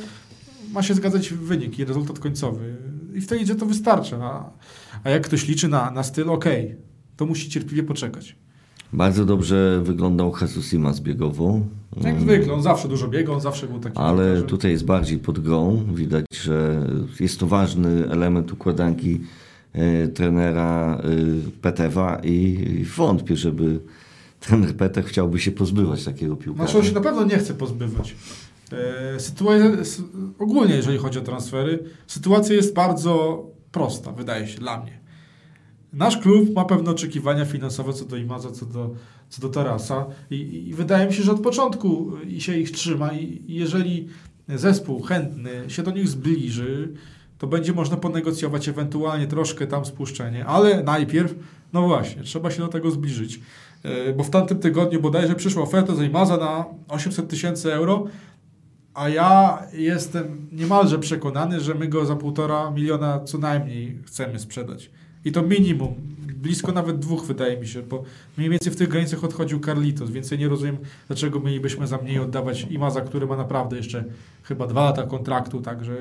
ma 0.73 0.83
się 0.83 0.95
zgadzać 0.95 1.33
wynik 1.33 1.79
i 1.79 1.85
rezultat 1.85 2.19
końcowy. 2.19 2.77
I 3.15 3.21
wtedy 3.21 3.43
idzie 3.43 3.55
to 3.55 3.67
wystarcza. 3.67 4.17
A, 4.17 4.51
a 5.05 5.11
jak 5.11 5.23
ktoś 5.27 5.49
liczy 5.49 5.69
na, 5.69 5.91
na 5.91 6.03
styl, 6.03 6.31
okej, 6.31 6.77
to 7.17 7.27
musi 7.27 7.51
cierpliwie 7.51 7.83
poczekać. 7.83 8.37
Bardzo 8.93 9.25
dobrze 9.25 9.81
wyglądał 9.85 10.35
Jesus 10.41 10.67
Simas 10.67 11.01
biegową. 11.01 11.69
Jak 12.05 12.21
zwykle, 12.21 12.53
on 12.53 12.63
zawsze 12.63 12.89
dużo 12.89 13.09
biegał, 13.09 13.35
on 13.35 13.41
zawsze 13.41 13.67
był 13.67 13.79
taki... 13.79 13.99
Ale 13.99 14.25
piłkarzem. 14.25 14.49
tutaj 14.49 14.71
jest 14.71 14.85
bardziej 14.85 15.19
pod 15.19 15.39
grą. 15.39 15.85
Widać, 15.95 16.25
że 16.43 16.87
jest 17.21 17.41
to 17.41 17.47
ważny 17.47 18.11
element 18.11 18.53
układanki 18.53 19.21
e, 19.73 20.09
trenera 20.09 20.99
e, 20.99 21.01
Petewa 21.61 22.21
i, 22.25 22.35
i 22.81 22.85
wątpię, 22.85 23.37
żeby 23.37 23.81
trener 24.41 24.77
Petew 24.77 25.07
chciałby 25.07 25.41
się 25.41 25.51
pozbywać 25.51 26.05
takiego 26.05 26.37
piłkarza. 26.37 26.65
Znaczy 26.65 26.79
on 26.79 26.85
się 26.85 26.95
na 26.95 27.01
pewno 27.01 27.25
nie 27.25 27.39
chce 27.39 27.55
pozbywać. 27.55 28.17
E, 28.73 29.21
sytuacja, 29.21 29.71
ogólnie 30.39 30.75
jeżeli 30.75 30.99
chodzi 30.99 31.19
o 31.19 31.23
transfery, 31.23 31.85
sytuacja 32.07 32.57
jest 32.57 32.75
bardzo 32.75 33.45
prosta, 33.73 34.13
wydaje 34.13 34.47
się, 34.47 34.59
dla 34.59 34.81
mnie. 34.81 35.02
Nasz 35.93 36.19
klub 36.19 36.55
ma 36.55 36.65
pewne 36.65 36.91
oczekiwania 36.91 37.45
finansowe 37.45 37.93
co 37.93 38.05
do 38.05 38.17
Imaza, 38.17 38.51
co 38.51 38.67
do, 38.67 38.91
co 39.29 39.43
do 39.43 39.49
Tarasa 39.49 40.07
i, 40.31 40.69
i 40.69 40.75
wydaje 40.75 41.07
mi 41.07 41.15
się, 41.15 41.23
że 41.23 41.33
od 41.33 41.41
początku 41.41 42.13
się 42.39 42.59
ich 42.59 42.71
trzyma 42.71 43.13
i 43.13 43.45
jeżeli 43.49 44.09
zespół 44.49 45.03
chętny 45.03 45.51
się 45.69 45.83
do 45.83 45.91
nich 45.91 46.09
zbliży, 46.09 46.93
to 47.39 47.47
będzie 47.47 47.73
można 47.73 47.97
ponegocjować 47.97 48.69
ewentualnie 48.69 49.27
troszkę 49.27 49.67
tam 49.67 49.85
spuszczenie, 49.85 50.47
ale 50.47 50.83
najpierw, 50.83 51.35
no 51.73 51.87
właśnie, 51.89 52.23
trzeba 52.23 52.51
się 52.51 52.59
do 52.59 52.69
tego 52.69 52.91
zbliżyć. 52.91 53.41
E, 53.83 54.13
Bo 54.13 54.25
w 54.25 54.31
tamtym 54.31 54.59
tygodniu 54.59 55.01
bodajże 55.01 55.35
przyszła 55.35 55.63
oferta 55.63 55.95
z 55.95 56.03
Imaza 56.03 56.37
na 56.37 56.65
800 56.89 57.29
tysięcy 57.29 57.75
euro, 57.75 58.07
a 58.95 59.09
ja 59.09 59.63
jestem 59.73 60.49
niemalże 60.53 60.99
przekonany, 60.99 61.61
że 61.61 61.75
my 61.75 61.89
go 61.89 62.07
za 62.07 62.17
półtora 62.17 62.71
miliona 62.71 63.21
co 63.21 63.39
najmniej 63.39 63.99
chcemy 64.07 64.39
sprzedać. 64.39 64.91
I 65.25 65.33
to 65.33 65.43
minimum. 65.43 65.95
Blisko 66.37 66.73
nawet 66.73 66.99
dwóch 66.99 67.25
wydaje 67.25 67.61
mi 67.61 67.67
się, 67.67 67.83
bo 67.83 68.03
mniej 68.37 68.51
więcej 68.51 68.73
w 68.73 68.77
tych 68.77 68.89
granicach 68.89 69.25
odchodził 69.25 69.61
Carlitos, 69.61 70.11
więc 70.11 70.31
ja 70.31 70.37
nie 70.37 70.49
rozumiem, 70.49 70.77
dlaczego 71.07 71.41
mielibyśmy 71.41 71.87
za 71.87 71.99
mniej 71.99 72.19
oddawać 72.19 72.67
Imaza, 72.71 73.01
który 73.01 73.27
ma 73.27 73.37
naprawdę 73.37 73.77
jeszcze 73.77 74.05
chyba 74.43 74.67
dwa 74.67 74.85
lata 74.85 75.03
kontraktu, 75.03 75.61
także 75.61 75.97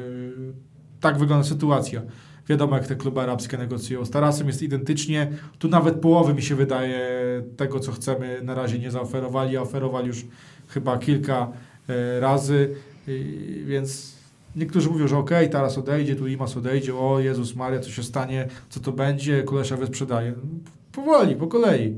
tak 1.00 1.18
wygląda 1.18 1.44
sytuacja. 1.44 2.02
Wiadomo, 2.48 2.76
jak 2.76 2.88
te 2.88 2.96
kluby 2.96 3.22
arabskie 3.22 3.58
negocjują. 3.58 4.06
Z 4.06 4.10
Tarasem 4.10 4.48
jest 4.48 4.62
identycznie. 4.62 5.32
Tu 5.60 5.68
nawet 5.68 5.96
połowy 5.96 6.34
mi 6.34 6.42
się 6.42 6.56
wydaje 6.56 7.10
tego, 7.58 7.80
co 7.80 7.92
chcemy, 7.92 8.40
na 8.44 8.56
razie 8.56 8.80
nie 8.80 8.92
zaoferowali, 8.92 9.58
a 9.58 9.62
oferowali 9.62 10.08
już 10.08 10.26
chyba 10.68 10.98
kilka 10.98 11.52
e, 11.90 12.20
razy, 12.20 12.76
I, 13.08 13.64
więc 13.66 14.11
niektórzy 14.56 14.90
mówią, 14.90 15.08
że 15.08 15.18
okej, 15.18 15.50
teraz 15.50 15.78
odejdzie, 15.78 16.16
tu 16.16 16.28
Imas 16.28 16.58
odejdzie, 16.58 16.96
o 16.96 17.20
Jezus 17.20 17.56
Maria, 17.56 17.80
co 17.80 17.90
się 17.90 18.04
stanie, 18.04 18.48
co 18.70 18.80
to 18.80 18.92
będzie, 18.92 19.44
Kulesza 19.44 19.78
wysprzedaje. 19.78 20.34
Powoli, 20.92 21.36
po 21.36 21.48
kolei. 21.48 21.98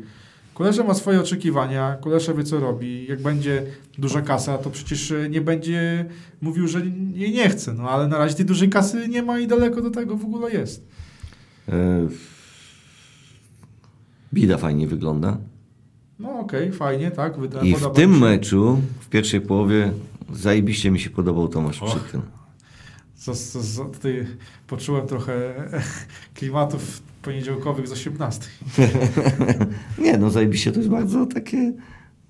Kulesza 0.53 0.83
ma 0.83 0.93
swoje 0.93 1.19
oczekiwania, 1.19 1.97
Kulesza 2.01 2.33
wie, 2.33 2.43
co 2.43 2.59
robi. 2.59 3.07
Jak 3.09 3.21
będzie 3.21 3.63
duża 3.97 4.21
kasa, 4.21 4.57
to 4.57 4.69
przecież 4.69 5.13
nie 5.29 5.41
będzie 5.41 6.05
mówił, 6.41 6.67
że 6.67 6.81
jej 7.13 7.31
nie 7.31 7.49
chce. 7.49 7.73
No 7.73 7.89
ale 7.89 8.07
na 8.07 8.17
razie 8.17 8.35
tej 8.35 8.45
dużej 8.45 8.69
kasy 8.69 9.07
nie 9.07 9.23
ma 9.23 9.39
i 9.39 9.47
daleko 9.47 9.81
do 9.81 9.89
tego 9.89 10.17
w 10.17 10.25
ogóle 10.25 10.51
jest. 10.51 10.87
E, 11.69 12.07
Bida 14.33 14.57
fajnie 14.57 14.87
wygląda. 14.87 15.37
No 16.19 16.39
okej, 16.39 16.71
fajnie, 16.71 17.11
tak. 17.11 17.39
Wyda, 17.39 17.61
I 17.61 17.75
w 17.75 17.91
tym 17.91 18.19
meczu, 18.19 18.81
w 18.99 19.09
pierwszej 19.09 19.41
połowie, 19.41 19.91
zajebiście 20.33 20.91
mi 20.91 20.99
się 20.99 21.09
podobał 21.09 21.47
Tomasz 21.47 21.81
Och. 21.81 21.89
Przytyn. 21.89 22.21
Co, 23.23 23.35
co, 23.35 23.85
tutaj 23.85 24.25
poczułem 24.67 25.07
trochę 25.07 25.53
klimatów 26.35 27.01
poniedziałkowych 27.21 27.87
z 27.87 27.91
18. 27.91 28.41
Nie, 30.03 30.17
no 30.17 30.29
zajebiście 30.29 30.71
to 30.71 30.79
jest 30.79 30.89
bardzo 30.89 31.25
takie 31.25 31.73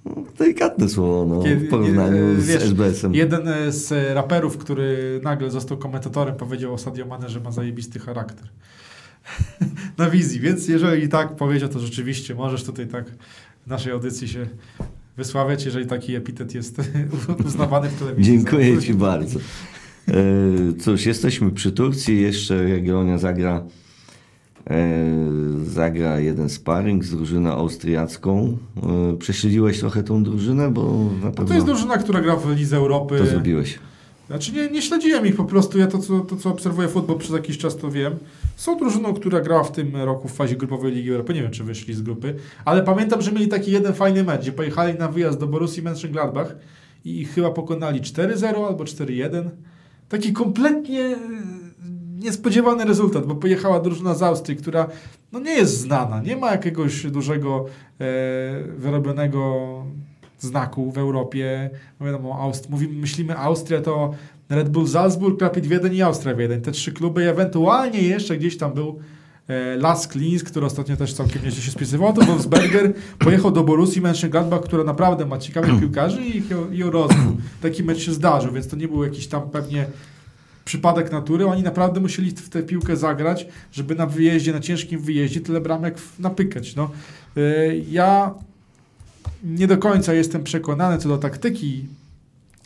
no, 0.06 0.16
delikatne 0.38 0.90
słowo 0.90 1.26
no, 1.36 1.44
Kiedy- 1.44 1.68
w 1.68 1.70
porównaniu 1.70 2.42
z 2.42 2.46
wiesz, 2.46 2.64
SBS-em. 2.64 3.14
Jeden 3.14 3.48
e, 3.48 3.72
z 3.72 4.16
raperów, 4.16 4.58
który 4.58 5.20
nagle 5.24 5.50
został 5.50 5.78
komentatorem, 5.78 6.36
powiedział 6.36 6.74
o 6.74 6.78
Sadio 6.78 7.06
Mane, 7.06 7.30
że 7.30 7.40
ma 7.40 7.52
zajebisty 7.52 8.00
charakter. 8.00 8.48
Na 9.98 10.10
wizji, 10.10 10.40
więc 10.40 10.68
jeżeli 10.68 11.10
tak 11.10 11.36
powiedział, 11.36 11.70
to 11.70 11.80
rzeczywiście 11.80 12.36
możesz 12.36 12.64
tutaj 12.64 12.88
tak 12.88 13.06
w 13.66 13.68
naszej 13.68 13.92
audycji 13.92 14.28
się 14.28 14.48
wysławiać, 15.18 15.66
jeżeli 15.66 15.86
taki 15.86 16.16
epitet 16.16 16.56
jest 16.56 16.82
uznawany 17.46 17.90
w 17.90 18.00
telewizji. 18.00 18.34
Dziękuję 18.34 18.78
Ci 18.78 18.94
bardzo. 18.94 19.40
E, 20.08 20.14
Cóż, 20.80 21.06
jesteśmy 21.06 21.52
przy 21.52 21.72
Turcji. 21.72 22.22
Jeszcze 22.22 22.70
Jagiellonia 22.70 23.18
zagra, 23.18 23.64
e, 24.70 25.06
zagra 25.66 26.20
jeden 26.20 26.50
sparring 26.50 27.06
z 27.06 27.12
drużyną 27.12 27.50
austriacką. 27.52 28.58
E, 29.14 29.18
Prześledziłeś 29.18 29.80
trochę 29.80 30.04
tą 30.04 30.24
drużynę, 30.24 30.72
bo 30.72 30.84
na 31.22 31.26
No 31.26 31.32
pewno 31.32 31.46
to 31.48 31.54
jest 31.54 31.66
drużyna, 31.66 31.98
która 31.98 32.22
gra 32.22 32.36
w 32.36 32.56
Lidze 32.58 32.78
Europy. 32.78 33.18
to 33.18 33.26
zrobiłeś. 33.26 33.80
Znaczy 34.28 34.52
nie, 34.54 34.70
nie 34.70 34.82
śledziłem 34.82 35.26
ich 35.28 35.36
po 35.36 35.44
prostu, 35.46 35.78
ja 35.80 35.88
to 35.88 35.98
co, 36.00 36.20
to 36.20 36.36
co 36.38 36.50
obserwuję 36.50 36.88
futbol 36.88 37.18
przez 37.18 37.32
jakiś 37.32 37.58
czas 37.58 37.78
to 37.78 37.92
wiem. 37.92 38.14
Są 38.56 38.78
drużyną, 38.78 39.14
która 39.14 39.42
grała 39.42 39.64
w 39.64 39.72
tym 39.72 39.96
roku 39.96 40.28
w 40.28 40.34
fazie 40.34 40.56
grupowej 40.56 40.92
Ligi 40.94 41.12
Europy, 41.12 41.34
nie 41.34 41.42
wiem 41.42 41.52
czy 41.52 41.64
wyszli 41.64 41.94
z 41.94 42.02
grupy, 42.02 42.36
ale 42.66 42.84
pamiętam, 42.84 43.22
że 43.22 43.32
mieli 43.32 43.48
taki 43.48 43.72
jeden 43.72 43.94
fajny 43.94 44.24
mecz, 44.24 44.42
gdzie 44.42 44.52
pojechali 44.52 45.00
na 45.00 45.08
wyjazd 45.08 45.40
do 45.40 45.48
Borussii 45.48 45.84
Mönchengladbach 45.84 46.46
i 47.06 47.26
chyba 47.26 47.52
pokonali 47.52 48.02
4-0 48.02 48.46
albo 48.68 48.84
4-1. 48.84 49.50
Taki 50.14 50.34
kompletnie 50.34 51.16
niespodziewany 52.20 52.86
rezultat, 52.86 53.26
bo 53.26 53.36
pojechała 53.36 53.80
drużyna 53.80 54.14
z 54.14 54.24
Austrii, 54.24 54.58
która 54.58 54.88
no 55.32 55.40
nie 55.40 55.52
jest 55.52 55.78
znana, 55.80 56.22
nie 56.22 56.38
ma 56.38 56.52
jakiegoś 56.52 57.12
dużego 57.12 57.66
e, 57.66 58.06
wyrobionego 58.78 59.64
znaku 60.40 60.92
w 60.92 60.98
Europie. 60.98 61.70
No 62.00 62.06
wiadomo, 62.06 62.34
Aust- 62.42 62.70
mówimy, 62.70 62.94
myślimy 62.94 63.38
Austria 63.38 63.82
to 63.82 64.14
Red 64.50 64.70
Bull 64.70 64.88
Salzburg, 64.88 65.42
Rapid 65.42 65.68
Wiedeń 65.68 65.94
i 65.96 66.02
Austria 66.02 66.36
Wiedeń. 66.36 66.62
Te 66.62 66.72
trzy 66.72 66.92
kluby, 66.92 67.30
ewentualnie 67.30 68.02
jeszcze 68.02 68.38
gdzieś 68.38 68.58
tam 68.58 68.74
był 68.74 69.00
Las 69.78 70.08
Klins, 70.08 70.44
który 70.44 70.66
ostatnio 70.66 70.98
też 70.98 71.14
całkiem 71.14 71.44
nieźle 71.44 71.62
się 71.62 71.72
spisywał, 71.72 72.14
to 72.14 72.22
Wolfsberger 72.22 72.94
pojechał 73.20 73.52
do 73.52 73.64
Borussii 73.64 74.02
Mönchengladbach, 74.02 74.62
która 74.64 74.84
naprawdę 74.84 75.26
ma 75.26 75.38
ciekawych 75.38 75.80
piłkarzy 75.82 76.26
i 76.26 76.44
i 76.72 76.78
ją 76.78 76.92
rozwój. 76.92 77.38
Taki 77.62 77.84
mecz 77.84 77.98
się 78.00 78.14
zdarzył, 78.14 78.52
więc 78.54 78.68
to 78.68 78.76
nie 78.76 78.88
był 78.88 79.04
jakiś 79.04 79.28
tam 79.28 79.50
pewnie 79.50 79.86
przypadek 80.66 81.12
natury. 81.12 81.46
Oni 81.48 81.64
naprawdę 81.64 82.00
musieli 82.00 82.32
w 82.32 82.50
tę 82.50 82.64
piłkę 82.64 82.98
zagrać, 82.98 83.48
żeby 83.72 83.96
na 83.96 84.06
wyjeździe, 84.06 84.54
na 84.54 84.60
ciężkim 84.60 85.00
wyjeździe 85.00 85.42
tyle 85.42 85.62
bramek 85.62 85.98
napykać. 86.20 86.76
No. 86.76 86.92
E, 87.38 87.76
Ja 87.76 88.34
nie 89.44 89.68
do 89.68 89.78
końca 89.78 90.14
jestem 90.14 90.44
przekonany 90.44 90.98
co 90.98 91.10
do 91.10 91.18
taktyki 91.18 91.86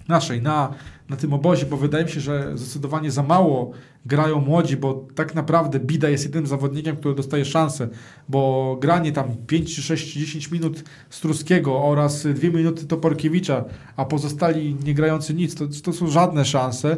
naszej 0.07 0.41
na, 0.41 0.73
na 1.10 1.18
tym 1.18 1.34
obozie, 1.34 1.66
bo 1.66 1.78
wydaje 1.78 2.05
mi 2.05 2.12
się, 2.12 2.20
że 2.20 2.58
zdecydowanie 2.58 3.12
za 3.12 3.24
mało 3.24 3.72
grają 4.05 4.41
młodzi, 4.41 4.78
bo 4.78 5.05
tak 5.16 5.36
naprawdę 5.36 5.80
Bida 5.80 6.10
jest 6.10 6.24
jedynym 6.24 6.47
zawodnikiem, 6.47 6.97
który 6.97 7.16
dostaje 7.16 7.45
szansę, 7.45 7.88
bo 8.30 8.78
granie 8.82 9.12
tam 9.12 9.36
5 9.47 9.76
czy 9.76 9.82
6 9.82 10.14
czy 10.14 10.20
10 10.20 10.51
minut 10.51 10.84
Struskiego 11.10 11.84
oraz 11.84 12.28
2 12.28 12.49
minuty 12.49 12.86
Toporkiewicza, 12.86 13.66
a 13.95 14.05
pozostali 14.05 14.76
nie 14.84 14.93
grający 14.93 15.34
nic, 15.34 15.55
to, 15.55 15.66
to 15.84 15.93
są 15.93 16.08
żadne 16.08 16.45
szanse. 16.45 16.97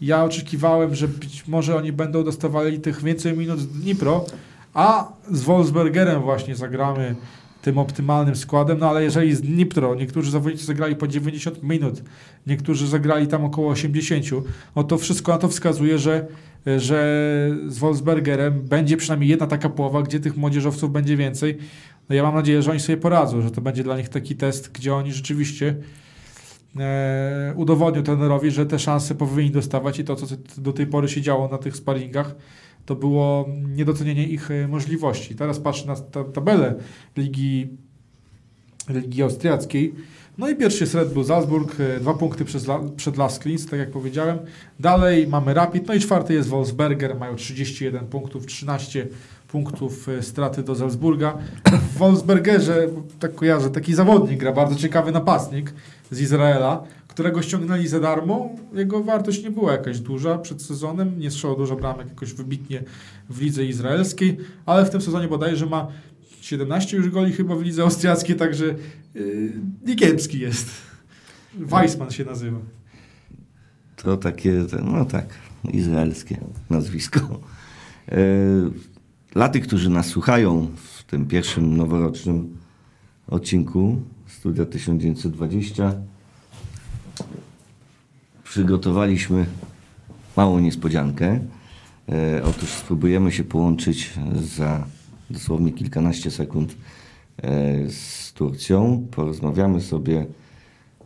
Ja 0.00 0.24
oczekiwałem, 0.24 0.94
że 0.94 1.08
być 1.08 1.48
może 1.48 1.76
oni 1.76 1.92
będą 1.92 2.24
dostawali 2.24 2.80
tych 2.80 3.02
więcej 3.02 3.36
minut 3.36 3.60
z 3.60 3.66
Dnipro, 3.66 4.24
a 4.74 5.12
z 5.30 5.42
Wolfsbergerem 5.42 6.22
właśnie 6.22 6.56
zagramy 6.56 7.14
tym 7.62 7.78
optymalnym 7.78 8.36
składem, 8.36 8.78
no 8.78 8.88
ale 8.88 9.02
jeżeli 9.02 9.34
z 9.34 9.40
Dnipro 9.40 9.94
niektórzy 9.94 10.30
zawodnicy 10.30 10.64
zagrali 10.66 10.96
po 10.96 11.08
90 11.08 11.62
minut, 11.62 12.02
niektórzy 12.46 12.86
zagrali 12.88 13.26
tam 13.26 13.44
około 13.44 13.70
80, 13.70 14.26
no 14.76 14.84
to 14.84 14.98
wszystko 14.98 15.32
na 15.32 15.38
to 15.38 15.48
wskazuje, 15.48 15.98
że, 15.98 16.26
że 16.76 17.50
z 17.66 17.78
Wolfsbergerem 17.78 18.62
będzie 18.62 18.96
przynajmniej 18.96 19.30
jedna 19.30 19.46
taka 19.46 19.68
połowa, 19.68 20.02
gdzie 20.02 20.20
tych 20.20 20.36
młodzieżowców 20.36 20.92
będzie 20.92 21.16
więcej. 21.16 21.58
No 22.08 22.14
ja 22.14 22.22
mam 22.22 22.34
nadzieję, 22.34 22.62
że 22.62 22.70
oni 22.70 22.80
sobie 22.80 22.96
poradzą, 22.96 23.42
że 23.42 23.50
to 23.50 23.60
będzie 23.60 23.82
dla 23.82 23.96
nich 23.96 24.08
taki 24.08 24.36
test, 24.36 24.72
gdzie 24.72 24.94
oni 24.94 25.12
rzeczywiście 25.12 25.76
e, 26.78 27.54
udowodnią 27.56 28.02
trenerowi, 28.02 28.50
że 28.50 28.66
te 28.66 28.78
szanse 28.78 29.14
powinni 29.14 29.50
dostawać 29.50 29.98
i 29.98 30.04
to, 30.04 30.16
co 30.16 30.26
do 30.58 30.72
tej 30.72 30.86
pory 30.86 31.08
się 31.08 31.20
działo 31.20 31.48
na 31.48 31.58
tych 31.58 31.76
sparingach, 31.76 32.34
to 32.90 32.96
było 32.96 33.48
niedocenienie 33.68 34.26
ich 34.26 34.50
e, 34.50 34.68
możliwości. 34.68 35.34
Teraz 35.34 35.58
patrzę 35.58 35.86
na 35.86 35.96
ta 35.96 36.24
tabelę 36.24 36.74
Ligi 37.16 37.68
Ligi 38.88 39.22
Austriackiej. 39.22 39.94
No 40.38 40.48
i 40.48 40.56
pierwszy 40.56 40.84
jest 40.84 40.94
Red 40.94 41.12
Bull 41.12 41.24
Salzburg, 41.24 41.76
e, 41.80 42.00
dwa 42.00 42.14
punkty 42.14 42.44
przez 42.44 42.66
la, 42.68 42.80
przed 42.96 43.16
Las 43.16 43.38
tak 43.70 43.78
jak 43.78 43.90
powiedziałem. 43.90 44.38
Dalej 44.80 45.26
mamy 45.26 45.54
Rapid, 45.54 45.88
no 45.88 45.94
i 45.94 46.00
czwarty 46.00 46.34
jest 46.34 46.48
Wolfsberger, 46.48 47.18
mają 47.18 47.36
31 47.36 48.06
punktów, 48.06 48.46
13 48.46 49.06
punktów 49.48 50.08
e, 50.08 50.22
straty 50.22 50.62
do 50.62 50.74
Salzburga. 50.74 51.38
W 51.94 51.98
Wolfsbergerze, 51.98 52.88
tak 53.18 53.34
kojarzę, 53.34 53.70
taki 53.70 53.94
zawodnik 53.94 54.40
gra, 54.40 54.52
bardzo 54.52 54.76
ciekawy 54.76 55.12
napastnik 55.12 55.74
z 56.10 56.20
Izraela, 56.20 56.82
którego 57.10 57.42
ściągnęli 57.42 57.86
za 57.86 58.00
darmo. 58.00 58.50
Jego 58.72 59.04
wartość 59.04 59.44
nie 59.44 59.50
była 59.50 59.72
jakaś 59.72 60.00
duża 60.00 60.38
przed 60.38 60.62
sezonem, 60.62 61.18
nie 61.18 61.30
strzelał 61.30 61.56
dużo 61.56 61.76
bramek 61.76 62.08
jakoś 62.08 62.32
wybitnie 62.32 62.82
w 63.30 63.40
lidze 63.40 63.64
izraelskiej, 63.64 64.36
ale 64.66 64.84
w 64.84 64.90
tym 64.90 65.00
sezonie 65.00 65.28
bodajże 65.28 65.66
ma 65.66 65.88
17 66.40 66.96
już 66.96 67.10
goli 67.10 67.32
chyba 67.32 67.56
w 67.56 67.62
lidze 67.62 67.82
austriackiej, 67.82 68.36
także 68.36 68.64
yy, 69.14 69.52
niekiepski 69.86 70.38
jest. 70.38 70.70
Weissman 71.58 72.10
się 72.10 72.24
nazywa. 72.24 72.58
To 73.96 74.16
takie, 74.16 74.64
no 74.84 75.04
tak, 75.04 75.34
izraelskie 75.72 76.40
nazwisko. 76.70 77.40
E, 78.08 78.18
dla 79.32 79.48
tych, 79.48 79.66
którzy 79.66 79.90
nas 79.90 80.06
słuchają 80.06 80.68
w 80.76 81.04
tym 81.04 81.26
pierwszym 81.26 81.76
noworocznym 81.76 82.56
odcinku 83.26 84.02
Studia 84.26 84.66
1920, 84.66 85.94
przygotowaliśmy 88.44 89.46
małą 90.36 90.58
niespodziankę. 90.58 91.40
E, 92.08 92.42
otóż 92.44 92.68
spróbujemy 92.68 93.32
się 93.32 93.44
połączyć 93.44 94.10
za 94.56 94.86
dosłownie 95.30 95.72
kilkanaście 95.72 96.30
sekund 96.30 96.76
e, 97.42 97.90
z 97.90 98.32
Turcją. 98.32 99.06
Porozmawiamy 99.10 99.80
sobie 99.80 100.26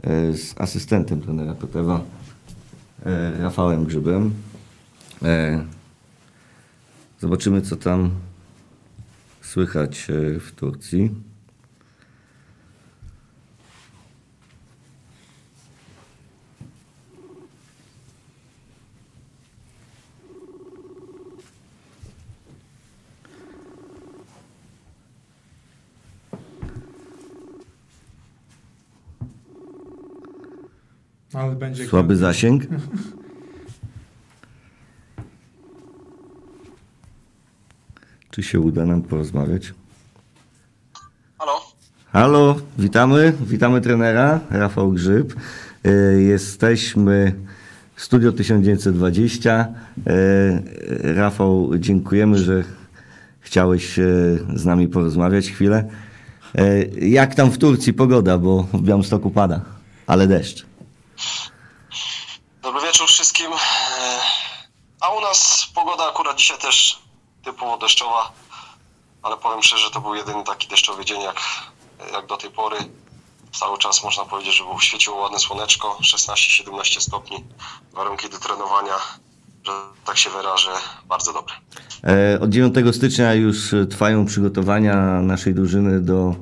e, 0.03 0.33
z 0.33 0.61
asystentem 0.61 1.21
trenera 1.21 1.55
Petewa, 1.55 2.01
e, 3.07 3.39
Rafałem 3.39 3.85
Grzybem. 3.85 4.35
E, 5.23 5.65
Zobaczymy, 7.25 7.63
co 7.63 7.77
tam 7.77 8.11
słychać 9.43 10.07
e, 10.11 10.41
w 10.41 10.53
Turcji. 10.53 11.11
Ale 31.35 31.55
będzie 31.55 31.87
Słaby 31.87 32.17
zasięg. 32.17 32.63
Czy 38.31 38.43
się 38.43 38.61
uda 38.61 38.87
nam 38.87 39.03
porozmawiać? 39.03 39.75
Halo? 41.39 41.53
Halo, 42.13 42.57
witamy, 42.79 43.33
witamy 43.47 43.81
trenera, 43.81 44.41
Rafał 44.51 44.93
Grzyb. 44.93 45.35
E, 45.85 45.91
Jesteśmy 46.23 47.33
w 47.95 48.03
Studio 48.03 48.33
1920. 48.33 49.53
E, 50.07 50.63
Rafał, 51.15 51.71
dziękujemy, 51.79 52.39
że 52.39 52.65
chciałeś 53.41 53.99
e, 53.99 54.03
z 54.55 54.65
nami 54.65 54.89
porozmawiać 54.89 55.51
chwilę. 55.51 55.85
Jak 57.01 57.35
tam 57.35 57.51
w 57.51 57.59
Turcji 57.59 57.93
pogoda, 57.93 58.39
bo 58.39 58.63
w 58.63 58.83
Białymstoku 58.83 59.31
pada, 59.31 59.61
ale 60.07 60.27
deszcz. 60.27 60.67
Dobry 62.63 62.81
wieczór 62.87 63.07
wszystkim. 63.09 63.53
E, 63.53 64.19
A 65.01 65.09
u 65.11 65.21
nas 65.21 65.69
pogoda 65.75 66.09
akurat 66.09 66.37
dzisiaj 66.37 66.59
też 66.59 66.99
typowo 67.45 67.79
deszczowa, 67.79 68.33
ale 69.23 69.37
powiem 69.37 69.63
szczerze, 69.63 69.91
to 69.91 70.01
był 70.01 70.15
jedyny 70.15 70.45
taki 70.45 70.69
deszczowy 70.69 71.05
dzień 71.05 71.21
jak, 71.23 71.37
jak 72.13 72.27
do 72.27 72.37
tej 72.37 72.51
pory. 72.51 72.77
Cały 73.53 73.79
czas 73.79 74.05
można 74.05 74.25
powiedzieć, 74.25 74.57
że 74.57 74.65
było 74.65 74.81
świeciło 74.81 75.17
ładne 75.17 75.39
słoneczko, 75.39 75.99
16-17 76.03 77.01
stopni. 77.01 77.45
Warunki 77.93 78.29
do 78.31 78.39
trenowania, 78.39 78.95
że 79.65 79.73
tak 80.05 80.19
się 80.19 80.31
wyrażę, 80.31 80.71
bardzo 81.07 81.33
dobre. 81.33 81.55
E, 82.05 82.41
Od 82.41 82.51
9 82.51 82.75
stycznia 82.97 83.35
już 83.35 83.57
trwają 83.91 84.27
przygotowania 84.27 84.97
naszej 85.21 85.55
drużyny 85.55 86.01
do 86.01 86.35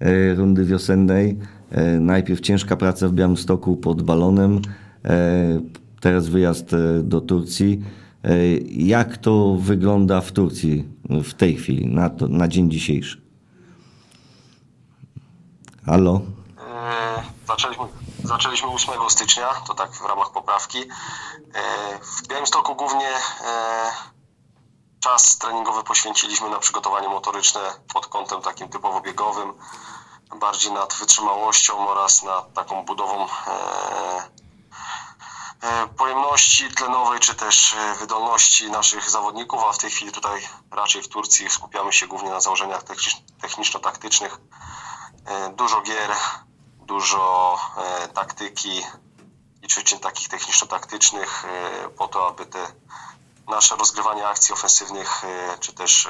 e, 0.00 0.34
rundy 0.34 0.64
wiosennej. 0.64 1.38
E, 1.70 1.82
Najpierw 2.00 2.40
ciężka 2.40 2.76
praca 2.76 3.08
w 3.08 3.12
Białymstoku 3.12 3.76
pod 3.76 4.02
balonem, 4.02 4.62
e, 5.04 5.10
teraz 6.00 6.28
wyjazd 6.28 6.72
e, 6.72 7.02
do 7.02 7.20
Turcji. 7.20 7.84
Jak 8.70 9.16
to 9.16 9.56
wygląda 9.58 10.20
w 10.20 10.32
Turcji 10.32 10.88
w 11.08 11.34
tej 11.34 11.56
chwili, 11.56 11.86
na, 11.86 12.10
to, 12.10 12.28
na 12.28 12.48
dzień 12.48 12.70
dzisiejszy? 12.70 13.22
Halo? 15.86 16.20
Zaczęliśmy, 17.48 17.84
zaczęliśmy 18.24 18.68
8 18.68 18.94
stycznia, 19.08 19.46
to 19.66 19.74
tak 19.74 19.92
w 19.92 20.04
ramach 20.08 20.32
poprawki. 20.32 20.78
W 22.02 22.28
Białymstoku 22.28 22.74
głównie 22.74 23.08
czas 25.00 25.38
treningowy 25.38 25.84
poświęciliśmy 25.84 26.50
na 26.50 26.58
przygotowanie 26.58 27.08
motoryczne 27.08 27.60
pod 27.94 28.06
kątem 28.06 28.42
takim 28.42 28.68
typowo 28.68 29.00
biegowym, 29.00 29.52
bardziej 30.36 30.72
nad 30.72 30.94
wytrzymałością 30.94 31.88
oraz 31.88 32.22
nad 32.22 32.52
taką 32.52 32.84
budową 32.84 33.26
e, 33.26 33.28
e, 35.62 35.86
pojemności 35.86 36.70
tlenowej, 36.70 37.20
czy 37.20 37.34
też 37.34 37.74
e, 37.74 37.94
wydolności 37.94 38.70
naszych 38.70 39.10
zawodników, 39.10 39.64
a 39.64 39.72
w 39.72 39.78
tej 39.78 39.90
chwili 39.90 40.12
tutaj 40.12 40.48
raczej 40.70 41.02
w 41.02 41.08
Turcji 41.08 41.50
skupiamy 41.50 41.92
się 41.92 42.06
głównie 42.06 42.30
na 42.30 42.40
założeniach 42.40 42.84
technicz- 42.84 43.22
techniczno-taktycznych. 43.40 44.40
Dużo 45.56 45.80
gier, 45.80 46.10
dużo 46.76 47.58
taktyki 48.14 48.82
i 49.62 49.68
ćwiczeń 49.68 50.00
takich 50.00 50.28
techniczno-taktycznych 50.28 51.46
po 51.98 52.08
to, 52.08 52.28
aby 52.28 52.46
te 52.46 52.72
nasze 53.48 53.76
rozgrywanie 53.76 54.28
akcji 54.28 54.52
ofensywnych, 54.52 55.22
czy 55.60 55.72
też 55.72 56.08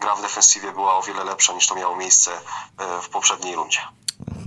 gra 0.00 0.14
w 0.16 0.22
defensywie 0.22 0.72
była 0.72 0.98
o 0.98 1.02
wiele 1.02 1.24
lepsza 1.24 1.52
niż 1.54 1.66
to 1.66 1.74
miało 1.74 1.96
miejsce 1.96 2.30
e, 2.30 2.82
w 3.02 3.08
poprzedniej 3.08 3.54
rundzie. 3.56 3.78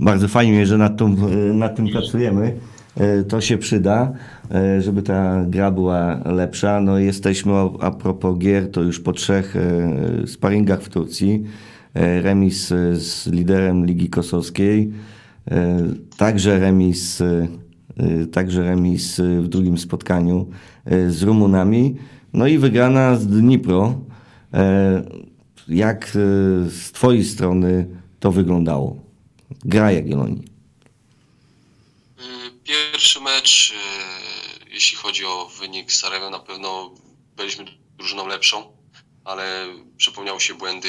Bardzo 0.00 0.28
fajnie, 0.28 0.66
że 0.66 0.78
nad, 0.78 0.96
tą, 0.96 1.06
e, 1.06 1.30
nad 1.54 1.76
tym 1.76 1.88
pracujemy. 1.88 2.58
E, 2.96 3.22
To 3.24 3.40
się 3.40 3.58
przyda, 3.58 4.12
żeby 4.78 5.02
ta 5.02 5.36
gra 5.46 5.70
była 5.70 6.20
lepsza. 6.24 6.80
No 6.80 6.98
jesteśmy, 6.98 7.52
a- 7.80 7.90
propos 7.90 8.38
gier, 8.38 8.70
to 8.70 8.82
już 8.82 9.00
po 9.00 9.12
trzech 9.12 9.54
sparingach 10.26 10.82
w 10.82 10.88
Turcji. 10.88 11.44
Remis 11.94 12.68
z 12.92 13.26
liderem 13.26 13.86
Ligi 13.86 14.08
Kosowskiej. 14.10 14.92
Także 16.16 16.58
remis, 16.58 17.22
także 18.32 18.62
remis 18.62 19.20
w 19.20 19.48
drugim 19.48 19.78
spotkaniu 19.78 20.46
z 21.08 21.22
Rumunami. 21.22 21.96
No 22.32 22.46
i 22.46 22.58
wygrana 22.58 23.16
z 23.16 23.26
Dnipro. 23.26 23.94
E, 24.54 25.04
Jak 25.68 26.04
e, 26.06 26.10
z 26.70 26.92
Twojej 26.92 27.24
strony 27.24 27.86
to 28.20 28.32
wyglądało? 28.32 28.96
Gra 29.64 29.92
Jagiellonii. 29.92 30.44
Y, 32.18 32.50
Pierwszy 32.64 33.20
mecz, 33.20 33.74
jeśli 34.70 34.96
chodzi 34.96 35.24
o 35.24 35.50
wynik 35.60 35.92
z 35.92 36.00
Sarajewem, 36.00 36.30
na 36.32 36.38
pewno 36.38 36.94
byliśmy 37.36 37.64
drużyną 37.98 38.26
lepszą, 38.26 38.76
ale 39.24 39.66
przypomniały 39.96 40.40
się 40.40 40.54
błędy 40.54 40.88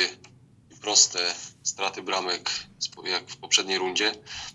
i 0.72 0.76
proste 0.80 1.20
straty 1.64 2.02
bramek, 2.04 2.50
jak 3.06 3.30
w 3.30 3.38
poprzedniej 3.38 3.78
rundzie. 3.78 4.12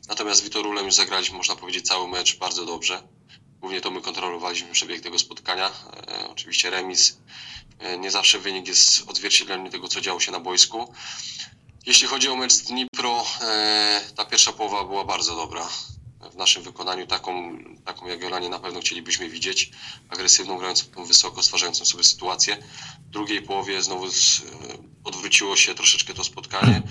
Natomiast 0.08 0.40
z 0.40 0.44
Witorulem 0.44 0.86
już 0.86 0.94
zagraliśmy, 0.94 1.36
można 1.36 1.56
powiedzieć, 1.56 1.86
cały 1.86 2.08
mecz 2.08 2.38
bardzo 2.38 2.66
dobrze. 2.66 3.02
Głównie 3.60 3.80
to 3.80 3.90
my 3.90 4.00
kontrolowaliśmy 4.00 4.72
przebieg 4.72 5.00
tego 5.00 5.18
spotkania. 5.18 5.70
E, 6.08 6.28
oczywiście 6.28 6.70
remis. 6.70 7.18
E, 7.78 7.98
nie 7.98 8.10
zawsze 8.10 8.38
wynik 8.38 8.68
jest 8.68 9.08
odzwierciedleniem 9.08 9.70
tego, 9.72 9.88
co 9.88 10.00
działo 10.00 10.20
się 10.20 10.32
na 10.32 10.40
boisku. 10.40 10.94
Jeśli 11.86 12.08
chodzi 12.08 12.28
o 12.28 12.36
mecz 12.36 12.52
z 12.52 12.62
Dnipro, 12.62 13.24
e, 13.40 14.00
ta 14.16 14.24
pierwsza 14.24 14.52
połowa 14.52 14.84
była 14.84 15.04
bardzo 15.04 15.36
dobra 15.36 15.68
w 16.32 16.36
naszym 16.36 16.62
wykonaniu 16.62 17.06
taką, 17.06 17.58
taką 17.84 18.06
Jagiellonię 18.06 18.48
na 18.48 18.58
pewno 18.58 18.80
chcielibyśmy 18.80 19.28
widzieć, 19.28 19.70
agresywną, 20.08 20.58
grającą 20.58 21.04
wysoko, 21.04 21.42
stwarzającą 21.42 21.84
sobie 21.84 22.04
sytuację. 22.04 22.56
W 23.06 23.10
drugiej 23.10 23.42
połowie 23.42 23.82
znowu 23.82 24.06
odwróciło 25.04 25.56
się 25.56 25.74
troszeczkę 25.74 26.14
to 26.14 26.24
spotkanie. 26.24 26.82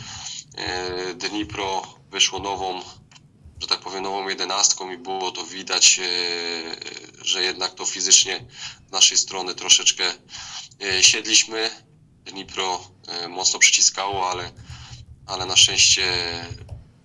Dnipro 1.15 1.93
wyszło 2.11 2.39
nową, 2.39 2.81
że 3.59 3.67
tak 3.67 3.79
powiem, 3.79 4.03
nową 4.03 4.29
jedenastką 4.29 4.91
i 4.91 4.97
było 4.97 5.31
to 5.31 5.45
widać, 5.45 5.99
e, 5.99 7.25
że 7.25 7.43
jednak 7.43 7.73
to 7.75 7.85
fizycznie 7.85 8.45
z 8.89 8.91
naszej 8.91 9.17
strony 9.17 9.55
troszeczkę 9.55 10.13
e, 10.81 11.03
siedliśmy. 11.03 11.69
Dnipro 12.25 12.87
e, 13.07 13.27
mocno 13.27 13.59
przyciskało, 13.59 14.31
ale, 14.31 14.51
ale 15.25 15.45
na 15.45 15.55
szczęście 15.55 16.03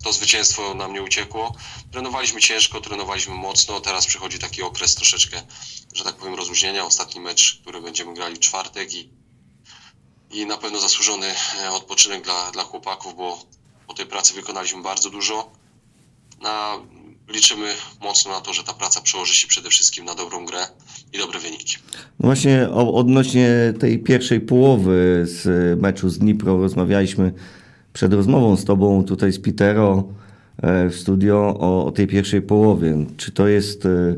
to 0.05 0.13
zwycięstwo 0.13 0.75
nam 0.75 0.93
nie 0.93 1.03
uciekło. 1.03 1.55
Trenowaliśmy 1.93 2.41
ciężko, 2.41 2.81
trenowaliśmy 2.81 3.35
mocno. 3.35 3.81
Teraz 3.81 4.07
przychodzi 4.07 4.39
taki 4.39 4.63
okres 4.63 4.95
troszeczkę, 4.95 5.43
że 5.95 6.05
tak 6.05 6.17
powiem, 6.17 6.35
rozluźnienia. 6.35 6.85
Ostatni 6.85 7.21
mecz, 7.21 7.59
który 7.63 7.81
będziemy 7.81 8.15
grali 8.15 8.37
w 8.37 8.41
czwartek 8.41 8.95
i, 8.95 9.11
i 10.31 10.47
na 10.47 10.57
pewno 10.57 10.81
zasłużony 10.81 11.35
odpoczynek 11.73 12.25
dla, 12.25 12.51
dla 12.51 12.65
chłopaków, 12.65 13.17
bo 13.17 13.47
po 13.87 13.95
tej 13.95 14.07
pracy 14.07 14.35
wykonaliśmy 14.35 14.83
bardzo 14.83 15.11
dużo. 15.11 15.64
Na, 16.45 16.73
liczymy 17.35 17.67
mocno 18.03 18.33
na 18.33 18.41
to, 18.41 18.53
że 18.55 18.65
ta 18.65 18.73
praca 18.73 19.01
przełoży 19.01 19.35
się 19.35 19.49
przede 19.49 19.69
wszystkim 19.71 20.05
na 20.05 20.15
dobrą 20.15 20.47
grę 20.47 20.59
i 21.13 21.19
dobre 21.19 21.41
wyniki. 21.41 21.77
No 22.21 22.27
właśnie 22.27 22.71
odnośnie 22.71 23.75
tej 23.79 23.99
pierwszej 23.99 24.41
połowy 24.41 25.23
z 25.25 25.81
meczu 25.81 26.09
z 26.09 26.19
Dnipro 26.19 26.57
rozmawialiśmy 26.61 27.33
przed 27.93 28.13
rozmową 28.13 28.57
z 28.57 28.65
Tobą 28.65 29.05
tutaj 29.05 29.33
z 29.33 29.39
Pitero 29.39 30.05
e, 30.63 30.89
w 30.91 30.95
studio 30.95 31.57
o, 31.61 31.87
o 31.87 31.91
tej 31.91 32.07
pierwszej 32.07 32.43
połowie. 32.43 33.07
Czy 33.17 33.33
to 33.33 33.49
jest... 33.49 33.87
e, 33.87 34.17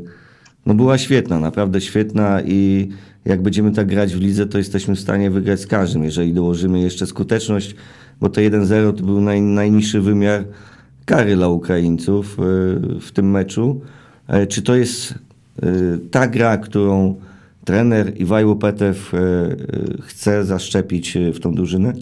No 0.66 0.74
była 0.74 0.98
świetna, 0.98 1.40
naprawdę 1.40 1.80
świetna 1.80 2.42
i 2.42 2.88
jak 3.24 3.42
będziemy 3.42 3.72
tak 3.72 3.86
grać 3.86 4.14
w 4.14 4.20
lidze, 4.20 4.46
to 4.46 4.58
jesteśmy 4.58 4.94
w 4.96 5.00
stanie 5.00 5.30
wygrać 5.30 5.60
z 5.60 5.66
każdym, 5.66 6.04
jeżeli 6.04 6.32
dołożymy 6.32 6.80
jeszcze 6.80 7.06
skuteczność, 7.06 7.74
bo 8.20 8.28
to 8.28 8.40
1-0 8.40 8.96
to 8.96 9.02
był 9.02 9.20
naj, 9.20 9.40
najniższy 9.42 10.00
wymiar 10.00 10.44
kary 11.07 11.36
dla 11.36 11.48
Ukraińców 11.48 12.26
e, 12.26 12.42
w 13.00 13.12
tym 13.12 13.30
meczu. 13.30 13.80
E, 14.28 14.46
Czy 14.46 14.62
to 14.62 14.74
jest 14.74 15.12
e, 15.12 15.16
ta 16.11 16.26
gra, 16.26 16.59
którą 16.59 17.20
trener 17.64 18.20
Iwajło 18.20 18.57
Petew 18.57 19.14
e, 19.14 19.18
chce 20.02 20.44
zaszczepić 20.44 21.14
w 21.34 21.40
tą 21.40 21.54
drużynę? 21.54 21.92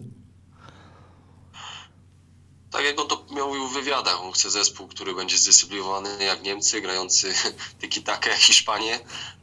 Tak 2.71 2.85
jak 2.85 3.01
on 3.01 3.09
to 3.09 3.27
mówił 3.31 3.69
w 3.69 3.75
wywiadach, 3.75 4.23
on 4.25 4.33
chce 4.33 4.51
zespół, 4.51 4.87
który 4.87 5.15
będzie 5.15 5.39
zdyscyplinowany 5.39 6.09
jak 6.25 6.43
Niemcy, 6.43 6.81
grający 6.81 7.33
tiki-takę 7.81 8.31
jak 8.31 8.39
Hiszpanie, 8.39 8.99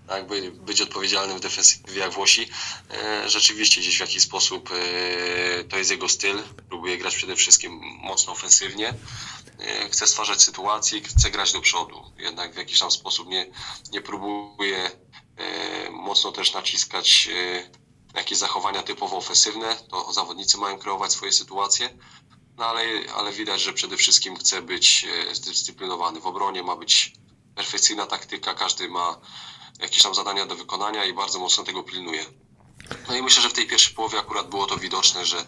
tak, 0.08 0.28
by 0.28 0.52
być 0.52 0.82
odpowiedzialnym 0.82 1.38
w 1.38 1.42
defensywie 1.42 2.00
jak 2.00 2.12
Włosi. 2.12 2.48
E, 2.92 3.30
Rzeczywiście 3.30 3.82
gdzieś 3.82 3.98
w 3.98 4.00
jakiś 4.00 4.24
sposób 4.24 4.70
e, 4.72 5.64
to 5.64 5.78
jest 5.78 5.92
jego 5.92 6.10
styl. 6.10 6.38
Próbuje 6.70 6.98
grać 6.98 7.16
przede 7.16 7.36
wszystkim 7.36 7.80
mocno 8.04 8.34
ofensywnie. 8.34 8.94
E, 9.62 9.90
Chce 9.90 10.08
stwarzać 10.08 10.42
sytuacje, 10.42 11.02
chce 11.02 11.32
grać 11.32 11.54
do 11.54 11.62
przodu. 11.62 12.04
Jednak 12.18 12.54
w 12.54 12.58
jakiś 12.58 12.80
tam 12.80 12.92
sposób 12.92 13.28
nie, 13.28 13.52
nie 13.92 14.02
próbuje 14.02 14.92
e, 15.38 15.90
mocno 15.90 16.32
też 16.32 16.54
naciskać 16.54 17.30
e, 17.34 17.70
jakieś 18.18 18.38
zachowania 18.38 18.84
typowo 18.84 19.18
ofensywne. 19.18 19.76
To 19.76 20.14
zawodnicy 20.14 20.58
mają 20.58 20.78
kreować 20.78 21.12
swoje 21.12 21.32
sytuacje. 21.32 21.98
No 22.58 22.66
ale, 22.66 22.82
ale 23.16 23.32
widać, 23.32 23.62
że 23.62 23.74
przede 23.74 23.98
wszystkim 23.98 24.38
chce 24.38 24.62
być 24.62 25.06
zdyscyplinowany. 25.34 26.20
W 26.20 26.28
obronie 26.28 26.64
ma 26.64 26.76
być 26.76 27.14
perfekcyjna 27.56 28.06
taktyka, 28.06 28.54
każdy 28.54 28.90
ma 28.90 29.18
jakieś 29.80 30.04
tam 30.04 30.16
zadania 30.16 30.46
do 30.46 30.56
wykonania 30.56 31.06
i 31.06 31.14
bardzo 31.14 31.40
mocno 31.40 31.64
tego 31.64 31.84
pilnuje. 31.84 32.26
No 33.08 33.16
i 33.16 33.22
myślę, 33.22 33.44
że 33.44 33.50
w 33.50 33.54
tej 33.54 33.68
pierwszej 33.68 33.96
połowie 33.96 34.20
akurat 34.20 34.50
było 34.50 34.66
to 34.66 34.78
widoczne, 34.78 35.26
że 35.26 35.46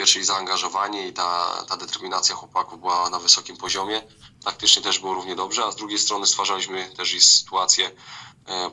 pierwsze 0.00 0.20
i 0.20 0.24
zaangażowanie 0.24 1.08
i 1.08 1.12
ta, 1.12 1.30
ta 1.68 1.76
determinacja 1.76 2.34
chłopaków 2.34 2.80
była 2.80 3.10
na 3.10 3.18
wysokim 3.18 3.56
poziomie. 3.56 4.02
Taktycznie 4.44 4.82
też 4.82 4.98
było 4.98 5.14
równie 5.14 5.36
dobrze, 5.36 5.62
a 5.64 5.72
z 5.72 5.76
drugiej 5.76 5.98
strony 5.98 6.26
stwarzaliśmy 6.26 6.84
też 6.96 7.14
i 7.14 7.20
sytuacje 7.20 7.84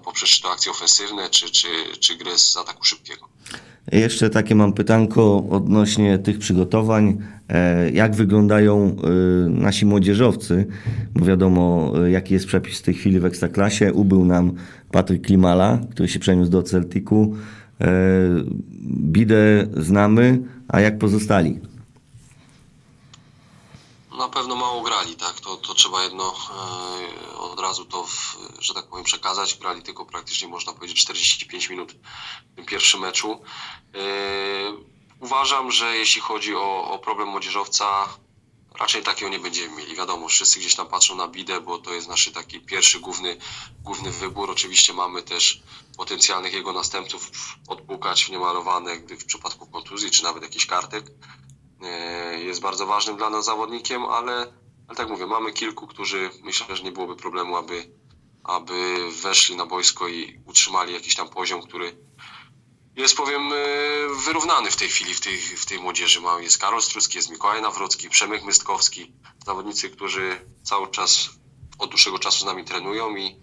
poprzez 0.04 0.30
czy 0.30 0.42
to 0.42 0.52
akcje 0.52 0.72
ofensywne, 0.72 1.30
czy, 1.30 1.52
czy, 1.52 1.68
czy 2.00 2.18
z 2.36 2.58
ataku 2.58 2.84
szybkiego. 2.84 3.28
Jeszcze 3.92 4.30
takie 4.30 4.56
mam 4.56 4.74
pytanko 4.74 5.44
odnośnie 5.50 6.20
tych 6.20 6.40
przygotowań. 6.40 7.18
E, 7.50 7.92
Jak 7.92 8.16
wyglądają 8.16 8.76
e, 8.86 9.10
nasi 9.50 9.86
młodzieżowcy? 9.86 10.68
Bo 11.16 11.26
wiadomo, 11.26 11.94
e, 12.06 12.12
jaki 12.12 12.34
jest 12.34 12.46
przepis 12.46 12.80
w 12.80 12.82
tej 12.82 12.94
chwili 12.94 13.20
w 13.20 13.26
Ekstraklasie. 13.26 13.94
Ubył 13.94 14.26
nam 14.26 14.54
Patryk 14.92 15.26
Klimala, 15.26 15.80
który 15.92 16.10
się 16.10 16.20
przeniósł 16.20 16.52
do 16.52 16.64
Celticu. 16.64 17.36
E, 17.82 17.88
Bidę 18.90 19.68
znamy, 19.78 20.40
a 20.70 20.80
jak 20.80 21.00
pozostali? 21.00 21.60
Na 24.18 24.30
pewno 24.30 24.56
mało 24.56 24.82
grali, 24.82 25.16
tak? 25.16 25.40
To, 25.40 25.58
to 25.58 25.74
trzeba 25.74 26.04
jedno 26.04 26.34
e, 27.34 27.38
od 27.38 27.60
razu 27.60 27.86
to, 27.86 28.04
w, 28.04 28.38
że 28.60 28.74
tak 28.74 28.86
powiem, 28.86 29.06
przekazać. 29.06 29.58
Grali 29.58 29.82
tylko 29.82 30.06
praktycznie, 30.06 30.48
można 30.48 30.74
powiedzieć, 30.74 30.98
45 31.02 31.70
minut 31.70 31.96
w 32.52 32.56
tym 32.56 32.66
pierwszym 32.66 33.02
meczu. 33.02 33.42
E, 33.96 34.00
uważam, 35.20 35.72
że 35.72 35.98
jeśli 35.98 36.22
chodzi 36.22 36.56
o, 36.56 36.92
o 36.92 37.00
problem 37.00 37.28
młodzieżowca, 37.28 37.86
raczej 38.80 39.04
takiego 39.04 39.32
nie 39.32 39.40
będziemy 39.40 39.76
mieli. 39.76 39.96
Wiadomo, 39.96 40.28
wszyscy 40.28 40.60
gdzieś 40.60 40.76
tam 40.76 40.88
patrzą 40.88 41.16
na 41.16 41.28
Bidę, 41.28 41.62
bo 41.62 41.78
to 41.78 41.94
jest 41.94 42.08
nasz 42.08 42.32
taki 42.32 42.60
pierwszy 42.60 43.00
główny, 43.00 43.38
główny 43.84 44.12
wybór. 44.12 44.52
Oczywiście 44.52 44.94
mamy 44.94 45.24
też 45.24 45.62
potencjalnych 45.98 46.54
jego 46.54 46.74
następców 46.74 47.32
odpukać 47.68 48.30
niemalowane, 48.30 48.98
gdy 48.98 49.18
w 49.18 49.26
przypadku 49.26 49.68
kontuzji, 49.68 50.12
czy 50.12 50.24
nawet 50.24 50.44
jakichś 50.44 50.66
kartek 50.66 51.06
e, 51.84 52.40
jest 52.40 52.62
bardzo 52.62 52.86
ważnym 52.86 53.18
dla 53.18 53.30
nas 53.30 53.46
zawodnikiem, 53.46 54.06
ale, 54.06 54.54
ale 54.88 54.98
tak 54.98 55.10
mówię, 55.10 55.26
mamy 55.26 55.54
kilku, 55.54 55.88
którzy 55.88 56.30
myślę, 56.44 56.76
że 56.76 56.84
nie 56.84 56.92
byłoby 56.92 57.16
problemu, 57.16 57.58
aby, 57.58 57.92
aby 58.44 59.12
weszli 59.22 59.56
na 59.56 59.66
boisko 59.66 60.08
i 60.08 60.40
utrzymali 60.46 60.94
jakiś 60.94 61.16
tam 61.16 61.30
poziom, 61.30 61.62
który 61.62 61.98
jest 62.98 63.18
powiem 63.18 63.54
e, 63.54 63.56
wyrównany 64.26 64.72
w 64.72 64.76
tej 64.76 64.90
chwili 64.90 65.14
w 65.14 65.22
tej, 65.22 65.38
w 65.38 65.66
tej 65.66 65.80
młodzieży. 65.80 66.20
Jest 66.40 66.58
Karol 66.58 66.82
Struski, 66.82 67.18
jest 67.18 67.30
Mikołaj 67.30 67.62
Nawrocki, 67.62 68.10
Przemek 68.10 68.44
Mystkowski, 68.44 69.14
zawodnicy, 69.46 69.90
którzy 69.90 70.42
cały 70.64 70.92
czas 70.92 71.30
od 71.78 71.90
dłuższego 71.90 72.20
czasu 72.20 72.40
z 72.40 72.46
nami 72.46 72.64
trenują 72.64 73.16
i, 73.16 73.36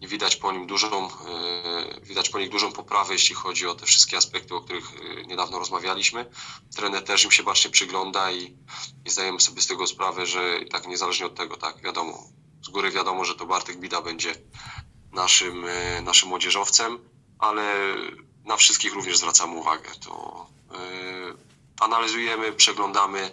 i 0.00 0.08
widać 0.08 0.36
po 0.36 0.52
nim 0.52 0.66
dużą, 0.66 1.08
e, 1.08 2.00
widać 2.02 2.28
po 2.28 2.38
nich 2.38 2.50
dużą 2.50 2.72
poprawę, 2.72 3.12
jeśli 3.12 3.34
chodzi 3.34 3.66
o 3.66 3.74
te 3.74 3.86
wszystkie 3.86 4.16
aspekty, 4.16 4.54
o 4.54 4.60
których 4.60 4.84
e, 4.94 5.26
niedawno 5.26 5.58
rozmawialiśmy. 5.58 6.30
Trener 6.76 7.04
też 7.04 7.24
im 7.24 7.30
się 7.30 7.42
bacznie 7.42 7.70
przygląda 7.70 8.32
i, 8.32 8.56
i 9.04 9.10
zdajemy 9.10 9.40
sobie 9.40 9.62
z 9.62 9.66
tego 9.66 9.86
sprawę, 9.86 10.26
że 10.26 10.60
tak 10.70 10.86
niezależnie 10.86 11.26
od 11.26 11.34
tego, 11.34 11.56
tak 11.56 11.82
wiadomo, 11.82 12.24
z 12.62 12.68
góry 12.68 12.90
wiadomo, 12.90 13.24
że 13.24 13.34
to 13.34 13.46
Bartek 13.46 13.80
Bida 13.80 14.02
będzie 14.02 14.34
naszym, 15.12 15.66
naszym 16.02 16.28
młodzieżowcem, 16.28 16.98
ale 17.38 17.94
na 18.48 18.56
wszystkich 18.56 18.94
również 18.94 19.18
zwracamy 19.18 19.54
uwagę. 19.54 19.90
To 20.04 20.46
yy, 20.72 20.78
analizujemy, 21.80 22.52
przeglądamy 22.52 23.30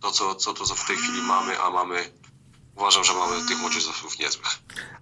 to, 0.00 0.10
co, 0.10 0.34
co 0.34 0.54
to 0.54 0.64
w 0.64 0.86
tej 0.86 0.96
chwili 0.96 1.22
mamy, 1.22 1.60
a 1.60 1.70
mamy, 1.70 1.96
uważam, 2.76 3.04
że 3.04 3.12
mamy 3.12 3.48
tych 3.48 3.58
młodzieżowców 3.58 4.18
niezłych. 4.18 4.48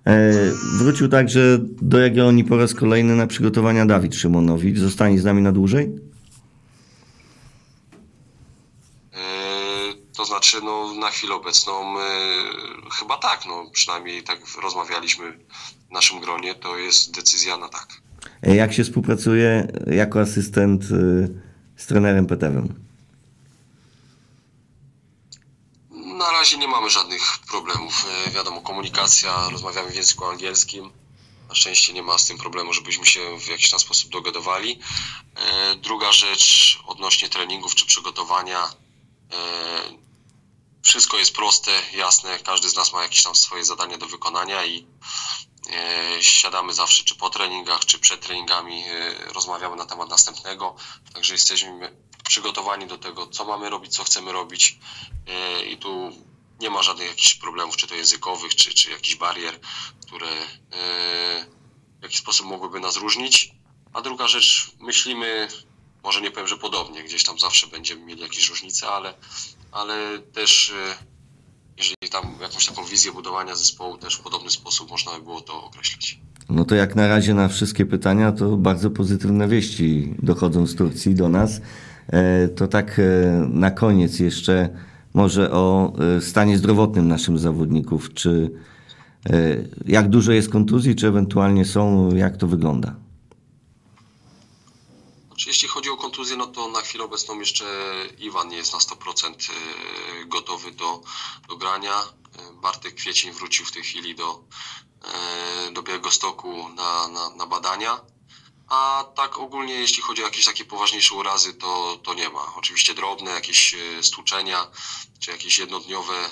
E, 0.05 0.33
Wrócił 0.79 1.09
także 1.09 1.41
do 1.61 1.99
Jagiellonii 1.99 2.45
po 2.45 2.57
raz 2.57 2.75
kolejny 2.75 3.17
na 3.17 3.27
przygotowania 3.27 3.87
Dawid 3.87 4.15
Szymonowicz. 4.17 4.79
Zostanie 4.79 5.19
z 5.21 5.25
nami 5.25 5.43
na 5.43 5.53
dłużej? 5.53 5.91
Yy, 9.13 9.19
To 10.17 10.25
znaczy, 10.25 10.61
no, 10.65 10.95
na 10.95 11.11
chwilę 11.11 11.35
obecną 11.35 11.95
yy, 11.95 12.91
chyba 12.99 13.17
tak, 13.17 13.47
no, 13.47 13.71
przynajmniej 13.73 14.23
tak 14.23 14.39
rozmawialiśmy 14.63 15.39
w 15.89 15.93
naszym 15.93 16.21
gronie, 16.21 16.55
to 16.55 16.79
jest 16.79 17.15
decyzja 17.15 17.57
na 17.57 17.69
tak. 17.69 18.02
E, 18.43 18.55
Jak 18.57 18.73
się 18.73 18.85
współpracuje 18.85 19.73
jako 19.87 20.21
asystent 20.21 20.83
e, 20.85 20.87
z 21.77 21.87
trenerem 21.87 22.27
Petewem? 22.27 22.85
Na 26.19 26.31
razie 26.33 26.59
nie 26.59 26.69
mamy 26.69 26.91
żadnych 26.91 27.23
problemów. 27.51 28.07
E, 28.27 28.31
Wiadomo, 28.31 28.61
komunikacja, 28.61 29.49
rozmawiamy 29.51 29.91
w 29.91 29.95
języku 29.97 30.25
angielskim. 30.25 30.91
Na 31.49 31.55
szczęście 31.55 31.93
nie 31.93 32.03
ma 32.03 32.19
z 32.19 32.27
tym 32.27 32.39
problemu, 32.39 32.73
żebyśmy 32.73 33.07
się 33.07 33.21
w 33.41 33.49
jakiś 33.49 33.71
tam 33.71 33.81
sposób 33.81 34.11
dogadywali. 34.11 34.79
E, 35.37 35.77
Druga 35.77 36.13
rzecz 36.13 36.79
odnośnie 36.87 37.29
treningów 37.29 37.75
czy 37.75 37.87
przygotowania. 37.87 38.65
e, 39.33 40.03
Wszystko 40.83 41.19
jest 41.19 41.33
proste, 41.35 41.71
jasne. 41.97 42.39
Każdy 42.39 42.69
z 42.69 42.77
nas 42.77 42.93
ma 42.93 43.03
jakieś 43.03 43.23
tam 43.23 43.35
swoje 43.35 43.65
zadania 43.65 43.99
do 43.99 44.07
wykonania 44.07 44.65
i 44.65 44.79
e, 44.79 44.85
siadamy 46.21 46.75
zawsze 46.75 47.05
czy 47.05 47.15
po 47.15 47.31
treningach, 47.31 47.85
czy 47.85 47.99
przed 47.99 48.21
treningami, 48.21 48.85
e, 48.89 49.15
rozmawiamy 49.33 49.77
na 49.77 49.87
temat 49.87 50.09
następnego. 50.09 50.77
Także 51.15 51.35
jesteśmy 51.35 51.97
przygotowani 52.25 52.87
do 52.87 52.99
tego, 52.99 53.27
co 53.27 53.45
mamy 53.45 53.71
robić, 53.71 53.97
co 53.97 54.05
chcemy 54.05 54.33
robić. 54.33 54.79
E, 55.27 55.65
I 55.65 55.77
tu 55.77 56.13
nie 56.61 56.71
ma 56.71 56.83
żadnych 56.83 57.09
jakichś 57.09 57.35
problemów, 57.35 57.77
czy 57.77 57.87
to 57.87 57.95
językowych, 57.95 58.55
czy, 58.55 58.75
czy 58.75 58.91
jakichś 58.91 59.15
barier, 59.15 59.61
które 60.07 60.29
e, 60.29 61.47
w 62.01 62.03
jakiś 62.03 62.19
sposób 62.19 62.47
mogłyby 62.47 62.81
nas 62.81 62.97
różnić. 62.97 63.53
A 63.93 64.03
druga 64.03 64.29
rzecz, 64.29 64.71
myślimy, 64.79 65.49
może 66.03 66.21
nie 66.21 66.31
powiem, 66.31 66.49
że 66.49 66.57
podobnie, 66.57 67.05
gdzieś 67.05 67.25
tam 67.25 67.39
zawsze 67.39 67.67
będziemy 67.67 68.05
mieli 68.05 68.23
jakieś 68.23 68.49
różnice, 68.49 68.89
ale, 68.89 69.15
ale 69.73 70.19
też 70.19 70.71
e, 70.71 71.12
jeżeli 71.79 72.13
tam 72.13 72.25
jakąś 72.43 72.67
taką 72.67 72.85
wizję 72.85 73.13
budowania 73.13 73.57
zespołu 73.57 73.97
też 73.97 74.15
w 74.17 74.21
podobny 74.23 74.51
sposób 74.51 74.91
można 74.91 75.13
by 75.13 75.25
było 75.25 75.41
to 75.41 75.65
określić. 75.65 76.21
No 76.49 76.65
to 76.65 76.75
jak 76.75 76.97
na 76.97 77.09
razie 77.09 77.35
na 77.35 77.49
wszystkie 77.49 77.87
pytania 77.87 78.33
to 78.33 78.57
bardzo 78.57 78.91
pozytywne 78.91 79.49
wieści 79.49 80.15
dochodzą 80.23 80.67
z 80.67 80.75
Turcji 80.75 81.15
do 81.15 81.29
nas. 81.29 81.61
E, 82.09 82.49
To 82.49 82.69
tak 82.69 82.99
e, 82.99 83.03
na 83.49 83.71
koniec 83.71 84.19
jeszcze 84.19 84.69
może 85.15 85.53
o 85.53 85.93
e, 86.17 86.21
stanie 86.21 86.59
zdrowotnym 86.59 87.09
naszych 87.09 87.39
zawodników. 87.39 88.15
Czy 88.15 88.51
jak 89.87 90.09
dużo 90.09 90.33
jest 90.33 90.49
kontuzji, 90.51 90.95
czy 90.97 91.07
ewentualnie 91.07 91.65
są, 91.65 92.15
jak 92.15 92.37
to 92.37 92.47
wygląda? 92.47 92.95
Jeśli 95.47 95.69
chodzi 95.69 95.91
o 95.91 95.97
kontuzję, 95.97 96.37
no 96.37 96.47
to 96.47 96.69
na 96.69 96.81
chwilę 96.81 97.05
obecną 97.05 97.39
jeszcze 97.39 97.65
Iwan 98.19 98.49
nie 98.49 98.57
jest 98.57 98.73
na 98.73 98.79
100% 98.79 99.51
e, 99.51 100.25
gotowy 100.25 100.71
do, 100.71 101.01
do 101.49 101.57
grania. 101.57 102.01
E, 102.01 102.53
Bartek 102.53 102.95
Kwiecień 102.95 103.33
wrócił 103.33 103.67
w 103.67 103.73
tej 103.73 103.83
chwili 103.83 104.15
do, 104.15 104.45
e, 105.05 105.73
do 105.73 105.83
Białegostoku 105.83 106.69
na, 106.69 107.09
na, 107.09 107.31
na 107.31 107.47
badania. 107.47 108.01
A 108.69 109.05
tak 109.17 109.39
ogólnie, 109.39 109.75
jeśli 109.75 110.03
chodzi 110.03 110.23
o 110.23 110.27
jakieś 110.27 110.45
takie 110.45 110.65
poważniejsze 110.65 111.15
urazy, 111.15 111.55
to, 111.55 111.99
to 112.03 112.15
nie 112.15 112.29
ma. 112.29 112.55
Oczywiście 112.57 112.95
drobne 112.95 113.31
jakieś 113.31 113.75
stłuczenia, 114.03 114.71
czy 115.21 115.31
jakieś 115.31 115.59
jednodniowe 115.59 116.31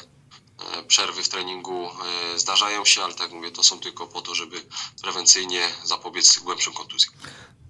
przerwy 0.89 1.23
w 1.23 1.29
treningu 1.29 1.85
e, 1.85 2.39
zdarzają 2.39 2.85
się, 2.85 3.03
ale 3.03 3.13
tak 3.15 3.23
jak 3.23 3.33
mówię, 3.33 3.51
to 3.51 3.63
są 3.63 3.79
tylko 3.79 4.07
po 4.07 4.21
to, 4.21 4.35
żeby 4.35 4.57
prewencyjnie 5.03 5.61
zapobiec 5.85 6.41
głębszym 6.45 6.73
kontuzjom. 6.73 7.15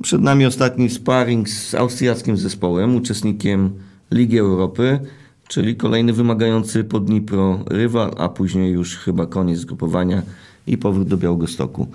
Przed 0.03 0.23
nami 0.23 0.47
ostatni 0.47 0.91
sparring 0.91 1.49
z 1.49 1.75
austriackim 1.75 2.37
zespołem, 2.37 2.97
uczestnikiem 2.97 3.83
Ligi 4.11 4.39
Europy, 4.39 5.01
czyli 5.49 5.77
kolejny 5.77 6.13
wymagający 6.13 6.85
pod 6.85 7.05
Dnipro 7.05 7.65
rywal, 7.67 8.15
a 8.19 8.29
później 8.29 8.73
już 8.73 8.97
chyba 8.97 9.27
koniec 9.27 9.59
zgrupowania 9.59 10.23
i 10.67 10.79
powrót 10.79 11.09
do 11.09 11.17
Białegostoku. 11.17 11.89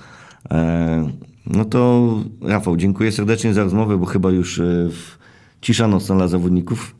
E, 0.52 1.12
no 1.46 1.66
to 1.66 2.10
Rafał, 2.42 2.78
dziękuję 2.78 3.12
serdecznie 3.12 3.54
za 3.54 3.64
rozmowę, 3.64 3.98
bo 3.98 4.06
chyba 4.06 4.32
już 4.32 4.60
e, 4.60 4.64
w 4.90 5.18
cisza 5.62 5.88
nocna 5.88 6.16
dla 6.16 6.28
zawodników, 6.28 6.96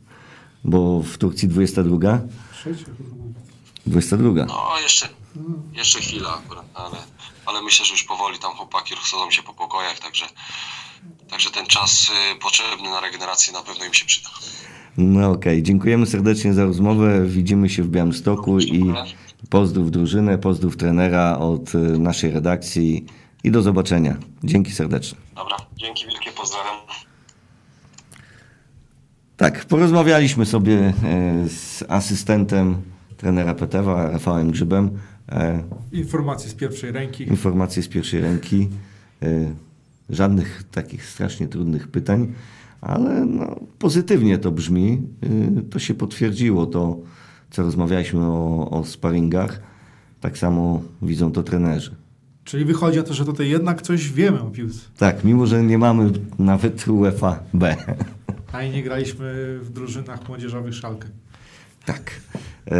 bo 0.64 1.02
w 1.02 1.18
Turcji 1.18 1.48
22. 1.48 2.20
Trzecia 2.52 2.84
chyba. 2.84 3.15
22. 3.86 4.44
No, 4.44 4.72
jeszcze, 4.82 5.08
jeszcze 5.72 6.00
chwila 6.00 6.34
akurat, 6.34 6.64
ale, 6.74 6.96
ale 7.46 7.62
myślę, 7.62 7.86
że 7.86 7.92
już 7.92 8.04
powoli 8.04 8.38
tam 8.38 8.52
chłopaki 8.52 8.94
rozchodzą 8.94 9.30
się 9.30 9.42
po 9.42 9.54
pokojach, 9.54 9.98
także, 9.98 10.26
także 11.30 11.50
ten 11.50 11.66
czas 11.66 12.10
y, 12.34 12.38
potrzebny 12.38 12.90
na 12.90 13.00
regenerację 13.00 13.52
na 13.52 13.62
pewno 13.62 13.84
im 13.84 13.94
się 13.94 14.06
przyda. 14.06 14.30
No 14.96 15.30
okej, 15.30 15.62
dziękujemy 15.62 16.06
serdecznie 16.06 16.54
za 16.54 16.64
rozmowę. 16.64 17.26
Widzimy 17.26 17.68
się 17.68 17.82
w 17.82 17.88
Białymstoku 17.88 18.60
i 18.60 18.92
pozdrów 19.50 19.90
drużynę, 19.90 20.38
pozdrów 20.38 20.76
trenera 20.76 21.38
od 21.38 21.74
e, 21.74 21.78
naszej 21.78 22.30
redakcji 22.30 23.06
i 23.44 23.50
do 23.50 23.62
zobaczenia. 23.62 24.16
Dzięki 24.44 24.72
serdecznie. 24.72 25.18
Dobra, 25.34 25.56
dzięki 25.76 26.06
wielkie, 26.06 26.32
pozdrawiam. 26.32 26.76
Tak, 29.36 29.64
porozmawialiśmy 29.64 30.46
sobie 30.46 30.78
e, 30.78 30.92
z 31.48 31.84
asystentem 31.88 32.82
trenera 33.16 33.54
Petewa, 33.54 34.10
Rafałem 34.10 34.50
Grzybem. 34.50 34.90
E, 35.28 35.62
Informacje 35.92 36.50
z 36.50 36.54
pierwszej 36.54 36.92
ręki. 36.92 37.28
Informacje 37.28 37.82
z 37.82 37.88
pierwszej 37.88 38.20
ręki. 38.20 38.68
E, 39.22 39.26
Żadnych 40.10 40.62
takich 40.70 41.04
strasznie 41.06 41.48
trudnych 41.48 41.88
pytań, 41.88 42.32
ale 42.80 43.24
no, 43.24 43.56
pozytywnie 43.78 44.38
to 44.38 44.50
brzmi. 44.52 45.02
E, 45.58 45.62
To 45.62 45.78
się 45.78 45.94
potwierdziło, 45.94 46.66
to 46.66 46.98
co 47.50 47.62
rozmawialiśmy 47.62 48.26
o, 48.26 48.70
o 48.70 48.84
sparingach. 48.84 49.60
Tak 50.20 50.38
samo 50.38 50.82
widzą 51.02 51.32
to 51.32 51.42
trenerzy. 51.42 51.94
Czyli 52.44 52.64
wychodzi 52.64 52.98
na 52.98 53.02
to, 53.04 53.14
że 53.14 53.24
tutaj 53.24 53.48
jednak 53.48 53.82
coś 53.82 54.12
wiemy 54.12 54.40
o 54.40 54.50
piłce. 54.50 54.80
Tak, 54.98 55.24
mimo 55.24 55.46
że 55.46 55.62
nie 55.62 55.78
mamy 55.78 56.10
nawet 56.38 56.88
UEFA 56.88 57.42
B. 57.54 57.76
A 58.52 58.62
i 58.62 58.70
nie 58.70 58.82
graliśmy 58.82 59.58
w 59.62 59.70
drużynach 59.70 60.28
młodzieżowych 60.28 60.74
szalkę. 60.74 61.08
Tak. 61.86 62.10
E, 62.70 62.76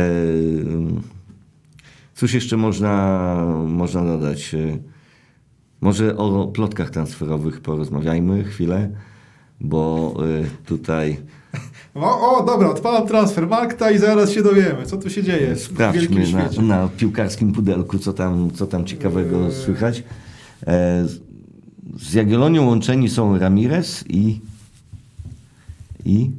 Cóż 2.14 2.34
jeszcze 2.34 2.56
można, 2.56 3.36
można 3.66 4.04
dodać? 4.04 4.54
E, 4.54 4.78
Może 5.80 6.16
o 6.16 6.46
plotkach 6.46 6.90
transferowych 6.90 7.60
porozmawiajmy 7.60 8.44
chwilę, 8.44 8.90
bo 9.60 10.14
e, 10.42 10.64
tutaj 10.66 11.16
O, 11.94 12.38
o 12.38 12.44
dobra, 12.46 12.68
odpalam 12.70 13.06
transfer 13.08 13.46
Markta 13.48 13.90
i 13.90 13.98
zaraz 13.98 14.30
się 14.30 14.42
dowiemy, 14.42 14.86
co 14.86 14.96
tu 14.96 15.10
się 15.10 15.22
dzieje 15.22 15.56
sprawdźmy 15.56 16.24
na, 16.32 16.62
na 16.62 16.88
piłkarskim 16.88 17.52
pudelku, 17.52 17.98
co 17.98 18.12
tam, 18.12 18.50
co 18.50 18.66
tam 18.66 18.84
ciekawego 18.84 19.46
Eee. 19.46 19.52
słychać. 19.52 20.02
Z- 21.04 21.20
Z 21.98 22.14
Jagiellonią 22.14 22.66
łączeni 22.66 23.08
są 23.08 23.38
Ramirez 23.38 24.04
i 24.08 24.40
i 26.04 26.30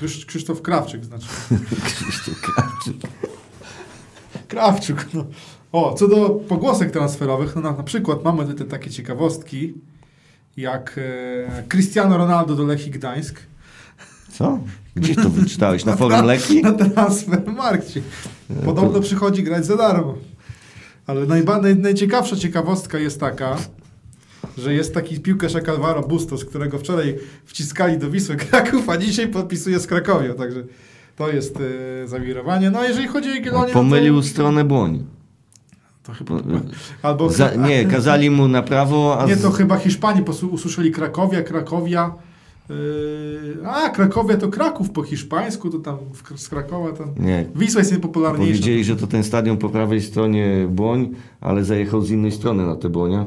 Krzysz, 0.00 0.26
Krzysztof 0.26 0.62
Krawczyk 0.62 1.04
znaczy. 1.04 1.26
Krzysztof 1.84 2.40
Krawczyk. 2.40 2.96
Krawczuk, 4.48 5.06
no. 5.14 5.26
O, 5.72 5.94
co 5.94 6.08
do 6.08 6.28
pogłosek 6.28 6.90
transferowych, 6.90 7.56
no 7.56 7.62
na, 7.62 7.72
na 7.72 7.82
przykład 7.82 8.24
mamy 8.24 8.46
tutaj 8.46 8.66
takie 8.66 8.90
ciekawostki, 8.90 9.74
jak 10.56 10.98
e, 10.98 11.62
Cristiano 11.68 12.18
Ronaldo 12.18 12.56
do 12.56 12.64
Lechii 12.64 12.90
Gdańsk. 12.90 13.40
Co? 14.32 14.58
Gdzieś 14.96 15.16
to 15.16 15.30
wyczytałeś? 15.30 15.84
Na 15.84 15.96
forum 16.00 16.24
Leki? 16.24 16.62
Na 16.62 16.72
Transfermarkcie. 16.72 18.02
Podobno 18.64 19.00
przychodzi 19.00 19.42
grać 19.42 19.66
za 19.66 19.76
darmo. 19.76 20.14
Ale 21.06 21.26
najba, 21.26 21.60
naj, 21.60 21.76
najciekawsza 21.76 22.36
ciekawostka 22.36 22.98
jest 22.98 23.20
taka, 23.20 23.56
że 24.60 24.74
jest 24.74 24.94
taki 24.94 25.20
piłkarz 25.20 25.54
jak 25.54 25.68
Alvaro 25.68 26.02
Bustos, 26.02 26.44
którego 26.44 26.78
wczoraj 26.78 27.16
wciskali 27.44 27.98
do 27.98 28.10
Wisły 28.10 28.36
Kraków, 28.36 28.88
a 28.88 28.96
dzisiaj 28.96 29.28
podpisuje 29.28 29.78
z 29.78 29.86
Krakowią, 29.86 30.34
także 30.34 30.64
to 31.16 31.30
jest 31.30 31.58
e, 32.04 32.08
zawirowanie. 32.08 32.70
No 32.70 32.78
a 32.78 32.86
jeżeli 32.86 33.08
chodzi 33.08 33.30
o 33.30 33.34
Jagiellonię, 33.34 33.72
Pomylił 33.72 34.14
no 34.14 34.22
stronę 34.22 34.64
błoń. 34.64 35.04
to, 36.02 36.12
to 36.12 36.18
chyba... 36.18 36.34
Albo 37.02 37.30
Za, 37.30 37.54
nie, 37.54 37.84
kazali 37.84 38.30
mu 38.30 38.48
na 38.48 38.62
prawo, 38.62 39.18
a 39.20 39.26
Nie, 39.26 39.36
to 39.36 39.50
chyba 39.50 39.76
Hiszpanii 39.76 40.24
usłyszeli 40.52 40.90
Krakowia, 40.90 41.42
Krakowia. 41.42 42.14
Yy, 42.70 43.68
a, 43.68 43.88
Krakowia 43.88 44.36
to 44.36 44.48
Kraków 44.48 44.90
po 44.90 45.02
hiszpańsku, 45.02 45.70
to 45.70 45.78
tam 45.78 45.96
z 46.36 46.48
Krakowa 46.48 46.92
tam. 46.92 47.14
Nie. 47.16 47.46
Wisła 47.54 47.78
jest 47.78 47.90
najpopularniejsza. 47.90 48.52
powiedzieli, 48.52 48.84
że 48.84 48.96
to 48.96 49.06
ten 49.06 49.24
stadion 49.24 49.56
po 49.56 49.68
prawej 49.68 50.02
stronie 50.02 50.66
Błoń, 50.70 51.14
ale 51.40 51.64
zajechał 51.64 52.02
z 52.02 52.10
innej 52.10 52.32
strony 52.32 52.66
na 52.66 52.76
tę 52.76 52.88
Błonia. 52.88 53.26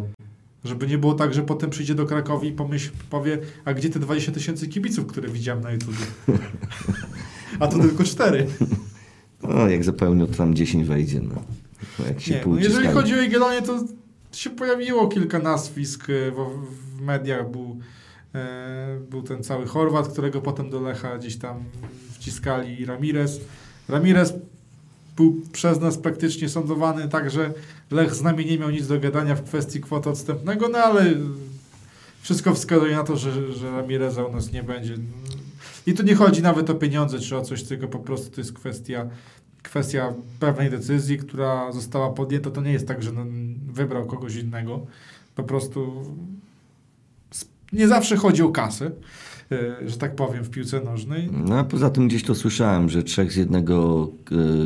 Żeby 0.65 0.87
nie 0.87 0.97
było 0.97 1.13
tak, 1.13 1.33
że 1.33 1.43
potem 1.43 1.69
przyjdzie 1.69 1.95
do 1.95 2.05
Krakowi 2.05 2.47
i 2.47 2.51
pomyśl, 2.51 2.91
powie, 3.09 3.37
a 3.65 3.73
gdzie 3.73 3.89
te 3.89 3.99
20 3.99 4.31
tysięcy 4.31 4.67
kibiców, 4.67 5.05
które 5.05 5.29
widziałem 5.29 5.63
na 5.63 5.71
YouTube? 5.71 5.95
A 7.59 7.67
to 7.67 7.79
tylko 7.79 8.03
cztery. 8.03 8.47
No, 9.49 9.69
jak 9.69 9.83
zapełnił, 9.83 10.27
to 10.27 10.33
tam 10.33 10.55
10 10.55 10.87
wejdzie. 10.87 11.21
No. 11.21 11.43
Jak 12.07 12.21
się 12.21 12.33
Nie, 12.33 12.41
no 12.47 12.59
jeżeli 12.59 12.87
chodzi 12.87 13.13
o 13.13 13.17
Jagiellonię, 13.17 13.61
to 13.61 13.83
się 14.31 14.49
pojawiło 14.49 15.07
kilka 15.07 15.39
nazwisk 15.39 16.09
e, 16.09 16.31
w, 16.31 16.35
w 16.97 17.01
mediach. 17.01 17.51
Był, 17.51 17.79
e, 18.35 18.99
był 19.09 19.23
ten 19.23 19.43
cały 19.43 19.67
Chorwat, 19.67 20.07
którego 20.07 20.41
potem 20.41 20.69
do 20.69 20.81
Lecha 20.81 21.17
gdzieś 21.17 21.37
tam 21.37 21.63
wciskali 22.11 22.81
i 22.81 22.85
Ramirez. 22.85 23.41
Ramirez 23.89 24.33
był 25.15 25.41
przez 25.51 25.79
nas 25.79 25.97
praktycznie 25.97 26.49
sądowany, 26.49 27.09
także 27.09 27.53
Lech 27.91 28.15
z 28.15 28.21
nami 28.21 28.45
nie 28.45 28.59
miał 28.59 28.69
nic 28.69 28.87
do 28.87 28.99
gadania 28.99 29.35
w 29.35 29.43
kwestii 29.43 29.81
kwoty 29.81 30.09
odstępnego, 30.09 30.69
no 30.69 30.77
ale 30.77 31.05
wszystko 32.21 32.53
wskazuje 32.53 32.95
na 32.95 33.03
to, 33.03 33.17
że, 33.17 33.53
że 33.53 33.71
Ramireza 33.71 34.25
u 34.25 34.31
nas 34.31 34.51
nie 34.51 34.63
będzie. 34.63 34.95
I 35.85 35.93
tu 35.93 36.03
nie 36.03 36.15
chodzi 36.15 36.41
nawet 36.41 36.69
o 36.69 36.75
pieniądze 36.75 37.19
czy 37.19 37.37
o 37.37 37.41
coś, 37.41 37.63
tylko 37.63 37.87
po 37.87 37.99
prostu 37.99 38.35
to 38.35 38.41
jest 38.41 38.53
kwestia 38.53 39.09
kwestia 39.63 40.13
pewnej 40.39 40.69
decyzji, 40.69 41.17
która 41.17 41.71
została 41.71 42.09
podjęta. 42.09 42.51
To 42.51 42.61
nie 42.61 42.73
jest 42.73 42.87
tak, 42.87 43.03
że 43.03 43.11
no, 43.11 43.25
wybrał 43.73 44.05
kogoś 44.05 44.35
innego. 44.35 44.85
Po 45.35 45.43
prostu 45.43 46.03
nie 47.73 47.87
zawsze 47.87 48.15
chodzi 48.17 48.41
o 48.41 48.49
kasę, 48.49 48.91
że 49.85 49.97
tak 49.97 50.15
powiem, 50.15 50.43
w 50.43 50.49
piłce 50.49 50.81
nożnej. 50.81 51.29
No 51.31 51.59
a 51.59 51.63
poza 51.63 51.89
tym 51.89 52.07
gdzieś 52.07 52.23
to 52.23 52.35
słyszałem, 52.35 52.89
że 52.89 53.03
trzech 53.03 53.31
z 53.31 53.35
jednego 53.35 54.09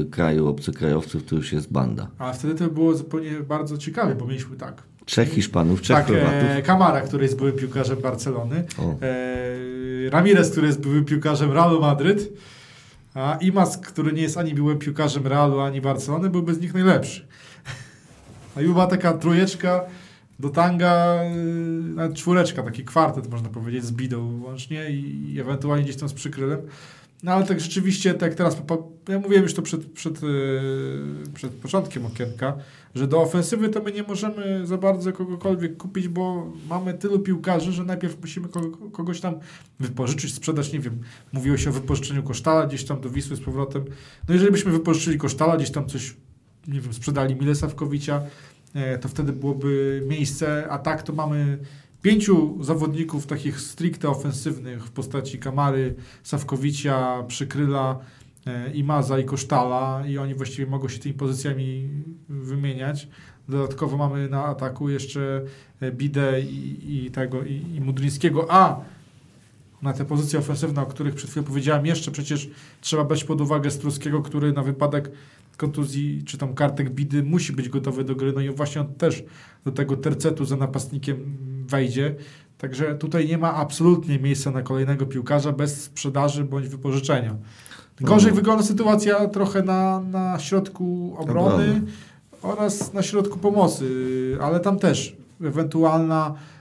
e, 0.02 0.06
kraju 0.06 0.48
obcokrajowców 0.48 1.24
to 1.26 1.36
już 1.36 1.54
jest 1.54 1.72
banda. 1.72 2.08
Ale 2.18 2.34
wtedy 2.34 2.56
to 2.56 2.68
było 2.70 2.96
zupełnie 2.96 3.32
bardzo 3.32 3.78
ciekawe, 3.78 4.16
bo 4.16 4.26
mieliśmy 4.26 4.58
tak. 4.58 4.84
Trzech 5.06 5.30
Hiszpanów, 5.30 5.82
trzech 5.82 5.98
tak, 5.98 6.08
Chorwatów. 6.08 6.50
e, 6.50 6.62
Kamara, 6.62 7.02
który 7.02 7.24
jest 7.24 7.38
byłym 7.38 7.54
piłkarzem 7.54 7.98
Barcelony. 8.02 8.64
E, 9.02 10.10
Ramirez, 10.10 10.52
który 10.52 10.68
jest 10.68 10.82
byłym 10.82 11.06
piłkarzem 11.06 11.52
Realu 11.52 11.82
Madryt. 11.82 12.34
A 13.14 13.38
Imas, 13.42 13.78
który 13.78 14.14
nie 14.14 14.22
jest 14.22 14.38
ani 14.38 14.54
byłym 14.54 14.78
piłkarzem 14.80 15.28
Realu, 15.28 15.60
ani 15.60 15.82
Barcelony, 15.82 16.30
byłby 16.30 16.54
z 16.54 16.60
nich 16.62 16.74
najlepszy. 16.74 17.28
A 18.56 18.62
i 18.62 18.66
była 18.66 18.88
taka 18.88 19.14
trójeczka 19.14 19.82
do 20.40 20.50
tanga, 20.50 21.24
yy, 21.24 21.96
nawet 21.96 22.18
czwóreczka, 22.18 22.64
taki 22.64 22.86
kwartet 22.86 23.32
można 23.32 23.50
powiedzieć 23.50 23.86
z 23.86 23.92
Bidą 23.92 24.42
łącznie 24.42 24.90
i, 24.92 25.40
ewentualnie 25.40 25.84
gdzieś 25.84 25.96
tam 25.96 26.10
z 26.10 26.14
przykrylem. 26.14 26.60
No 27.24 27.32
ale 27.32 27.46
tak 27.46 27.60
rzeczywiście, 27.60 28.14
tak 28.14 28.36
teraz, 28.36 28.62
ja 29.10 29.20
mówiłem 29.20 29.44
już 29.44 29.54
to 29.54 29.62
przed, 29.62 29.92
przed, 29.92 30.22
yy, 30.22 30.30
przed 31.34 31.52
początkiem 31.52 32.06
okienka, 32.06 32.58
że 32.96 33.08
do 33.08 33.22
ofensywy 33.22 33.70
to 33.70 33.82
my 33.82 33.92
nie 33.92 34.04
możemy 34.04 34.68
za 34.68 34.78
bardzo 34.78 35.14
kogokolwiek 35.14 35.78
kupić, 35.78 36.08
bo 36.08 36.52
mamy 36.70 36.94
tylu 36.94 37.20
piłkarzy, 37.20 37.72
że 37.72 37.84
najpierw 37.84 38.22
musimy 38.22 38.48
kogo, 38.48 38.90
kogoś 38.90 39.22
tam 39.22 39.36
wypożyczyć, 39.80 40.34
sprzedać, 40.34 40.74
nie 40.74 40.80
wiem, 40.80 41.00
mówiło 41.34 41.58
się 41.58 41.70
o 41.70 41.74
wypożyczeniu 41.74 42.24
Kosztala 42.24 42.68
gdzieś 42.68 42.86
tam 42.86 43.02
do 43.02 43.10
Wisły 43.10 43.36
z 43.36 43.42
powrotem. 43.42 43.86
No 44.28 44.34
jeżeli 44.34 44.52
byśmy 44.52 44.72
wypożyczyli 44.72 45.18
Kosztala, 45.18 45.58
gdzieś 45.58 45.72
tam 45.72 45.88
coś, 45.88 46.16
nie 46.68 46.82
wiem, 46.82 46.94
sprzedali 46.94 47.36
Milesa 47.36 47.68
Wkowicza, 47.68 48.16
e, 48.16 48.22
to 49.02 49.10
wtedy 49.10 49.34
byłoby 49.34 50.04
miejsce, 50.08 50.68
a 50.70 50.78
tak 50.78 51.04
to 51.04 51.14
mamy 51.14 51.58
pięciu 52.02 52.64
zawodników 52.64 53.28
takich 53.28 53.62
stricte 53.62 54.10
ofensywnych 54.10 54.86
w 54.86 54.92
postaci 54.92 55.40
Kamary, 55.40 55.96
Sawkowicza, 56.24 57.24
Przykryla, 57.28 58.00
e, 58.48 58.72
i 58.72 58.84
Maza 58.84 59.20
i 59.20 59.26
Kosztala 59.26 60.04
i 60.08 60.18
oni 60.18 60.36
właściwie 60.36 60.72
mogą 60.72 60.88
się 60.88 61.00
tymi 61.00 61.16
pozycjami 61.16 61.90
wymieniać. 62.30 63.08
Dodatkowo 63.50 63.98
mamy 63.98 64.30
na 64.30 64.46
ataku 64.46 64.90
jeszcze 64.90 65.42
e, 65.80 65.92
Bidę 65.92 66.42
i, 66.42 67.06
i 67.06 67.12
tego 67.12 67.44
i, 67.44 67.76
i 67.76 67.82
Mudryńskiego, 67.82 68.46
a 68.50 68.82
na 69.82 69.94
te 69.94 70.06
pozycje 70.06 70.40
ofensywne, 70.40 70.82
o 70.82 70.86
których 70.86 71.16
przed 71.16 71.30
chwilą 71.30 71.46
powiedziałem, 71.46 71.86
jeszcze 71.86 72.12
przecież 72.12 72.50
trzeba 72.82 73.04
brać 73.04 73.24
pod 73.24 73.42
uwagę 73.42 73.72
Struskiego, 73.72 74.22
który 74.22 74.54
na 74.54 74.64
wypadek 74.64 75.12
kontuzji 75.58 76.24
czy 76.26 76.38
tam 76.38 76.54
kartek 76.54 76.90
bidy 76.90 77.24
musi 77.24 77.54
być 77.54 77.70
gotowy 77.70 78.04
do 78.04 78.16
gry, 78.16 78.34
no 78.34 78.42
i 78.42 78.50
właśnie 78.50 78.82
on 78.82 78.94
też 78.94 79.24
do 79.66 79.72
tego 79.72 79.98
tercetu 79.98 80.46
za 80.46 80.56
napastnikiem 80.56 81.38
wejdzie. 81.68 82.16
Także 82.58 82.96
tutaj 82.96 83.28
nie 83.28 83.38
ma 83.38 83.54
absolutnie 83.54 84.20
miejsca 84.20 84.52
na 84.52 84.62
kolejnego 84.62 85.06
piłkarza 85.06 85.52
bez 85.52 85.84
sprzedaży 85.84 86.44
bądź 86.44 86.68
wypożyczenia. 86.68 87.36
Gorzej 88.02 88.32
wygląda 88.32 88.64
sytuacja 88.64 89.28
trochę 89.28 89.64
na, 89.64 90.00
na 90.00 90.40
środku 90.40 91.16
obrony 91.18 91.54
Obrony. 91.54 91.82
oraz 92.42 92.94
na 92.94 93.02
środku 93.02 93.40
pomocy, 93.40 93.88
ale 94.42 94.60
tam 94.60 94.80
też 94.80 95.16
ewentualna, 95.44 96.34
ewentu- 96.34 96.57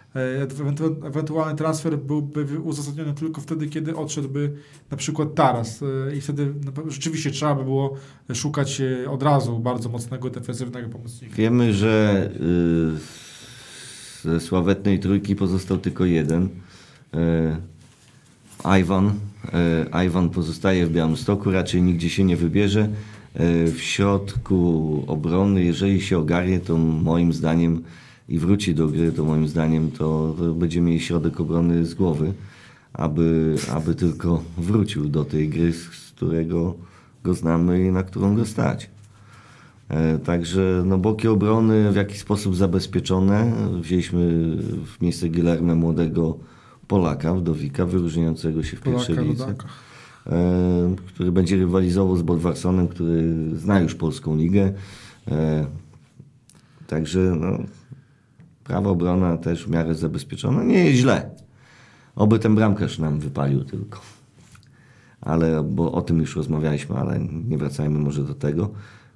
ewentualny 1.05 1.57
transfer 1.57 1.99
byłby 1.99 2.61
uzasadniony 2.61 3.15
tylko 3.15 3.41
wtedy, 3.41 3.67
kiedy 3.67 3.97
odszedłby 3.97 4.53
na 4.91 4.97
przykład 4.97 5.35
Taras 5.35 5.83
e, 5.83 6.17
i 6.17 6.21
wtedy 6.21 6.55
rzeczywiście 6.89 7.31
trzeba 7.31 7.55
by 7.55 7.65
było 7.65 7.97
szukać 8.35 8.81
e, 8.81 9.11
od 9.11 9.23
razu 9.23 9.59
bardzo 9.59 9.89
mocnego 9.89 10.31
defensywnego 10.31 10.89
pomocnika. 10.89 11.37
Wiemy, 11.37 11.73
że 11.73 12.31
ze 14.23 14.41
sławetnej 14.41 15.01
trójki 15.01 15.37
pozostał 15.37 15.79
tylko 15.79 16.05
jeden. 16.05 16.49
Iwan. 18.81 19.13
Iwan 20.07 20.31
pozostaje 20.31 20.87
w 20.87 20.93
Białymstoku, 20.93 21.51
raczej 21.51 21.83
nigdzie 21.83 22.11
się 22.11 22.25
nie 22.25 22.37
wybierze. 22.37 22.89
W 23.67 23.79
środku 23.79 25.05
obrony, 25.07 25.65
jeżeli 25.65 26.01
się 26.01 26.19
ogarnie, 26.19 26.61
to 26.61 26.77
moim 26.79 27.33
zdaniem 27.33 27.83
i 28.29 28.39
wróci 28.39 28.75
do 28.75 28.89
gry, 28.89 29.13
to 29.13 29.25
moim 29.25 29.49
zdaniem 29.49 29.91
to, 29.91 30.35
będziemy 30.55 30.87
mieli 30.87 31.01
środek 31.01 31.41
obrony 31.41 31.87
z 31.87 31.95
głowy, 31.95 32.33
aby, 32.93 33.57
aby 33.73 33.95
tylko 33.95 34.43
wrócił 34.59 35.09
do 35.09 35.25
tej 35.25 35.49
gry, 35.49 35.73
z 35.73 35.89
którego 35.89 36.75
go 37.25 37.35
znamy 37.35 37.87
i 37.87 37.91
na 37.93 38.03
którą 38.03 38.35
go 38.37 38.45
stać. 38.47 38.91
E, 39.89 40.19
Także 40.19 40.83
no, 40.87 40.99
boki 40.99 41.29
obrony 41.29 41.93
w 41.93 41.97
jakiś 41.97 42.19
sposób 42.19 42.57
zabezpieczone. 42.57 43.53
Wzięliśmy 43.81 44.29
w 44.87 45.01
miejsce 45.01 45.29
Gilerme 45.29 45.75
młodego 45.75 46.39
Polaka, 46.89 47.35
wdowika, 47.35 47.87
wyróżniającego 47.87 48.63
się 48.63 48.77
w 48.77 48.81
pierwszej 48.81 49.17
Polaka, 49.17 49.33
lidze, 49.33 49.47
rodaka. 49.47 49.69
e, 50.27 50.97
który 51.07 51.33
będzie 51.33 51.57
rywalizował 51.57 52.17
z 52.17 52.23
Bodwarsonem, 52.23 52.89
który 52.89 53.35
zna 53.57 53.81
już 53.81 53.95
polską 53.95 54.37
ligę. 54.37 54.73
E, 55.29 55.67
Także 56.87 57.21
no, 57.41 57.59
prawa 58.67 58.91
obrona 58.91 59.37
też 59.37 59.65
w 59.65 59.71
miarę 59.71 59.95
zabezpieczona. 59.95 60.65
Nie 60.65 60.85
jest 60.85 60.99
źle. 60.99 61.31
Oby 62.17 62.39
ten 62.39 62.55
bramkarz 62.55 62.99
nam 62.99 63.21
wypalił 63.21 63.65
tylko. 63.65 64.01
Ale, 65.21 65.63
bo 65.63 65.93
o 65.93 66.03
tym 66.03 66.21
już 66.21 66.37
rozmawialiśmy, 66.37 66.97
ale 66.97 67.21
nie 67.21 67.59
wracajmy 67.59 67.99
może 67.99 68.25
do 68.25 68.35
tego. 68.35 68.71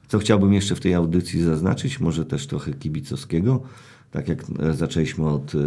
Co 0.09 0.18
chciałbym 0.18 0.53
jeszcze 0.53 0.74
w 0.74 0.80
tej 0.80 0.94
audycji 0.94 1.42
zaznaczyć, 1.42 2.01
może 2.01 2.24
też 2.24 2.46
trochę 2.46 2.72
kibicowskiego. 2.72 3.62
Tak 4.11 4.28
jak 4.28 4.44
zaczęliśmy 4.70 5.28
od 5.28 5.53
e, 5.55 5.59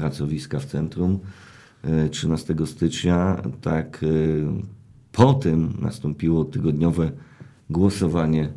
racowiska 0.00 0.58
w 0.58 0.64
centrum 0.64 1.18
e, 1.84 2.08
13 2.08 2.54
stycznia, 2.66 3.42
tak 3.60 4.00
e, 4.02 4.06
po 5.12 5.34
tym 5.34 5.72
nastąpiło 5.80 6.44
tygodniowe 6.44 7.10
głosowanie 7.70 8.52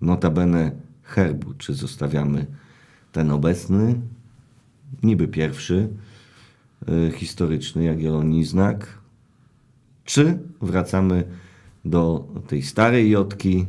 notabene 0.00 0.72
herbu, 1.06 1.54
czy 1.58 1.74
zostawiamy 1.74 2.46
ten 3.12 3.30
obecny, 3.30 4.00
niby 5.02 5.28
pierwszy, 5.28 5.88
e, 6.88 7.10
historyczny 7.10 7.84
Jagiellonii 7.84 8.44
znak, 8.44 8.98
czy 10.04 10.38
wracamy 10.62 11.24
do 11.84 12.28
tej 12.48 12.62
starej 12.62 13.10
Jotki 13.10 13.66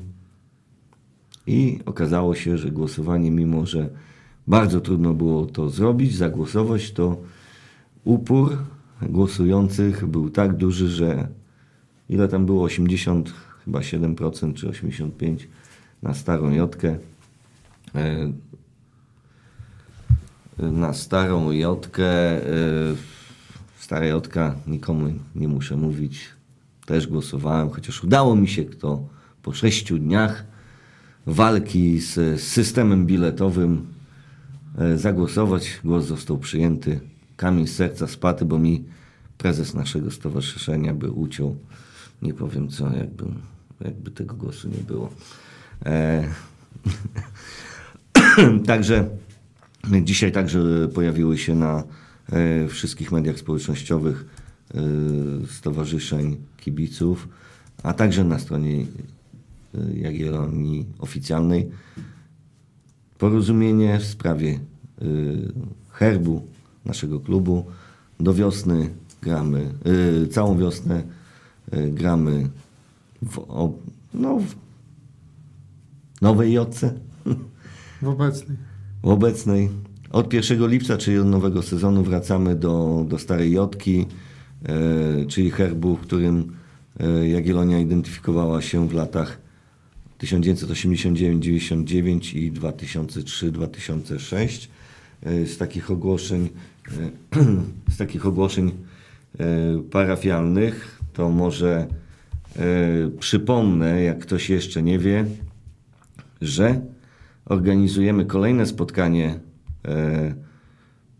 i 1.47 1.79
okazało 1.85 2.35
się, 2.35 2.57
że 2.57 2.71
głosowanie, 2.71 3.31
mimo 3.31 3.65
że 3.65 3.89
bardzo 4.47 4.81
trudno 4.81 5.13
było 5.13 5.45
to 5.45 5.69
zrobić, 5.69 6.15
zagłosować, 6.15 6.91
to 6.91 7.17
upór 8.03 8.57
głosujących 9.01 10.05
był 10.05 10.29
tak 10.29 10.57
duży, 10.57 10.89
że 10.89 11.27
ile 12.09 12.27
tam 12.27 12.45
było? 12.45 12.63
80, 12.63 13.33
chyba 13.65 13.79
7% 13.79 14.53
czy 14.53 14.67
85% 14.67 15.37
na 16.03 16.13
starą 16.13 16.51
Jotkę. 16.51 16.99
E, 17.95 18.31
Na 20.71 20.93
starą 20.93 21.51
Jotkę. 21.51 22.05
e, 22.05 22.47
Stara 23.79 24.05
Jotka, 24.05 24.55
nikomu 24.67 25.13
nie 25.35 25.47
muszę 25.47 25.75
mówić, 25.77 26.29
też 26.85 27.07
głosowałem, 27.07 27.69
chociaż 27.69 28.03
udało 28.03 28.35
mi 28.35 28.47
się 28.47 28.63
to 28.65 29.07
po 29.43 29.53
sześciu 29.53 29.97
dniach 29.97 30.45
walki 31.25 31.99
z 31.99 32.41
systemem 32.41 33.05
biletowym 33.05 33.87
e, 34.77 34.97
zagłosować. 34.97 35.79
Głos 35.83 36.05
został 36.05 36.37
przyjęty. 36.37 36.99
Kamień 37.37 37.67
z 37.67 37.75
serca 37.75 38.07
spadł, 38.07 38.45
bo 38.45 38.59
mi 38.59 38.83
prezes 39.37 39.73
naszego 39.73 40.11
stowarzyszenia 40.11 40.93
by 40.93 41.11
uciął. 41.11 41.55
Nie 42.21 42.33
powiem 42.33 42.69
co, 42.69 42.89
jakby, 42.97 43.25
jakby 43.81 44.11
tego 44.11 44.35
głosu 44.35 44.69
nie 44.69 44.83
było. 44.83 45.09
Także 48.65 49.09
dzisiaj 50.03 50.31
także 50.31 50.87
pojawiły 50.87 51.37
się 51.37 51.55
na 51.55 51.83
e, 52.31 52.67
wszystkich 52.67 53.11
mediach 53.11 53.39
społecznościowych 53.39 54.25
e, 54.73 54.79
stowarzyszeń 55.47 56.37
kibiców, 56.57 57.27
a 57.83 57.93
także 57.93 58.23
na 58.23 58.39
stronie 58.39 58.75
e, 58.75 59.97
Jagiellonii 59.97 60.85
oficjalnej 60.99 61.69
porozumienie 63.17 63.99
w 63.99 64.05
sprawie 64.05 64.59
herbu 65.89 66.47
naszego 66.85 67.19
klubu. 67.19 67.65
Do 68.19 68.33
wiosny 68.33 68.89
gramy, 69.21 69.73
całą 70.31 70.57
wiosnę 70.57 71.03
gramy 71.71 72.49
w, 73.21 73.45
no, 74.13 74.39
w 74.39 74.55
nowej 76.21 76.53
jodce. 76.53 76.93
W 78.01 78.07
obecnej. 78.07 78.57
W 79.03 79.07
obecnej. 79.07 79.69
Od 80.11 80.33
1 80.33 80.67
lipca, 80.67 80.97
czyli 80.97 81.17
od 81.17 81.27
nowego 81.27 81.61
sezonu, 81.61 82.03
wracamy 82.03 82.55
do, 82.55 83.05
do 83.07 83.19
starej 83.19 83.51
Jotki, 83.51 84.05
e, 84.63 85.25
czyli 85.25 85.51
herbu, 85.51 85.97
którym 85.97 86.55
e, 86.99 87.29
Jagiellonia 87.29 87.79
identyfikowała 87.79 88.61
się 88.61 88.87
w 88.87 88.93
latach 88.93 89.37
1989-99 90.19 92.35
i 92.35 92.51
2003-2006. 92.51 94.67
E, 95.23 95.45
z 95.45 95.57
takich 95.57 95.91
ogłoszeń, 95.91 96.49
e, 96.87 96.91
z 97.93 97.97
takich 97.97 98.25
ogłoszeń 98.25 98.71
parafialnych, 99.91 101.01
to 101.13 101.29
może 101.29 101.87
przypomnę, 103.19 104.01
jak 104.01 104.19
ktoś 104.19 104.49
jeszcze 104.49 104.83
nie 104.83 104.99
wie, 104.99 105.25
że 106.41 106.81
organizujemy 107.49 108.25
kolejne 108.25 108.65
spotkanie 108.65 109.39
e, 109.85 110.35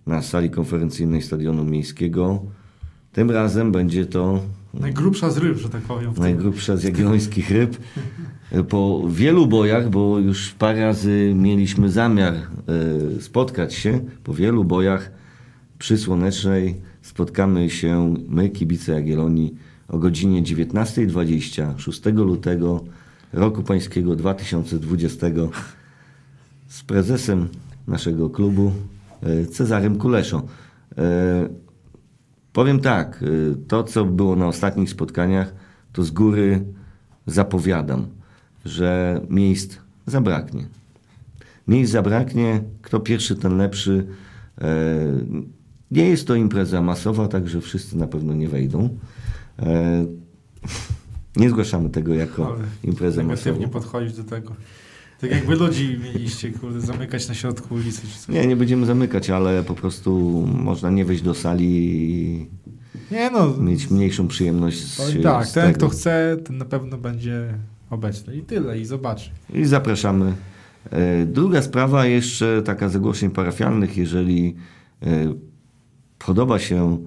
na 0.05 0.21
sali 0.21 0.49
konferencyjnej 0.49 1.21
Stadionu 1.21 1.63
Miejskiego. 1.63 2.43
Tym 3.11 3.31
razem 3.31 3.71
będzie 3.71 4.05
to 4.05 4.39
Najgrubsza 4.73 5.29
z 5.29 5.37
ryb, 5.37 5.57
że 5.57 5.69
tak 5.69 5.81
powiem. 5.81 6.13
najgrubsza 6.17 6.77
z 6.77 6.83
jagiellońskich 6.83 7.51
ryb. 7.51 7.77
Po 8.69 9.03
wielu 9.09 9.47
bojach, 9.47 9.89
bo 9.89 10.19
już 10.19 10.51
parę 10.51 10.81
razy 10.81 11.33
mieliśmy 11.35 11.91
zamiar 11.91 12.33
e, 12.33 12.41
spotkać 13.21 13.73
się, 13.73 13.99
po 14.23 14.33
wielu 14.33 14.63
bojach 14.63 15.11
przy 15.79 15.97
Słonecznej 15.97 16.75
spotkamy 17.01 17.69
się 17.69 18.15
my, 18.27 18.49
kibice 18.49 18.91
Jagiellonii, 18.91 19.55
o 19.87 19.97
godzinie 19.97 20.43
19.20 20.43 21.79
6 21.79 22.01
lutego 22.05 22.83
roku 23.33 23.63
pańskiego 23.63 24.15
2020 24.15 25.27
z 26.67 26.83
prezesem 26.83 27.47
naszego 27.87 28.29
klubu 28.29 28.71
e, 29.23 29.45
Cezarym 29.45 29.97
Kuleszą. 29.97 30.41
E, 30.97 31.49
Powiem 32.53 32.79
tak, 32.79 33.23
y, 33.23 33.55
to 33.67 33.83
co 33.83 34.05
było 34.05 34.35
na 34.35 34.47
ostatnich 34.47 34.89
spotkaniach, 34.89 35.53
to 35.93 36.03
z 36.03 36.11
góry 36.11 36.63
zapowiadam, 37.27 38.07
że 38.65 39.21
miejsc 39.29 39.77
zabraknie. 40.07 40.65
Miejsc 41.67 41.91
zabraknie, 41.91 42.63
kto 42.81 42.99
pierwszy, 42.99 43.35
ten 43.35 43.57
lepszy. 43.57 44.07
E, 44.61 44.65
Nie 45.91 46.09
jest 46.09 46.27
to 46.27 46.35
impreza 46.35 46.81
masowa, 46.81 47.27
także 47.27 47.61
wszyscy 47.61 47.97
na 47.97 48.07
pewno 48.07 48.33
nie 48.33 48.49
wejdą. 48.49 48.89
E, 49.59 50.05
Nie 51.35 51.49
zgłaszamy 51.49 51.89
tego 51.89 52.13
jako 52.13 52.47
Ale 52.47 52.63
imprezę 52.83 53.23
Negatywnie 53.23 53.51
masową. 53.67 53.73
podchodzić 53.81 54.17
do 54.17 54.23
tego. 54.23 54.53
Tak 55.21 55.31
jakby 55.31 55.55
ludzi 55.55 55.99
mieliście, 56.03 56.51
kurde, 56.51 56.81
zamykać 56.81 57.27
na 57.27 57.33
środku 57.33 57.75
ulicy 57.75 58.01
czy 58.01 58.19
coś. 58.19 58.27
Nie, 58.35 58.47
nie 58.47 58.55
będziemy 58.55 58.85
zamykać, 58.85 59.29
ale 59.29 59.63
po 59.63 59.75
prostu 59.75 60.11
można 60.53 60.89
nie 60.89 61.05
wejść 61.05 61.23
do 61.23 61.33
sali 61.33 61.65
i 61.65 62.47
Nie 63.11 63.29
no, 63.29 63.57
mieć 63.57 63.89
mniejszą 63.89 64.27
przyjemność 64.27 64.79
z, 64.83 65.23
tak, 65.23 65.45
z 65.47 65.53
ten 65.53 65.63
tego. 65.65 65.77
kto 65.77 65.89
chce, 65.89 66.37
ten 66.43 66.57
na 66.57 66.65
pewno 66.65 66.97
będzie 66.97 67.53
obecny. 67.89 68.35
I 68.35 68.41
tyle, 68.41 68.79
i 68.79 68.85
zobaczy. 68.85 69.29
I 69.53 69.65
zapraszamy. 69.65 70.33
E, 70.91 71.25
Druga 71.25 71.61
sprawa, 71.61 72.05
jeszcze 72.05 72.61
taka 72.61 72.89
z 72.89 72.95
ogłoszeń 72.95 73.29
parafialnych. 73.29 73.97
Jeżeli 73.97 74.55
e, 75.03 75.33
podoba 76.19 76.59
się 76.59 76.97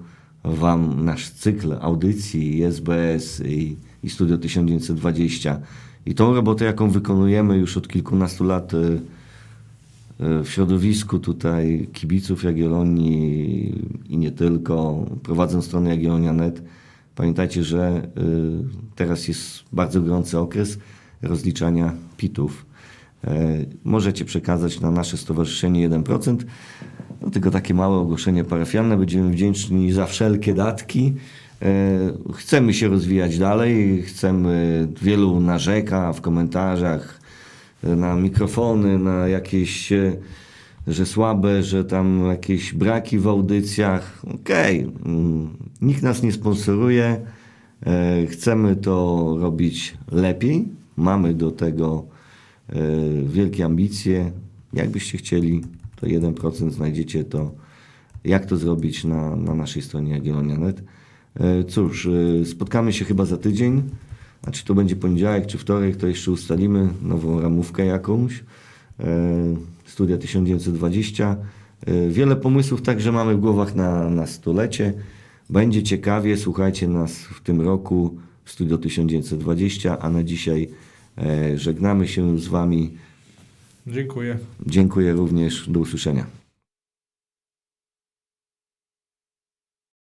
Wam 0.43 1.05
nasz 1.05 1.29
cykl 1.29 1.73
audycji 1.81 2.63
SBS 2.63 3.41
i, 3.45 3.77
i 4.03 4.09
Studio 4.09 4.37
1920 4.37 5.61
i 6.05 6.15
tą 6.15 6.33
robotę, 6.33 6.65
jaką 6.65 6.89
wykonujemy 6.89 7.57
już 7.57 7.77
od 7.77 7.87
kilkunastu 7.87 8.43
lat 8.43 8.73
e, 8.73 8.77
e, 8.77 10.43
w 10.43 10.49
środowisku 10.49 11.19
tutaj 11.19 11.87
kibiców 11.93 12.43
Jagiellonii 12.43 13.73
i 14.09 14.17
nie 14.17 14.31
tylko, 14.31 15.05
prowadząc 15.23 15.65
stronę 15.65 15.89
Jagiellonia.net, 15.89 16.63
pamiętajcie, 17.15 17.63
że 17.63 18.07
y, 18.17 18.95
teraz 18.95 19.27
jest 19.27 19.63
bardzo 19.73 20.01
gorący 20.01 20.39
okres 20.39 20.77
rozliczania 21.21 21.93
PIT-ów. 22.17 22.65
E, 23.27 23.65
Możecie 23.83 24.25
przekazać 24.25 24.79
na 24.79 24.91
nasze 24.91 25.17
stowarzyszenie 25.17 25.89
1%. 25.89 26.37
No, 27.21 27.29
tylko 27.29 27.51
takie 27.51 27.73
małe 27.73 27.97
ogłoszenie 27.97 28.43
parafialne. 28.43 28.97
Będziemy 28.97 29.31
wdzięczni 29.31 29.91
za 29.91 30.05
wszelkie 30.05 30.53
datki. 30.53 31.13
E, 31.61 32.33
Chcemy 32.33 32.73
się 32.73 32.87
rozwijać 32.87 33.37
dalej. 33.37 34.01
Chcemy, 34.01 34.87
wielu 35.01 35.39
narzeka 35.39 36.13
w 36.13 36.21
komentarzach 36.21 37.19
e, 37.83 37.95
na 37.95 38.15
mikrofony, 38.15 38.99
na 38.99 39.27
jakieś, 39.27 39.91
e, 39.91 40.17
że 40.87 41.05
słabe, 41.05 41.63
że 41.63 41.85
tam 41.85 42.25
jakieś 42.27 42.73
braki 42.73 43.19
w 43.19 43.27
audycjach. 43.27 44.21
Okej, 44.35 44.87
mm, 45.05 45.49
nikt 45.81 46.03
nas 46.03 46.23
nie 46.23 46.31
sponsoruje. 46.31 47.21
Chcemy 48.27 48.75
to 48.75 49.25
robić 49.39 49.97
lepiej. 50.11 50.67
Mamy 50.97 51.33
do 51.33 51.51
tego 51.51 52.05
wielkie 53.25 53.65
ambicje. 53.65 54.31
Jakbyście 54.73 55.17
chcieli, 55.17 55.61
to 55.95 56.07
1% 56.07 56.71
znajdziecie 56.71 57.23
to, 57.23 57.51
jak 58.23 58.45
to 58.45 58.57
zrobić 58.57 59.03
na, 59.03 59.35
na 59.35 59.55
naszej 59.55 59.81
stronie 59.81 60.13
Jagiellonia.net. 60.13 60.83
E, 61.39 61.63
Cóż, 61.63 62.05
e, 62.41 62.45
spotkamy 62.45 62.93
się 62.93 63.05
chyba 63.05 63.25
za 63.25 63.37
tydzień, 63.37 63.81
a 64.47 64.51
czy 64.51 64.65
to 64.65 64.73
będzie 64.73 64.95
poniedziałek, 64.95 65.47
czy 65.47 65.57
wtorek, 65.57 65.95
to 65.95 66.07
jeszcze 66.07 66.31
ustalimy 66.31 66.89
nową 67.01 67.41
ramówkę 67.41 67.85
jakąś. 67.85 68.43
E, 68.99 69.05
Studia 69.85 70.17
1920. 70.17 71.37
E, 71.85 72.09
Wiele 72.09 72.35
pomysłów 72.35 72.81
także 72.81 73.11
mamy 73.11 73.35
w 73.35 73.39
głowach 73.39 73.75
na, 73.75 74.09
na 74.09 74.27
stulecie. 74.27 74.93
Będzie 75.49 75.83
ciekawie, 75.83 76.37
słuchajcie 76.37 76.87
nas 76.87 77.17
w 77.17 77.41
tym 77.41 77.61
roku 77.61 78.17
w 78.43 78.51
Studio 78.51 78.77
1920, 78.77 79.99
a 79.99 80.09
na 80.09 80.23
dzisiaj 80.23 80.69
żegnamy 81.55 82.07
się 82.07 82.39
z 82.39 82.47
Wami. 82.47 82.91
Dziękuję. 83.87 84.37
Dziękuję 84.65 85.13
również, 85.13 85.69
do 85.69 85.79
usłyszenia. 85.79 86.40